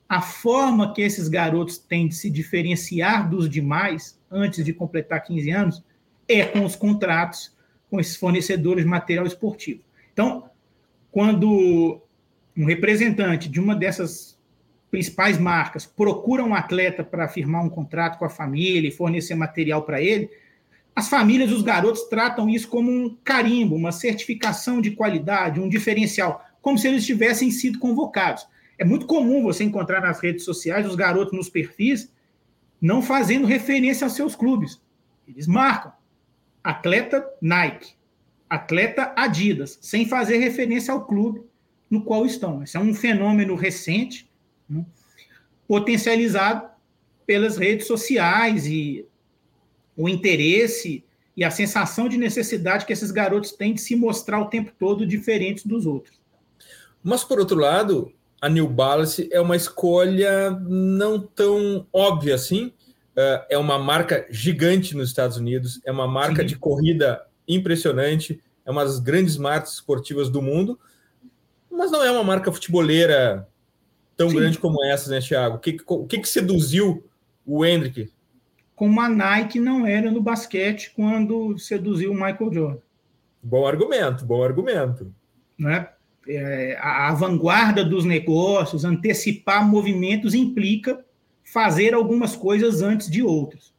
a 0.08 0.20
forma 0.20 0.92
que 0.92 1.00
esses 1.00 1.28
garotos 1.28 1.78
têm 1.78 2.08
de 2.08 2.16
se 2.16 2.28
diferenciar 2.28 3.30
dos 3.30 3.48
demais 3.48 4.20
antes 4.28 4.64
de 4.64 4.74
completar 4.74 5.22
15 5.22 5.50
anos 5.50 5.84
é 6.28 6.44
com 6.44 6.64
os 6.64 6.74
contratos 6.74 7.56
com 7.88 8.00
esses 8.00 8.16
fornecedores 8.16 8.84
de 8.84 8.90
material 8.90 9.24
esportivo. 9.24 9.82
Então, 10.12 10.50
quando 11.12 12.02
um 12.56 12.64
representante 12.64 13.48
de 13.48 13.60
uma 13.60 13.76
dessas 13.76 14.36
principais 14.90 15.38
marcas 15.38 15.86
procura 15.86 16.42
um 16.42 16.54
atleta 16.54 17.04
para 17.04 17.28
firmar 17.28 17.64
um 17.64 17.70
contrato 17.70 18.18
com 18.18 18.24
a 18.24 18.30
família 18.30 18.88
e 18.88 18.92
fornecer 18.92 19.36
material 19.36 19.82
para 19.82 20.02
ele, 20.02 20.28
as 20.94 21.08
famílias, 21.08 21.50
os 21.50 21.62
garotos 21.62 22.02
tratam 22.04 22.48
isso 22.48 22.68
como 22.68 22.90
um 22.90 23.16
carimbo, 23.24 23.74
uma 23.74 23.92
certificação 23.92 24.80
de 24.80 24.90
qualidade, 24.90 25.60
um 25.60 25.68
diferencial, 25.68 26.44
como 26.60 26.78
se 26.78 26.86
eles 26.88 27.06
tivessem 27.06 27.50
sido 27.50 27.78
convocados. 27.78 28.46
É 28.78 28.84
muito 28.84 29.06
comum 29.06 29.42
você 29.42 29.64
encontrar 29.64 30.00
nas 30.00 30.20
redes 30.20 30.44
sociais 30.44 30.86
os 30.86 30.94
garotos 30.94 31.32
nos 31.32 31.48
perfis 31.48 32.10
não 32.80 33.00
fazendo 33.00 33.46
referência 33.46 34.04
aos 34.04 34.14
seus 34.14 34.34
clubes. 34.34 34.80
Eles 35.26 35.46
marcam 35.46 35.92
atleta 36.64 37.24
Nike, 37.40 37.94
atleta 38.50 39.12
Adidas, 39.16 39.78
sem 39.80 40.06
fazer 40.06 40.38
referência 40.38 40.92
ao 40.92 41.06
clube 41.06 41.42
no 41.88 42.02
qual 42.02 42.26
estão. 42.26 42.62
Esse 42.62 42.76
é 42.76 42.80
um 42.80 42.92
fenômeno 42.92 43.54
recente, 43.54 44.28
né, 44.68 44.84
potencializado 45.66 46.68
pelas 47.24 47.56
redes 47.56 47.86
sociais 47.86 48.66
e 48.66 49.06
o 49.96 50.08
interesse 50.08 51.04
e 51.36 51.44
a 51.44 51.50
sensação 51.50 52.08
de 52.08 52.18
necessidade 52.18 52.84
que 52.84 52.92
esses 52.92 53.10
garotos 53.10 53.52
têm 53.52 53.74
de 53.74 53.80
se 53.80 53.96
mostrar 53.96 54.40
o 54.40 54.48
tempo 54.48 54.72
todo 54.78 55.06
diferentes 55.06 55.64
dos 55.64 55.86
outros. 55.86 56.20
Mas, 57.02 57.24
por 57.24 57.38
outro 57.38 57.58
lado, 57.58 58.12
a 58.40 58.48
New 58.48 58.68
Balance 58.68 59.28
é 59.32 59.40
uma 59.40 59.56
escolha 59.56 60.50
não 60.50 61.20
tão 61.20 61.86
óbvia 61.92 62.34
assim. 62.34 62.72
É, 63.16 63.46
é 63.50 63.58
uma 63.58 63.78
marca 63.78 64.26
gigante 64.30 64.96
nos 64.96 65.08
Estados 65.08 65.36
Unidos, 65.36 65.80
é 65.84 65.92
uma 65.92 66.08
marca 66.08 66.42
Sim. 66.42 66.48
de 66.48 66.56
corrida 66.56 67.24
impressionante, 67.46 68.40
é 68.64 68.70
uma 68.70 68.84
das 68.84 68.98
grandes 68.98 69.36
marcas 69.36 69.74
esportivas 69.74 70.30
do 70.30 70.40
mundo, 70.40 70.78
mas 71.70 71.90
não 71.90 72.02
é 72.02 72.10
uma 72.10 72.24
marca 72.24 72.50
futeboleira 72.50 73.46
tão 74.16 74.30
Sim. 74.30 74.36
grande 74.36 74.58
como 74.58 74.82
essa, 74.84 75.10
né, 75.10 75.20
Thiago? 75.20 75.56
O 75.56 75.58
que, 75.58 75.76
o 75.86 76.06
que, 76.06 76.18
que 76.18 76.28
seduziu 76.28 77.04
o 77.44 77.64
Hendrick 77.64 78.10
como 78.74 79.00
a 79.00 79.08
Nike 79.08 79.60
não 79.60 79.86
era 79.86 80.10
no 80.10 80.20
basquete 80.20 80.92
quando 80.94 81.58
seduziu 81.58 82.12
o 82.12 82.14
Michael 82.14 82.52
Jordan. 82.52 82.82
Bom 83.42 83.66
argumento, 83.66 84.24
bom 84.24 84.42
argumento. 84.42 85.12
Né? 85.58 85.88
É, 86.26 86.76
a, 86.80 87.08
a 87.08 87.14
vanguarda 87.14 87.84
dos 87.84 88.04
negócios, 88.04 88.84
antecipar 88.84 89.68
movimentos 89.68 90.34
implica 90.34 91.04
fazer 91.42 91.92
algumas 91.92 92.36
coisas 92.36 92.82
antes 92.82 93.10
de 93.10 93.22
outras. 93.22 93.74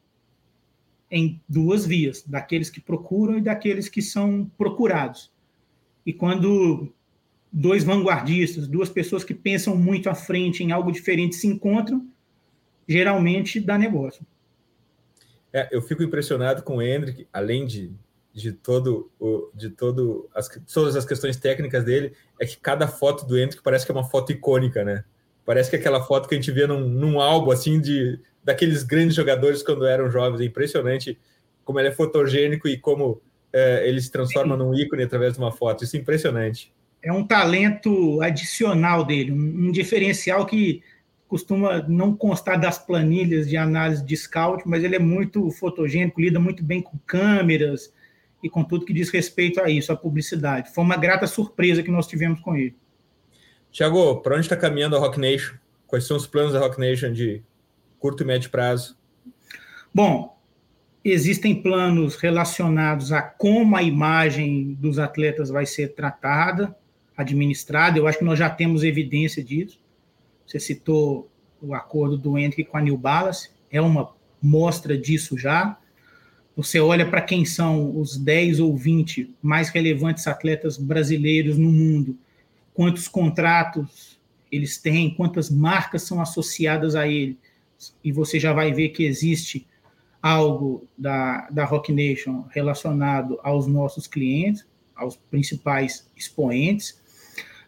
Em 1.10 1.42
duas 1.48 1.86
vias, 1.86 2.24
daqueles 2.24 2.70
que 2.70 2.82
procuram 2.82 3.38
e 3.38 3.42
daqueles 3.42 3.88
que 3.88 4.02
são 4.02 4.50
procurados. 4.58 5.32
E 6.06 6.12
quando 6.12 6.92
dois 7.52 7.84
vanguardistas, 7.84 8.68
duas 8.68 8.90
pessoas 8.90 9.24
que 9.24 9.34
pensam 9.34 9.78
muito 9.78 10.10
à 10.10 10.16
frente 10.16 10.64
em 10.64 10.72
algo 10.72 10.92
diferente 10.92 11.36
se 11.36 11.48
encontram, 11.48 12.06
geralmente 12.88 13.60
dá 13.60 13.78
negócio. 13.78 14.26
É, 15.54 15.70
eu 15.72 15.82
fico 15.82 16.02
impressionado 16.02 16.64
com 16.64 16.78
o 16.78 16.82
Hendrick, 16.82 17.28
além 17.32 17.66
de, 17.66 17.92
de 18.34 18.52
todo 18.52 19.12
o, 19.20 19.52
de 19.54 19.70
todo 19.70 20.28
as, 20.34 20.50
todas 20.74 20.96
as 20.96 21.06
questões 21.06 21.38
técnicas 21.38 21.86
dele, 21.86 22.14
é 22.40 22.46
que 22.46 22.58
cada 22.58 22.88
foto 22.88 23.26
do 23.26 23.38
Hendrick 23.38 23.62
parece 23.62 23.86
que 23.86 23.92
é 23.92 23.96
uma 23.96 24.10
foto 24.10 24.32
icônica, 24.32 24.84
né? 24.84 25.04
Parece 25.46 25.70
que 25.70 25.76
é 25.76 25.80
aquela 25.80 26.04
foto 26.04 26.28
que 26.28 26.34
a 26.34 26.38
gente 26.38 26.52
vê 26.52 26.66
num, 26.66 26.88
num 26.90 27.22
álbum 27.22 27.52
assim 27.52 27.80
de 27.80 28.20
daqueles 28.44 28.84
grandes 28.84 29.16
jogadores 29.16 29.62
quando 29.62 29.86
eram 29.86 30.10
jovens. 30.10 30.42
É 30.42 30.46
impressionante 30.46 31.18
como 31.64 31.80
ele 31.80 31.90
é 31.90 31.92
fotogênico 31.92 32.68
e 32.68 32.78
como 32.78 33.22
é, 33.52 33.88
ele 33.88 34.02
se 34.02 34.12
transforma 34.12 34.58
Sim. 34.58 34.64
num 34.64 34.74
ícone 34.74 35.04
através 35.04 35.34
de 35.34 35.40
uma 35.40 35.52
foto. 35.52 35.84
Isso 35.84 35.96
é 35.96 36.00
impressionante. 36.00 36.74
É 37.02 37.12
um 37.12 37.26
talento 37.28 38.22
adicional 38.22 39.04
dele, 39.04 39.32
um, 39.32 39.68
um 39.68 39.72
diferencial 39.72 40.46
que 40.46 40.82
costuma 41.34 41.82
não 41.88 42.16
constar 42.16 42.60
das 42.60 42.78
planilhas 42.78 43.50
de 43.50 43.58
análise 43.58 44.06
de 44.06 44.16
scout, 44.16 44.62
mas 44.68 44.84
ele 44.84 44.98
é 44.98 45.00
muito 45.00 45.50
fotogênico, 45.50 46.22
lida 46.22 46.40
muito 46.40 46.64
bem 46.64 46.80
com 46.80 46.96
câmeras 47.08 47.92
e 48.44 48.48
com 48.48 48.64
tudo 48.64 48.86
que 48.86 48.94
diz 48.94 49.10
respeito 49.10 49.60
a 49.60 49.68
isso, 49.68 49.92
a 49.92 49.96
publicidade. 49.96 50.72
Foi 50.72 50.84
uma 50.84 50.96
grata 50.96 51.26
surpresa 51.26 51.82
que 51.82 51.90
nós 51.90 52.06
tivemos 52.06 52.40
com 52.40 52.56
ele. 52.56 52.76
Tiago, 53.72 54.18
para 54.18 54.36
onde 54.36 54.46
está 54.46 54.56
caminhando 54.56 54.96
a 54.96 55.00
Rock 55.00 55.20
Nation? 55.20 55.56
Quais 55.88 56.06
são 56.06 56.18
os 56.18 56.28
planos 56.28 56.54
da 56.54 56.60
Rock 56.60 56.80
Nation 56.80 57.12
de 57.12 57.42
curto 57.98 58.22
e 58.22 58.28
médio 58.28 58.52
prazo? 58.52 58.96
Bom, 59.92 60.38
existem 61.04 61.64
planos 61.64 62.16
relacionados 62.16 63.12
a 63.12 63.24
como 63.24 63.76
a 63.76 63.82
imagem 63.82 64.76
dos 64.76 65.00
atletas 65.00 65.50
vai 65.50 65.66
ser 65.66 65.96
tratada, 65.96 66.78
administrada. 67.18 67.98
Eu 67.98 68.06
acho 68.06 68.20
que 68.20 68.24
nós 68.24 68.38
já 68.38 68.52
temos 68.52 68.84
evidência 68.84 69.44
disso. 69.44 69.83
Você 70.46 70.60
citou 70.60 71.30
o 71.62 71.74
acordo 71.74 72.18
do 72.18 72.38
Hendrick 72.38 72.70
com 72.70 72.78
a 72.78 72.82
New 72.82 72.98
Balance, 72.98 73.50
é 73.72 73.82
uma 73.82 74.14
mostra 74.42 74.98
disso 74.98 75.38
já. 75.38 75.78
Você 76.56 76.80
olha 76.80 77.10
para 77.10 77.22
quem 77.22 77.46
são 77.46 78.00
os 78.00 78.18
10 78.18 78.60
ou 78.60 78.76
20 78.76 79.34
mais 79.42 79.70
relevantes 79.70 80.28
atletas 80.28 80.78
brasileiros 80.78 81.58
no 81.58 81.72
mundo, 81.72 82.18
quantos 82.74 83.08
contratos 83.08 84.20
eles 84.52 84.78
têm, 84.78 85.16
quantas 85.16 85.50
marcas 85.50 86.04
são 86.04 86.22
associadas 86.22 86.96
a 86.96 87.08
ele, 87.08 87.40
e 88.04 88.12
você 88.12 88.40
já 88.40 88.54
vai 88.54 88.72
ver 88.72 88.90
que 88.90 89.04
existe 89.04 89.66
algo 90.22 90.88
da, 90.98 91.50
da 91.50 91.66
Rock 91.66 91.92
Nation 91.92 92.46
relacionado 92.52 93.40
aos 93.44 93.68
nossos 93.68 94.08
clientes, 94.08 94.66
aos 94.96 95.18
principais 95.18 96.10
expoentes. 96.16 97.02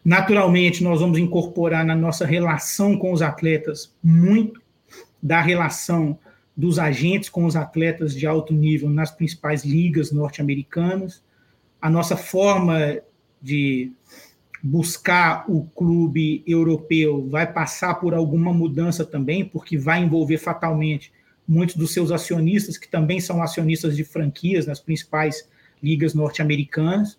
Naturalmente, 0.06 0.84
nós 0.84 1.00
vamos 1.00 1.18
incorporar 1.18 1.84
na 1.84 1.96
nossa 1.96 2.24
relação 2.24 2.96
com 2.96 3.12
os 3.12 3.22
atletas 3.22 3.92
muito 4.00 4.62
da 5.20 5.40
relação 5.40 6.16
dos 6.56 6.78
agentes 6.78 7.28
com 7.28 7.44
os 7.44 7.56
atletas 7.56 8.14
de 8.14 8.24
alto 8.24 8.54
nível 8.54 8.88
nas 8.88 9.10
principais 9.10 9.64
ligas 9.64 10.12
norte-americanas. 10.12 11.24
A 11.82 11.90
nossa 11.90 12.16
forma 12.16 13.00
de 13.42 13.90
buscar 14.62 15.44
o 15.50 15.64
clube 15.74 16.40
europeu 16.46 17.28
vai 17.28 17.52
passar 17.52 17.96
por 17.96 18.14
alguma 18.14 18.54
mudança 18.54 19.04
também, 19.04 19.44
porque 19.44 19.76
vai 19.76 20.04
envolver 20.04 20.38
fatalmente 20.38 21.12
muitos 21.48 21.74
dos 21.74 21.92
seus 21.92 22.12
acionistas, 22.12 22.78
que 22.78 22.88
também 22.88 23.18
são 23.18 23.42
acionistas 23.42 23.96
de 23.96 24.04
franquias 24.04 24.68
nas 24.68 24.78
principais 24.78 25.48
ligas 25.82 26.14
norte-americanas. 26.14 27.18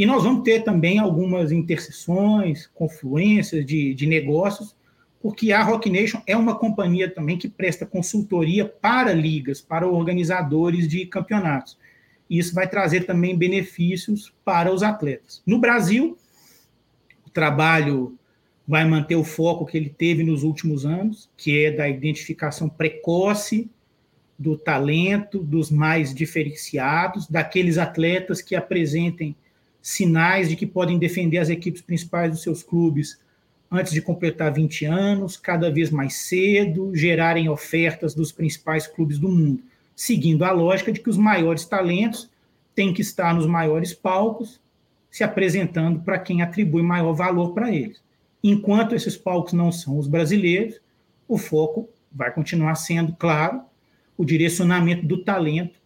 E 0.00 0.06
nós 0.06 0.24
vamos 0.24 0.44
ter 0.44 0.64
também 0.64 0.98
algumas 0.98 1.52
interseções, 1.52 2.66
confluências 2.68 3.66
de, 3.66 3.92
de 3.92 4.06
negócios, 4.06 4.74
porque 5.20 5.52
a 5.52 5.62
Rock 5.62 5.90
Nation 5.90 6.22
é 6.26 6.34
uma 6.34 6.54
companhia 6.54 7.06
também 7.10 7.36
que 7.36 7.50
presta 7.50 7.84
consultoria 7.84 8.64
para 8.64 9.12
ligas, 9.12 9.60
para 9.60 9.86
organizadores 9.86 10.88
de 10.88 11.04
campeonatos. 11.04 11.76
E 12.30 12.38
isso 12.38 12.54
vai 12.54 12.66
trazer 12.66 13.04
também 13.04 13.36
benefícios 13.36 14.32
para 14.42 14.72
os 14.72 14.82
atletas. 14.82 15.42
No 15.44 15.58
Brasil, 15.58 16.16
o 17.26 17.28
trabalho 17.28 18.18
vai 18.66 18.86
manter 18.86 19.16
o 19.16 19.22
foco 19.22 19.66
que 19.66 19.76
ele 19.76 19.90
teve 19.90 20.24
nos 20.24 20.44
últimos 20.44 20.86
anos, 20.86 21.28
que 21.36 21.66
é 21.66 21.70
da 21.70 21.86
identificação 21.86 22.70
precoce 22.70 23.70
do 24.38 24.56
talento 24.56 25.40
dos 25.40 25.70
mais 25.70 26.14
diferenciados, 26.14 27.28
daqueles 27.28 27.76
atletas 27.76 28.40
que 28.40 28.56
apresentem 28.56 29.36
sinais 29.82 30.48
de 30.48 30.56
que 30.56 30.66
podem 30.66 30.98
defender 30.98 31.38
as 31.38 31.48
equipes 31.48 31.82
principais 31.82 32.30
dos 32.30 32.42
seus 32.42 32.62
clubes 32.62 33.18
antes 33.70 33.92
de 33.92 34.02
completar 34.02 34.52
20 34.52 34.84
anos, 34.84 35.36
cada 35.36 35.70
vez 35.70 35.90
mais 35.90 36.14
cedo, 36.14 36.94
gerarem 36.94 37.48
ofertas 37.48 38.14
dos 38.14 38.32
principais 38.32 38.86
clubes 38.86 39.18
do 39.18 39.28
mundo, 39.28 39.62
seguindo 39.94 40.44
a 40.44 40.50
lógica 40.50 40.90
de 40.90 41.00
que 41.00 41.08
os 41.08 41.16
maiores 41.16 41.64
talentos 41.64 42.28
têm 42.74 42.92
que 42.92 43.02
estar 43.02 43.32
nos 43.32 43.46
maiores 43.46 43.94
palcos, 43.94 44.60
se 45.10 45.22
apresentando 45.22 46.00
para 46.00 46.18
quem 46.18 46.42
atribui 46.42 46.82
maior 46.82 47.12
valor 47.12 47.52
para 47.52 47.72
eles. 47.72 48.02
Enquanto 48.42 48.94
esses 48.94 49.16
palcos 49.16 49.52
não 49.52 49.70
são 49.70 49.98
os 49.98 50.08
brasileiros, 50.08 50.80
o 51.28 51.38
foco 51.38 51.88
vai 52.10 52.32
continuar 52.32 52.74
sendo, 52.74 53.14
claro, 53.14 53.62
o 54.16 54.24
direcionamento 54.24 55.06
do 55.06 55.22
talento 55.22 55.78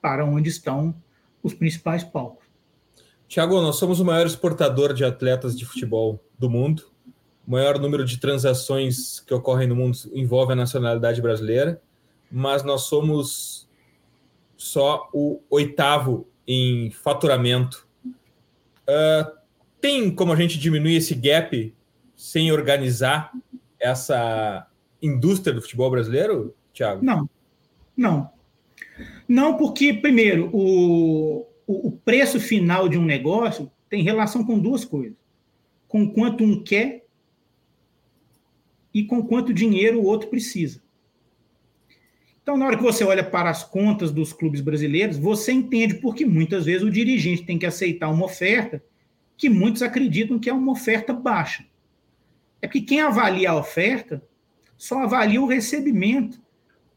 para 0.00 0.24
onde 0.24 0.48
estão 0.48 0.94
os 1.42 1.54
principais 1.54 2.04
palcos. 2.04 2.41
Tiago, 3.32 3.62
nós 3.62 3.76
somos 3.76 3.98
o 3.98 4.04
maior 4.04 4.26
exportador 4.26 4.92
de 4.92 5.06
atletas 5.06 5.58
de 5.58 5.64
futebol 5.64 6.22
do 6.38 6.50
mundo. 6.50 6.92
O 7.48 7.50
maior 7.50 7.78
número 7.78 8.04
de 8.04 8.20
transações 8.20 9.20
que 9.20 9.32
ocorrem 9.32 9.66
no 9.66 9.74
mundo 9.74 9.96
envolve 10.12 10.52
a 10.52 10.54
nacionalidade 10.54 11.22
brasileira, 11.22 11.80
mas 12.30 12.62
nós 12.62 12.82
somos 12.82 13.66
só 14.54 15.08
o 15.14 15.40
oitavo 15.48 16.28
em 16.46 16.90
faturamento. 16.90 17.88
Uh, 18.06 19.32
tem 19.80 20.14
como 20.14 20.34
a 20.34 20.36
gente 20.36 20.58
diminuir 20.58 20.96
esse 20.96 21.14
gap 21.14 21.74
sem 22.14 22.52
organizar 22.52 23.32
essa 23.80 24.68
indústria 25.00 25.54
do 25.54 25.62
futebol 25.62 25.90
brasileiro, 25.90 26.54
Thiago? 26.74 27.02
Não, 27.02 27.26
não. 27.96 28.30
Não, 29.26 29.56
porque, 29.56 29.94
primeiro, 29.94 30.50
o, 30.52 31.46
o, 31.66 31.88
o 31.88 31.92
preço 31.92 32.40
final 32.40 32.88
de 32.88 32.98
um 32.98 33.04
negócio 33.04 33.70
tem 33.88 34.02
relação 34.02 34.44
com 34.44 34.58
duas 34.58 34.84
coisas: 34.84 35.16
com 35.88 36.08
quanto 36.10 36.44
um 36.44 36.62
quer 36.62 37.04
e 38.92 39.04
com 39.04 39.22
quanto 39.22 39.52
dinheiro 39.52 40.00
o 40.00 40.04
outro 40.04 40.28
precisa. 40.28 40.82
Então, 42.42 42.56
na 42.56 42.66
hora 42.66 42.76
que 42.76 42.82
você 42.82 43.04
olha 43.04 43.22
para 43.22 43.50
as 43.50 43.62
contas 43.62 44.10
dos 44.10 44.32
clubes 44.32 44.60
brasileiros, 44.60 45.16
você 45.16 45.52
entende 45.52 45.94
porque 45.94 46.26
muitas 46.26 46.64
vezes 46.64 46.82
o 46.82 46.90
dirigente 46.90 47.44
tem 47.44 47.58
que 47.58 47.66
aceitar 47.66 48.10
uma 48.10 48.24
oferta 48.24 48.82
que 49.36 49.48
muitos 49.48 49.82
acreditam 49.82 50.38
que 50.38 50.50
é 50.50 50.52
uma 50.52 50.72
oferta 50.72 51.12
baixa. 51.12 51.64
É 52.60 52.66
que 52.66 52.80
quem 52.80 53.00
avalia 53.00 53.50
a 53.50 53.56
oferta 53.56 54.22
só 54.76 55.04
avalia 55.04 55.40
o 55.40 55.46
recebimento 55.46 56.40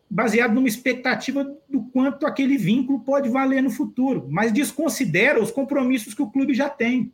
baseado 0.09 0.53
numa 0.53 0.67
expectativa 0.67 1.43
do 1.69 1.83
quanto 1.91 2.25
aquele 2.25 2.57
vínculo 2.57 2.99
pode 2.99 3.29
valer 3.29 3.61
no 3.61 3.69
futuro, 3.69 4.27
mas 4.29 4.51
desconsidera 4.51 5.41
os 5.41 5.51
compromissos 5.51 6.13
que 6.13 6.21
o 6.21 6.29
clube 6.29 6.53
já 6.53 6.69
tem. 6.69 7.11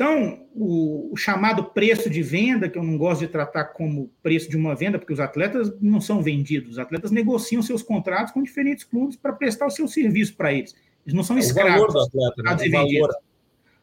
Então, 0.00 0.46
o, 0.54 1.12
o, 1.12 1.16
chamado 1.16 1.62
preço 1.62 2.08
de 2.08 2.22
venda, 2.22 2.70
que 2.70 2.78
eu 2.78 2.82
não 2.82 2.96
gosto 2.96 3.20
de 3.20 3.28
tratar 3.28 3.66
como 3.66 4.10
preço 4.22 4.48
de 4.48 4.56
uma 4.56 4.74
venda, 4.74 4.98
porque 4.98 5.12
os 5.12 5.20
atletas 5.20 5.70
não 5.78 6.00
são 6.00 6.22
vendidos, 6.22 6.72
os 6.72 6.78
atletas 6.78 7.10
negociam 7.10 7.62
seus 7.62 7.82
contratos 7.82 8.32
com 8.32 8.42
diferentes 8.42 8.82
clubes 8.82 9.14
para 9.14 9.34
prestar 9.34 9.66
o 9.66 9.70
seu 9.70 9.86
serviço 9.86 10.34
para 10.36 10.54
eles. 10.54 10.74
Eles 11.04 11.14
não 11.14 11.22
são 11.22 11.38
escravos. 11.38 11.82
O 11.82 11.86
valor 11.86 11.92
do 11.92 12.00
atleta, 12.00 12.42
né? 12.42 12.66
o 12.66 12.70
valor. 12.70 13.14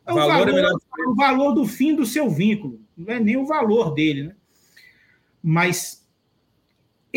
É 0.07 0.11
o, 0.11 0.15
valor, 0.15 0.51
valor, 0.51 0.81
é 0.99 1.07
o 1.07 1.15
valor 1.15 1.51
do 1.53 1.65
fim 1.67 1.95
do 1.95 2.05
seu 2.05 2.29
vínculo, 2.31 2.79
não 2.97 3.13
é 3.13 3.19
nem 3.19 3.37
o 3.37 3.45
valor 3.45 3.93
dele. 3.93 4.23
Né? 4.23 4.35
Mas 5.43 6.06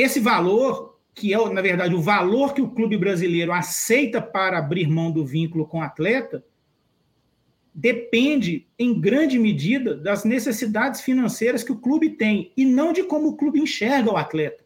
esse 0.00 0.20
valor, 0.20 0.98
que 1.14 1.34
é, 1.34 1.52
na 1.52 1.60
verdade, 1.60 1.94
o 1.94 2.00
valor 2.00 2.54
que 2.54 2.62
o 2.62 2.70
clube 2.70 2.96
brasileiro 2.96 3.52
aceita 3.52 4.20
para 4.20 4.58
abrir 4.58 4.88
mão 4.88 5.10
do 5.10 5.24
vínculo 5.24 5.66
com 5.66 5.78
o 5.78 5.82
atleta, 5.82 6.44
depende, 7.74 8.66
em 8.78 8.98
grande 9.00 9.38
medida, 9.38 9.94
das 9.94 10.24
necessidades 10.24 11.00
financeiras 11.00 11.62
que 11.62 11.72
o 11.72 11.78
clube 11.78 12.10
tem 12.10 12.52
e 12.56 12.64
não 12.64 12.92
de 12.92 13.02
como 13.04 13.28
o 13.28 13.36
clube 13.36 13.60
enxerga 13.60 14.12
o 14.12 14.16
atleta. 14.16 14.64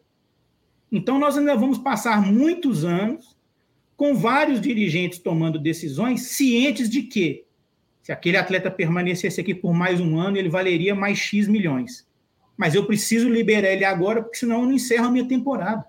Então, 0.91 1.19
nós 1.19 1.37
ainda 1.37 1.55
vamos 1.55 1.77
passar 1.77 2.21
muitos 2.21 2.83
anos 2.83 3.35
com 3.95 4.15
vários 4.15 4.59
dirigentes 4.59 5.19
tomando 5.19 5.59
decisões 5.59 6.23
cientes 6.23 6.89
de 6.89 7.03
que, 7.03 7.45
se 8.01 8.11
aquele 8.11 8.37
atleta 8.37 8.69
permanecesse 8.69 9.39
aqui 9.39 9.55
por 9.55 9.73
mais 9.73 9.99
um 9.99 10.19
ano, 10.19 10.37
ele 10.37 10.49
valeria 10.49 10.93
mais 10.93 11.17
X 11.17 11.47
milhões 11.47 12.05
mas 12.57 12.75
eu 12.75 12.85
preciso 12.85 13.29
liberar 13.29 13.69
ele 13.69 13.85
agora, 13.85 14.21
porque 14.21 14.37
senão 14.37 14.61
eu 14.61 14.65
não 14.65 14.73
encerro 14.73 15.05
a 15.05 15.11
minha 15.11 15.27
temporada. 15.27 15.85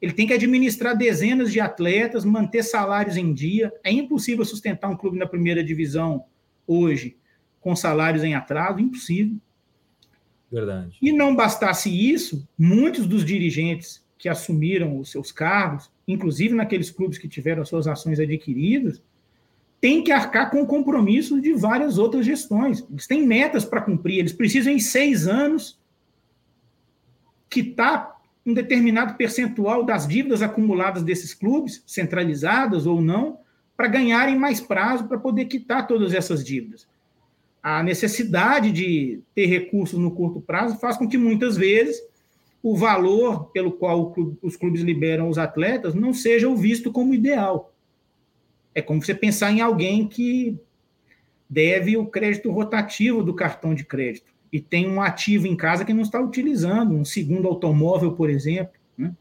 Ele 0.00 0.12
tem 0.12 0.26
que 0.26 0.32
administrar 0.32 0.96
dezenas 0.96 1.52
de 1.52 1.60
atletas, 1.60 2.24
manter 2.24 2.62
salários 2.62 3.16
em 3.16 3.34
dia. 3.34 3.72
É 3.84 3.92
impossível 3.92 4.44
sustentar 4.44 4.88
um 4.88 4.96
clube 4.96 5.18
na 5.18 5.26
primeira 5.26 5.62
divisão 5.62 6.24
hoje 6.66 7.16
com 7.60 7.76
salários 7.76 8.24
em 8.24 8.34
atraso, 8.34 8.80
impossível. 8.80 9.36
Verdade. 10.50 10.96
E 11.00 11.12
não 11.12 11.36
bastasse 11.36 11.90
isso, 11.90 12.48
muitos 12.58 13.06
dos 13.06 13.24
dirigentes 13.24 14.02
que 14.18 14.28
assumiram 14.28 14.98
os 14.98 15.10
seus 15.10 15.30
cargos, 15.30 15.90
inclusive 16.08 16.54
naqueles 16.54 16.90
clubes 16.90 17.18
que 17.18 17.28
tiveram 17.28 17.62
as 17.62 17.68
suas 17.68 17.86
ações 17.86 18.18
adquiridas, 18.18 19.00
têm 19.80 20.04
que 20.04 20.12
arcar 20.12 20.50
com 20.50 20.66
compromissos 20.66 21.40
de 21.40 21.54
várias 21.54 21.98
outras 21.98 22.26
gestões. 22.26 22.84
Eles 22.90 23.06
têm 23.06 23.26
metas 23.26 23.64
para 23.64 23.80
cumprir, 23.80 24.18
eles 24.18 24.32
precisam, 24.32 24.72
em 24.72 24.78
seis 24.78 25.26
anos, 25.26 25.78
quitar 27.48 28.20
um 28.44 28.54
determinado 28.54 29.14
percentual 29.14 29.84
das 29.84 30.06
dívidas 30.06 30.42
acumuladas 30.42 31.02
desses 31.02 31.34
clubes, 31.34 31.82
centralizadas 31.86 32.86
ou 32.86 33.00
não, 33.00 33.38
para 33.76 33.88
ganharem 33.88 34.38
mais 34.38 34.60
prazo 34.60 35.08
para 35.08 35.18
poder 35.18 35.46
quitar 35.46 35.86
todas 35.86 36.12
essas 36.12 36.44
dívidas 36.44 36.86
a 37.62 37.82
necessidade 37.82 38.72
de 38.72 39.20
ter 39.34 39.46
recursos 39.46 39.98
no 39.98 40.10
curto 40.10 40.40
prazo 40.40 40.78
faz 40.78 40.96
com 40.96 41.08
que 41.08 41.18
muitas 41.18 41.56
vezes 41.56 42.02
o 42.62 42.76
valor 42.76 43.50
pelo 43.52 43.72
qual 43.72 44.14
os 44.42 44.56
clubes 44.56 44.82
liberam 44.82 45.28
os 45.28 45.38
atletas 45.38 45.94
não 45.94 46.12
seja 46.12 46.52
visto 46.54 46.92
como 46.92 47.14
ideal. 47.14 47.69
É 48.74 48.80
como 48.80 49.02
você 49.02 49.14
pensar 49.14 49.50
em 49.50 49.60
alguém 49.60 50.06
que 50.06 50.58
deve 51.48 51.96
o 51.96 52.06
crédito 52.06 52.50
rotativo 52.50 53.22
do 53.22 53.34
cartão 53.34 53.74
de 53.74 53.84
crédito 53.84 54.32
e 54.52 54.60
tem 54.60 54.88
um 54.88 55.00
ativo 55.00 55.46
em 55.46 55.56
casa 55.56 55.84
que 55.84 55.92
não 55.92 56.02
está 56.02 56.20
utilizando, 56.20 56.94
um 56.94 57.04
segundo 57.04 57.46
automóvel, 57.48 58.12
por 58.12 58.28
exemplo. 58.28 58.74
Né? 58.96 59.12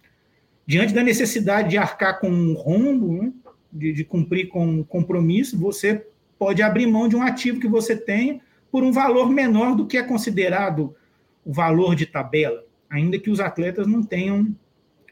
Diante 0.66 0.94
da 0.94 1.04
necessidade 1.04 1.70
de 1.70 1.78
arcar 1.78 2.20
com 2.20 2.30
um 2.30 2.54
rombo, 2.54 3.24
né? 3.24 3.34
de, 3.72 3.94
de 3.94 4.04
cumprir 4.04 4.48
com 4.48 4.66
um 4.66 4.84
compromisso, 4.84 5.58
você 5.58 6.06
pode 6.38 6.62
abrir 6.62 6.88
mão 6.88 7.08
de 7.08 7.16
um 7.16 7.22
ativo 7.22 7.60
que 7.60 7.68
você 7.68 7.96
tenha 7.96 8.40
por 8.72 8.84
um 8.84 8.92
valor 8.92 9.30
menor 9.30 9.76
do 9.76 9.86
que 9.86 9.98
é 9.98 10.04
considerado 10.04 10.96
o 11.44 11.52
valor 11.52 11.96
de 11.96 12.06
tabela, 12.06 12.64
ainda 12.90 13.20
que 13.20 13.30
os 13.30 13.40
atletas 13.40 13.88
não 13.88 14.04
tenham 14.04 14.56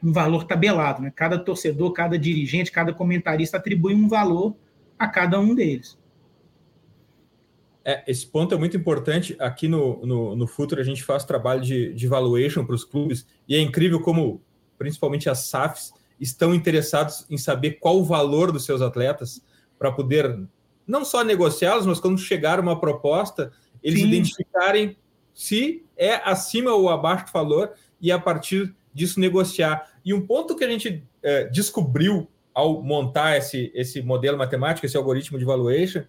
um 0.03 0.11
valor 0.11 0.43
tabelado. 0.45 1.01
Né? 1.01 1.11
Cada 1.15 1.37
torcedor, 1.37 1.91
cada 1.91 2.17
dirigente, 2.17 2.71
cada 2.71 2.93
comentarista 2.93 3.57
atribui 3.57 3.93
um 3.93 4.07
valor 4.07 4.55
a 4.97 5.07
cada 5.07 5.39
um 5.39 5.53
deles. 5.53 5.97
É, 7.83 8.03
esse 8.05 8.27
ponto 8.27 8.53
é 8.53 8.57
muito 8.57 8.75
importante. 8.75 9.35
Aqui 9.39 9.67
no, 9.67 10.05
no, 10.05 10.35
no 10.35 10.47
Futuro 10.47 10.81
a 10.81 10.83
gente 10.83 11.03
faz 11.03 11.23
trabalho 11.23 11.61
de, 11.61 11.93
de 11.93 12.07
valuation 12.07 12.65
para 12.65 12.75
os 12.75 12.83
clubes 12.83 13.25
e 13.47 13.55
é 13.55 13.61
incrível 13.61 14.01
como, 14.01 14.41
principalmente 14.77 15.29
as 15.29 15.47
SAFs, 15.47 15.93
estão 16.19 16.53
interessados 16.53 17.25
em 17.29 17.37
saber 17.37 17.79
qual 17.79 17.97
o 17.97 18.03
valor 18.03 18.51
dos 18.51 18.65
seus 18.65 18.81
atletas 18.81 19.41
para 19.77 19.91
poder 19.91 20.47
não 20.85 21.05
só 21.05 21.23
negociá-los, 21.23 21.85
mas 21.85 21.99
quando 21.99 22.17
chegar 22.17 22.59
uma 22.59 22.79
proposta, 22.79 23.51
eles 23.83 24.01
Sim. 24.01 24.07
identificarem 24.07 24.97
se 25.33 25.85
é 25.95 26.15
acima 26.15 26.71
ou 26.71 26.89
abaixo 26.89 27.27
do 27.27 27.31
valor 27.31 27.73
e 28.01 28.11
a 28.11 28.17
partir 28.17 28.75
disso 28.97 29.19
negociar. 29.19 29.87
E 30.03 30.11
um 30.13 30.25
ponto 30.25 30.55
que 30.55 30.63
a 30.63 30.69
gente 30.69 31.03
é, 31.21 31.43
descobriu 31.45 32.27
ao 32.53 32.81
montar 32.81 33.37
esse, 33.37 33.71
esse 33.75 34.01
modelo 34.01 34.37
matemático, 34.37 34.85
esse 34.85 34.97
algoritmo 34.97 35.37
de 35.37 35.45
valuation, 35.45 36.01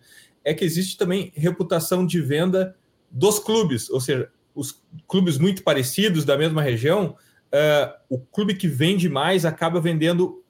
é 0.42 0.54
que 0.54 0.64
existe 0.64 0.96
também 0.96 1.30
reputação 1.34 2.06
de 2.06 2.22
venda 2.22 2.74
dos 3.10 3.38
clubes, 3.38 3.90
ou 3.90 4.00
seja, 4.00 4.30
os 4.54 4.82
clubes 5.06 5.36
muito 5.36 5.62
parecidos 5.62 6.24
da 6.24 6.38
mesma 6.38 6.62
região, 6.62 7.14
uh, 7.52 7.92
o 8.08 8.18
clube 8.18 8.54
que 8.54 8.66
vende 8.66 9.08
mais 9.08 9.44
acaba 9.44 9.80
vendendo 9.80 10.42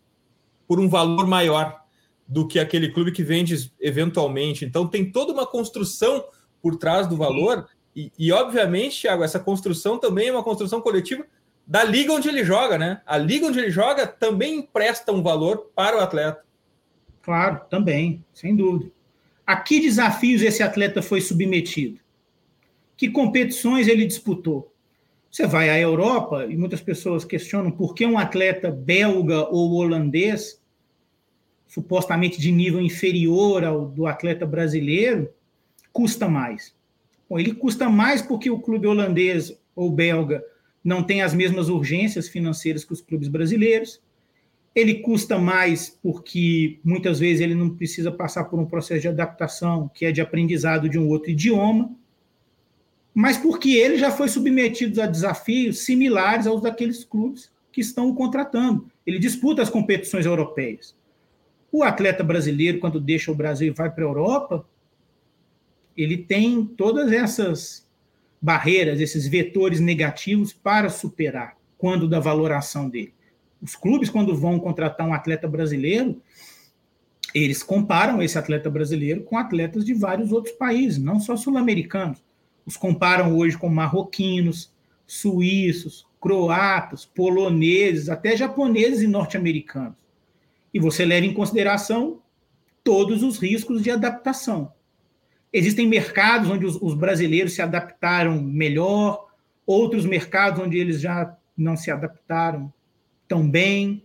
por 0.69 0.79
um 0.79 0.89
valor 0.89 1.27
maior 1.27 1.83
do 2.27 2.47
que 2.47 2.61
aquele 2.61 2.93
clube 2.93 3.11
que 3.11 3.25
vende 3.25 3.73
eventualmente. 3.81 4.65
Então 4.65 4.87
tem 4.87 5.11
toda 5.11 5.33
uma 5.33 5.47
construção 5.47 6.25
por 6.63 6.77
trás 6.77 7.09
do 7.09 7.17
valor 7.17 7.67
e, 7.97 8.13
e, 8.17 8.31
obviamente, 8.31 9.01
Thiago, 9.01 9.25
essa 9.25 9.41
construção 9.41 9.99
também 9.99 10.29
é 10.29 10.33
uma 10.33 10.45
construção 10.45 10.81
coletiva 10.81 11.27
da 11.69 11.85
liga 11.85 12.15
onde 12.15 12.27
ele 12.31 12.43
joga, 12.43 12.79
né? 12.79 13.03
A 13.05 13.19
liga 13.19 13.47
onde 13.47 13.59
ele 13.59 13.71
joga 13.71 14.07
também 14.07 14.61
empresta 14.61 15.13
um 15.13 15.23
valor 15.23 15.71
para 15.75 15.99
o 15.99 16.01
atleta. 16.01 16.43
Claro, 17.21 17.61
também, 17.69 18.25
sem 18.33 18.57
dúvida. 18.57 18.91
A 19.47 19.55
que 19.55 19.79
desafios 19.79 20.41
esse 20.41 20.63
atleta 20.63 21.03
foi 21.03 21.21
submetido? 21.21 22.01
Que 22.97 23.11
competições 23.11 23.87
ele 23.87 24.07
disputou? 24.07 24.73
Você 25.31 25.47
vai 25.47 25.69
à 25.69 25.79
Europa 25.79 26.47
e 26.47 26.57
muitas 26.57 26.81
pessoas 26.81 27.23
questionam 27.23 27.71
por 27.71 27.95
que 27.95 28.07
um 28.07 28.19
atleta 28.19 28.71
belga 28.71 29.47
ou 29.51 29.75
holandês 29.75 30.59
supostamente 31.67 32.41
de 32.41 32.51
nível 32.51 32.81
inferior 32.81 33.63
ao 33.63 33.85
do 33.85 34.07
atleta 34.07 34.47
brasileiro, 34.47 35.29
custa 35.93 36.27
mais. 36.27 36.75
Bom, 37.29 37.39
ele 37.39 37.53
custa 37.53 37.91
mais 37.91 38.23
porque 38.23 38.49
o 38.49 38.59
clube 38.59 38.87
holandês 38.87 39.53
ou 39.77 39.93
belga 39.93 40.43
não 40.89 41.03
tem 41.03 41.21
as 41.21 41.35
mesmas 41.35 41.69
urgências 41.69 42.31
financeiras 42.31 42.83
que 42.83 42.95
os 42.95 43.03
clubes 43.03 43.29
brasileiros. 43.29 44.01
Ele 44.75 44.95
custa 45.01 45.39
mais 45.39 45.91
porque 46.03 46.79
muitas 46.83 47.19
vezes 47.19 47.43
ele 47.43 47.55
não 47.55 47.69
precisa 47.69 48.11
passar 48.11 48.45
por 48.45 48.59
um 48.59 48.65
processo 48.65 49.03
de 49.03 49.09
adaptação, 49.09 49.91
que 49.93 50.07
é 50.07 50.13
de 50.13 50.23
aprendizado 50.23 50.89
de 50.89 50.99
um 50.99 51.07
outro 51.09 51.31
idioma, 51.31 51.95
mas 53.13 53.37
porque 53.37 53.73
ele 53.73 53.99
já 53.99 54.11
foi 54.11 54.31
submetido 54.31 55.03
a 55.03 55.07
desafios 55.07 55.81
similares 55.81 56.47
aos 56.47 56.63
daqueles 56.63 57.05
clubes 57.05 57.53
que 57.71 57.83
estão 57.83 58.09
o 58.09 58.15
contratando. 58.15 58.91
Ele 59.07 59.19
disputa 59.19 59.61
as 59.61 59.69
competições 59.69 60.25
europeias. 60.25 60.97
O 61.71 61.83
atleta 61.83 62.25
brasileiro, 62.25 62.79
quando 62.79 62.99
deixa 62.99 63.31
o 63.31 63.35
Brasil 63.35 63.69
e 63.69 63.77
vai 63.77 63.91
para 63.91 64.05
a 64.05 64.09
Europa, 64.09 64.67
ele 65.95 66.17
tem 66.17 66.65
todas 66.65 67.13
essas 67.13 67.87
barreiras, 68.41 69.01
esses 69.01 69.27
vetores 69.27 69.81
negativos 69.81 70.53
para 70.53 70.89
superar 70.89 71.57
quando 71.77 72.09
da 72.09 72.21
valoração 72.21 72.89
dele. 72.89 73.15
Os 73.61 73.75
clubes, 73.75 74.09
quando 74.11 74.37
vão 74.37 74.59
contratar 74.59 75.07
um 75.07 75.13
atleta 75.15 75.49
brasileiro, 75.49 76.21
eles 77.35 77.63
comparam 77.63 78.23
esse 78.23 78.39
atleta 78.39 78.71
brasileiro 78.71 79.23
com 79.23 79.37
atletas 79.37 79.85
de 79.85 79.95
vários 79.95 80.33
outros 80.33 80.55
países, 80.55 80.99
não 80.99 81.21
só 81.21 81.37
sul-americanos. 81.37 82.23
Os 82.65 82.77
comparam 82.77 83.37
hoje 83.37 83.57
com 83.57 83.69
marroquinos, 83.69 84.73
suíços, 85.07 86.07
croatas, 86.21 87.05
poloneses, 87.05 88.09
até 88.09 88.37
japoneses 88.37 89.03
e 89.03 89.07
norte-americanos 89.07 89.99
e 90.73 90.79
você 90.79 91.05
leva 91.05 91.27
em 91.27 91.35
consideração 91.35 92.21
todos 92.85 93.23
os 93.23 93.39
riscos 93.39 93.83
de 93.83 93.91
adaptação. 93.91 94.73
Existem 95.59 95.89
mercados 95.89 96.49
onde 96.49 96.65
os, 96.65 96.77
os 96.81 96.95
brasileiros 96.95 97.53
se 97.53 97.61
adaptaram 97.61 98.41
melhor, 98.41 99.27
outros 99.67 100.07
mercados 100.07 100.63
onde 100.63 100.79
eles 100.79 101.01
já 101.01 101.37
não 101.57 101.77
se 101.77 101.91
adaptaram 101.91 102.73
tão 103.27 103.51
bem. 103.51 104.05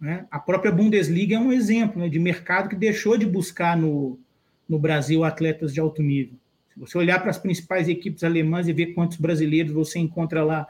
Né? 0.00 0.26
A 0.30 0.38
própria 0.38 0.72
Bundesliga 0.72 1.36
é 1.36 1.38
um 1.38 1.52
exemplo 1.52 2.00
né, 2.00 2.08
de 2.08 2.18
mercado 2.18 2.70
que 2.70 2.74
deixou 2.74 3.18
de 3.18 3.26
buscar 3.26 3.76
no, 3.76 4.18
no 4.66 4.78
Brasil 4.78 5.24
atletas 5.24 5.74
de 5.74 5.78
alto 5.78 6.02
nível. 6.02 6.34
Se 6.72 6.80
você 6.80 6.96
olhar 6.96 7.20
para 7.20 7.30
as 7.30 7.38
principais 7.38 7.86
equipes 7.86 8.24
alemãs 8.24 8.66
e 8.66 8.72
ver 8.72 8.94
quantos 8.94 9.18
brasileiros 9.18 9.72
você 9.72 9.98
encontra 9.98 10.42
lá 10.42 10.66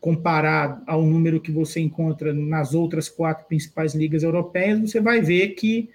comparado 0.00 0.80
ao 0.86 1.02
número 1.02 1.40
que 1.40 1.50
você 1.50 1.80
encontra 1.80 2.32
nas 2.32 2.72
outras 2.72 3.08
quatro 3.08 3.46
principais 3.46 3.96
ligas 3.96 4.22
europeias, 4.22 4.78
você 4.78 5.00
vai 5.00 5.20
ver 5.20 5.48
que 5.50 5.90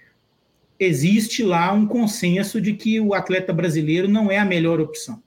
existe 0.84 1.42
lá 1.42 1.72
um 1.72 1.86
consenso 1.86 2.60
de 2.60 2.72
que 2.74 3.00
o 3.00 3.14
atleta 3.14 3.52
brasileiro 3.52 4.08
não 4.08 4.30
é 4.30 4.38
a 4.38 4.44
melhor 4.44 4.80
opção. 4.80 5.22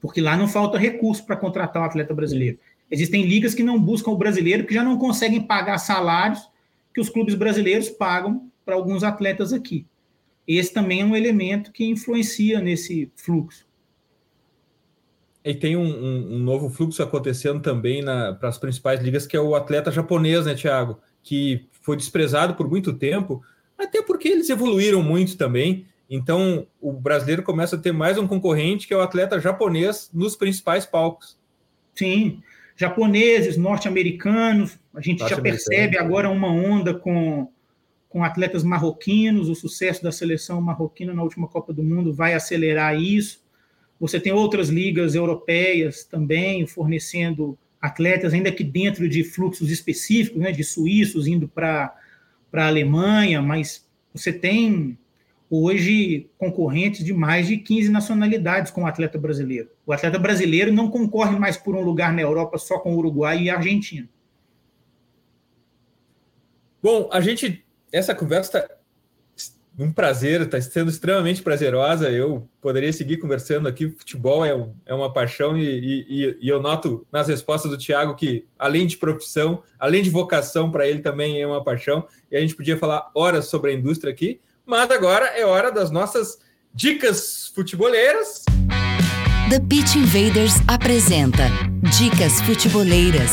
Porque 0.00 0.20
lá 0.20 0.36
não 0.36 0.48
falta 0.48 0.78
recurso 0.78 1.24
para 1.24 1.36
contratar 1.36 1.82
o 1.82 1.86
atleta 1.86 2.14
brasileiro. 2.14 2.58
Existem 2.90 3.24
ligas 3.24 3.54
que 3.54 3.62
não 3.62 3.80
buscam 3.80 4.10
o 4.10 4.16
brasileiro, 4.16 4.66
que 4.66 4.74
já 4.74 4.84
não 4.84 4.98
conseguem 4.98 5.40
pagar 5.40 5.78
salários 5.78 6.48
que 6.92 7.00
os 7.00 7.08
clubes 7.08 7.34
brasileiros 7.34 7.88
pagam 7.88 8.50
para 8.64 8.74
alguns 8.74 9.02
atletas 9.02 9.52
aqui. 9.52 9.86
Esse 10.46 10.72
também 10.72 11.00
é 11.00 11.04
um 11.04 11.16
elemento 11.16 11.72
que 11.72 11.84
influencia 11.84 12.60
nesse 12.60 13.10
fluxo. 13.16 13.66
E 15.44 15.54
tem 15.54 15.76
um, 15.76 15.84
um, 15.84 16.36
um, 16.36 16.38
novo 16.38 16.70
fluxo 16.70 17.02
acontecendo 17.02 17.60
também 17.60 18.02
para 18.02 18.48
as 18.48 18.58
principais 18.58 19.00
ligas, 19.00 19.26
que 19.26 19.36
é 19.36 19.40
o 19.40 19.54
atleta 19.54 19.90
japonês, 19.90 20.46
né, 20.46 20.54
Thiago? 20.54 20.98
Que 21.22 21.66
foi 21.82 21.96
desprezado 21.96 22.54
por 22.54 22.68
muito 22.68 22.92
tempo, 22.94 23.42
até 23.84 24.02
porque 24.02 24.28
eles 24.28 24.48
evoluíram 24.50 25.02
muito 25.02 25.36
também. 25.36 25.86
Então, 26.08 26.66
o 26.80 26.92
brasileiro 26.92 27.42
começa 27.42 27.76
a 27.76 27.78
ter 27.78 27.92
mais 27.92 28.18
um 28.18 28.26
concorrente, 28.26 28.86
que 28.86 28.94
é 28.94 28.96
o 28.96 29.00
atleta 29.00 29.40
japonês, 29.40 30.10
nos 30.12 30.36
principais 30.36 30.84
palcos. 30.84 31.38
Sim, 31.94 32.42
japoneses, 32.76 33.56
norte-americanos. 33.56 34.78
A 34.94 35.00
gente 35.00 35.20
norte 35.20 35.34
já 35.34 35.40
percebe 35.40 35.96
agora 35.96 36.28
uma 36.28 36.48
onda 36.48 36.94
com, 36.94 37.48
com 38.08 38.22
atletas 38.22 38.62
marroquinos. 38.62 39.48
O 39.48 39.54
sucesso 39.54 40.02
da 40.02 40.12
seleção 40.12 40.60
marroquina 40.60 41.14
na 41.14 41.22
última 41.22 41.48
Copa 41.48 41.72
do 41.72 41.82
Mundo 41.82 42.12
vai 42.12 42.34
acelerar 42.34 43.00
isso. 43.00 43.42
Você 43.98 44.20
tem 44.20 44.32
outras 44.32 44.68
ligas 44.68 45.14
europeias 45.14 46.04
também 46.04 46.66
fornecendo 46.66 47.56
atletas, 47.80 48.32
ainda 48.32 48.50
que 48.50 48.64
dentro 48.64 49.08
de 49.08 49.22
fluxos 49.22 49.70
específicos, 49.70 50.40
né, 50.40 50.52
de 50.52 50.64
suíços 50.64 51.26
indo 51.26 51.46
para 51.46 51.94
a 52.62 52.68
Alemanha, 52.68 53.42
mas 53.42 53.86
você 54.12 54.32
tem 54.32 54.96
hoje 55.50 56.28
concorrentes 56.38 57.04
de 57.04 57.12
mais 57.12 57.46
de 57.46 57.58
15 57.58 57.90
nacionalidades 57.90 58.70
com 58.70 58.82
o 58.82 58.86
atleta 58.86 59.18
brasileiro. 59.18 59.70
O 59.86 59.92
atleta 59.92 60.18
brasileiro 60.18 60.72
não 60.72 60.90
concorre 60.90 61.38
mais 61.38 61.56
por 61.56 61.74
um 61.74 61.80
lugar 61.80 62.12
na 62.12 62.22
Europa 62.22 62.58
só 62.58 62.78
com 62.78 62.96
Uruguai 62.96 63.42
e 63.42 63.50
Argentina. 63.50 64.08
Bom, 66.82 67.08
a 67.12 67.20
gente 67.20 67.64
essa 67.92 68.14
conversa 68.14 68.68
um 69.78 69.92
prazer, 69.92 70.40
está 70.42 70.60
sendo 70.60 70.90
extremamente 70.90 71.42
prazerosa. 71.42 72.10
Eu 72.10 72.48
poderia 72.60 72.92
seguir 72.92 73.16
conversando 73.18 73.68
aqui. 73.68 73.88
Futebol 73.88 74.44
é, 74.44 74.54
um, 74.54 74.72
é 74.86 74.94
uma 74.94 75.12
paixão 75.12 75.56
e, 75.56 75.64
e, 75.64 76.38
e, 76.40 76.48
eu 76.48 76.60
noto 76.60 77.06
nas 77.10 77.28
respostas 77.28 77.70
do 77.70 77.78
Thiago 77.78 78.14
que, 78.14 78.46
além 78.58 78.86
de 78.86 78.96
profissão, 78.96 79.62
além 79.78 80.02
de 80.02 80.10
vocação, 80.10 80.70
para 80.70 80.86
ele 80.86 81.00
também 81.00 81.40
é 81.40 81.46
uma 81.46 81.62
paixão. 81.62 82.06
E 82.30 82.36
a 82.36 82.40
gente 82.40 82.54
podia 82.54 82.76
falar 82.76 83.10
horas 83.14 83.46
sobre 83.46 83.70
a 83.70 83.74
indústria 83.74 84.12
aqui, 84.12 84.40
mas 84.64 84.90
agora 84.90 85.26
é 85.26 85.44
hora 85.44 85.70
das 85.70 85.90
nossas 85.90 86.38
dicas 86.72 87.50
futeboleiras. 87.54 88.44
The 89.50 89.60
Pitch 89.60 89.96
Invaders 89.96 90.54
apresenta 90.66 91.44
Dicas 91.98 92.40
Futeboleiras. 92.40 93.30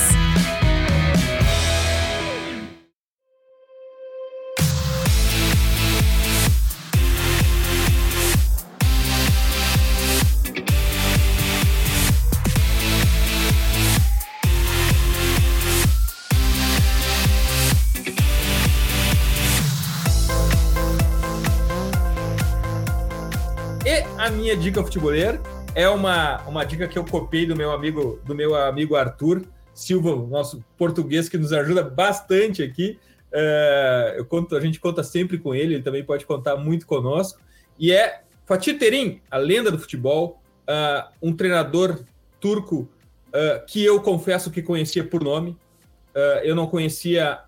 Dica 24.62 24.84
futeboleira 24.84 25.42
é 25.74 25.90
uma, 25.90 26.40
uma 26.44 26.64
dica 26.64 26.88
que 26.88 26.98
eu 26.98 27.04
copiei 27.04 27.48
do 27.48 27.56
meu 27.56 27.72
amigo 27.72 28.22
do 28.24 28.36
meu 28.36 28.56
amigo 28.56 28.96
Arthur 28.96 29.42
Silva, 29.74 30.16
nosso 30.16 30.64
português 30.78 31.28
que 31.28 31.38
nos 31.38 31.52
ajuda 31.52 31.84
bastante 31.84 32.62
aqui. 32.62 33.00
Uh, 33.34 34.18
eu 34.18 34.26
conto, 34.26 34.56
a 34.56 34.60
gente 34.60 34.80
conta 34.80 35.02
sempre 35.02 35.40
com 35.40 35.56
ele, 35.56 35.76
ele 35.76 35.84
também 35.84 36.04
pode 36.04 36.28
contar 36.28 36.58
muito 36.58 36.86
conosco. 36.86 37.42
E 37.80 37.92
é 37.92 38.22
Fatih 38.46 38.76
Terim, 38.76 39.20
a 39.32 39.38
lenda 39.38 39.72
do 39.72 39.80
futebol, 39.80 40.40
uh, 40.70 41.10
um 41.24 41.34
treinador 41.34 42.04
turco 42.40 42.88
uh, 43.30 43.66
que 43.66 43.84
eu 43.84 44.00
confesso 44.00 44.52
que 44.52 44.62
conhecia 44.62 45.04
por 45.04 45.24
nome. 45.24 45.58
eu 46.44 46.54
não 46.54 46.68
conhecia 46.68 47.40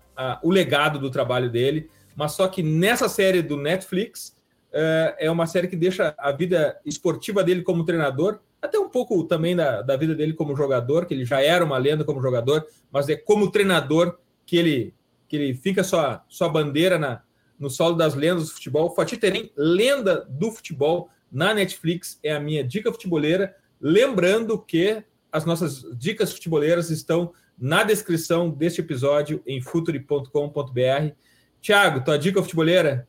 o 0.42 0.50
legado 0.50 0.98
do 0.98 1.10
trabalho 1.10 1.50
dele, 1.50 1.88
mas 2.16 2.32
só 2.32 2.48
que 2.48 2.62
nessa 2.62 3.08
série 3.08 3.42
do 3.42 3.56
Netflix 3.56 4.34
é, 4.74 5.26
é 5.26 5.30
uma 5.30 5.46
série 5.46 5.68
que 5.68 5.76
deixa 5.76 6.14
a 6.18 6.32
vida 6.32 6.78
esportiva 6.84 7.44
dele 7.44 7.62
como 7.62 7.84
treinador, 7.84 8.40
até 8.60 8.78
um 8.78 8.88
pouco 8.88 9.22
também 9.24 9.54
da, 9.54 9.82
da 9.82 9.96
vida 9.96 10.14
dele 10.14 10.32
como 10.32 10.56
jogador, 10.56 11.06
que 11.06 11.14
ele 11.14 11.24
já 11.24 11.40
era 11.40 11.64
uma 11.64 11.78
lenda 11.78 12.04
como 12.04 12.20
jogador, 12.20 12.66
mas 12.90 13.08
é 13.08 13.14
como 13.14 13.50
treinador 13.50 14.18
que 14.44 14.56
ele, 14.56 14.94
que 15.28 15.36
ele 15.36 15.54
fica 15.54 15.84
sua, 15.84 16.24
sua 16.28 16.48
bandeira 16.48 16.98
na, 16.98 17.22
no 17.58 17.70
solo 17.70 17.94
das 17.94 18.14
lendas 18.14 18.48
do 18.48 18.54
futebol. 18.54 18.94
Fatih 18.94 19.16
Terim, 19.16 19.50
lenda 19.56 20.26
do 20.28 20.50
futebol 20.50 21.08
na 21.30 21.54
Netflix, 21.54 22.18
é 22.22 22.32
a 22.32 22.40
minha 22.40 22.64
dica 22.64 22.90
futeboleira. 22.90 23.54
Lembrando 23.80 24.58
que 24.58 25.04
as 25.30 25.44
nossas 25.44 25.84
dicas 25.96 26.32
futeboleiras 26.32 26.90
estão 26.90 27.32
na 27.56 27.84
descrição 27.84 28.50
deste 28.50 28.80
episódio 28.80 29.42
em 29.46 29.60
futuri.com.br. 29.60 31.12
Tiago, 31.60 32.04
tua 32.04 32.18
dica 32.18 32.42
futeboleira? 32.42 33.06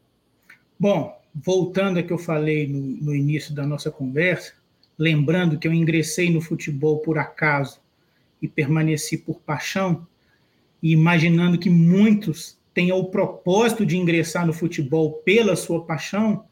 Bom, 0.79 1.24
voltando 1.35 1.99
a 1.99 2.03
que 2.03 2.13
eu 2.13 2.17
falei 2.17 2.67
no, 2.67 2.79
no 2.79 3.15
início 3.15 3.53
da 3.53 3.65
nossa 3.65 3.91
conversa, 3.91 4.53
lembrando 4.97 5.59
que 5.59 5.67
eu 5.67 5.73
ingressei 5.73 6.31
no 6.31 6.39
futebol 6.39 6.99
por 6.99 7.17
acaso 7.17 7.81
e 8.41 8.47
permaneci 8.47 9.17
por 9.17 9.39
paixão, 9.41 10.07
e 10.81 10.91
imaginando 10.91 11.57
que 11.57 11.69
muitos 11.69 12.57
tenham 12.73 12.99
o 12.99 13.09
propósito 13.09 13.85
de 13.85 13.97
ingressar 13.97 14.45
no 14.45 14.53
futebol 14.53 15.13
pela 15.25 15.55
sua 15.55 15.83
paixão, 15.83 16.45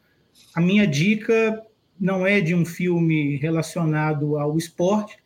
a 0.54 0.60
minha 0.60 0.86
dica 0.86 1.62
não 1.98 2.26
é 2.26 2.40
de 2.40 2.54
um 2.54 2.64
filme 2.64 3.36
relacionado 3.36 4.36
ao 4.36 4.58
esporte, 4.58 5.18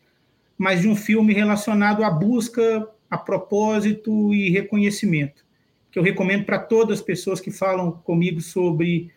mas 0.57 0.81
de 0.81 0.87
um 0.87 0.95
filme 0.95 1.33
relacionado 1.33 2.03
à 2.03 2.11
busca, 2.11 2.87
a 3.09 3.17
propósito 3.17 4.33
e 4.33 4.49
reconhecimento, 4.49 5.43
que 5.91 5.97
eu 5.97 6.03
recomendo 6.03 6.45
para 6.45 6.59
todas 6.59 6.99
as 6.99 7.05
pessoas 7.05 7.39
que 7.39 7.49
falam 7.49 7.91
comigo 7.91 8.39
sobre 8.39 9.09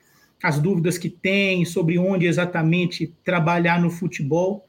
as 0.42 0.58
dúvidas 0.58 0.98
que 0.98 1.08
têm 1.08 1.64
sobre 1.64 1.98
onde 1.98 2.26
exatamente 2.26 3.14
trabalhar 3.22 3.80
no 3.80 3.90
futebol. 3.90 4.66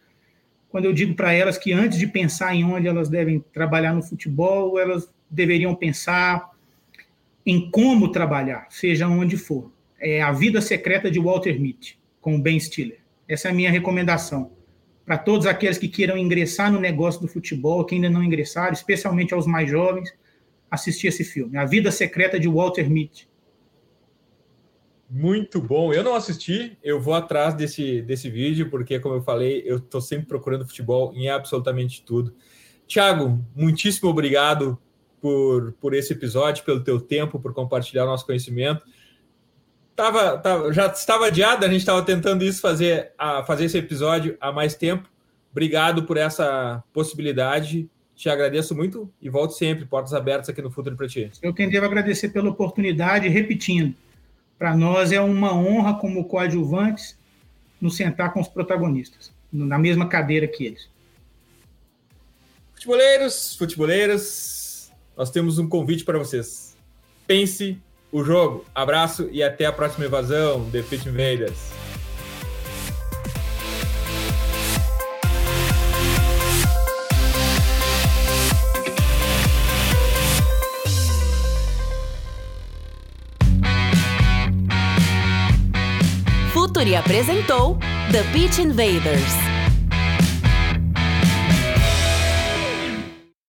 Quando 0.70 0.86
eu 0.86 0.94
digo 0.94 1.16
para 1.16 1.34
elas 1.34 1.58
que 1.58 1.74
antes 1.74 1.98
de 1.98 2.08
pensar 2.08 2.56
em 2.56 2.64
onde 2.64 2.88
elas 2.88 3.10
devem 3.10 3.44
trabalhar 3.52 3.94
no 3.94 4.04
futebol, 4.04 4.80
elas 4.80 5.12
deveriam 5.30 5.74
pensar 5.74 6.52
em 7.46 7.70
como 7.70 8.12
trabalhar, 8.12 8.68
seja 8.70 9.08
onde 9.08 9.36
for. 9.36 9.72
É 10.00 10.22
a 10.22 10.32
vida 10.32 10.62
secreta 10.62 11.10
de 11.10 11.20
Walter 11.20 11.60
Mitty, 11.60 12.00
com 12.22 12.40
Ben 12.40 12.60
Stiller. 12.60 13.00
Essa 13.28 13.48
é 13.48 13.52
a 13.52 13.54
minha 13.54 13.72
recomendação 13.72 14.52
para 15.06 15.18
todos 15.18 15.46
aqueles 15.46 15.78
que 15.78 15.88
queiram 15.88 16.18
ingressar 16.18 16.72
no 16.72 16.80
negócio 16.80 17.22
do 17.22 17.28
futebol, 17.28 17.84
que 17.84 17.96
ainda 17.96 18.10
não 18.10 18.24
ingressaram, 18.24 18.74
especialmente 18.74 19.34
aos 19.34 19.46
mais 19.46 19.70
jovens, 19.70 20.14
assistir 20.72 21.08
esse 21.08 21.24
filme, 21.24 21.58
A 21.58 21.66
Vida 21.66 21.92
Secreta 21.92 22.40
de 22.40 22.48
Walter 22.48 22.90
Mitty. 22.90 23.28
Muito 25.16 25.62
bom. 25.62 25.94
Eu 25.94 26.04
não 26.04 26.16
assisti, 26.16 26.76
eu 26.82 27.00
vou 27.00 27.14
atrás 27.14 27.54
desse, 27.54 28.02
desse 28.02 28.32
vídeo, 28.32 28.72
porque, 28.72 29.00
como 29.00 29.14
eu 29.14 29.22
falei, 29.22 29.62
eu 29.64 29.78
estou 29.78 30.02
sempre 30.02 30.26
procurando 30.26 30.66
futebol 30.66 31.14
em 31.14 31.30
absolutamente 31.30 32.02
tudo. 32.02 32.34
Tiago, 32.88 33.40
muitíssimo 33.56 34.10
obrigado 34.10 34.76
por, 35.22 35.74
por 35.74 35.94
esse 35.94 36.14
episódio, 36.14 36.66
pelo 36.66 36.84
teu 36.84 37.00
tempo, 37.00 37.40
por 37.40 37.54
compartilhar 37.54 38.08
nosso 38.08 38.26
conhecimento. 38.26 38.84
Tava, 39.96 40.36
tava, 40.40 40.74
já 40.74 40.88
estava 40.88 41.28
adiado, 41.28 41.64
a 41.64 41.70
gente 41.70 41.82
estava 41.82 42.02
tentando 42.02 42.44
isso 42.44 42.60
fazer, 42.60 43.12
a, 43.16 43.44
fazer 43.44 43.66
esse 43.66 43.78
episódio 43.78 44.36
há 44.42 44.52
mais 44.52 44.74
tempo. 44.74 45.08
Obrigado 45.52 46.06
por 46.06 46.18
essa 46.18 46.84
possibilidade. 46.92 47.88
Te 48.16 48.30
agradeço 48.30 48.74
muito 48.74 49.14
e 49.22 49.30
volto 49.30 49.52
sempre, 49.52 49.86
portas 49.86 50.16
abertas 50.16 50.50
aqui 50.50 50.60
no 50.60 50.72
Futuro 50.72 50.96
para 50.96 51.08
ti. 51.08 51.30
Eu 51.40 51.54
quem 51.54 51.70
devo 51.70 51.86
agradecer 51.86 52.30
pela 52.30 52.50
oportunidade, 52.50 53.28
repetindo 53.28 53.96
para 54.58 54.76
nós 54.76 55.12
é 55.12 55.20
uma 55.20 55.54
honra, 55.54 55.96
como 55.96 56.26
coadjuvantes, 56.26 57.18
nos 57.82 57.96
sentar 57.96 58.34
com 58.34 58.40
os 58.40 58.48
protagonistas, 58.48 59.32
na 59.52 59.78
mesma 59.78 60.08
cadeira 60.08 60.48
que 60.48 60.66
eles. 60.66 60.90
Futeboleiros, 62.74 63.56
futeboleiras, 63.56 64.92
nós 65.16 65.30
temos 65.30 65.58
um 65.58 65.68
convite 65.68 66.04
para 66.04 66.18
vocês. 66.18 66.76
Pense 67.28 67.78
o 68.12 68.24
jogo. 68.24 68.66
Abraço 68.74 69.30
e 69.32 69.42
até 69.42 69.66
a 69.66 69.72
próxima 69.72 70.06
invasão, 70.06 70.70
The 70.70 70.84
Fit 70.84 71.08
Invaders. 71.08 71.83
Futuri 86.84 86.98
apresentou 86.98 87.78
The 88.12 88.24
Pitch 88.34 88.58
Invaders. 88.58 89.53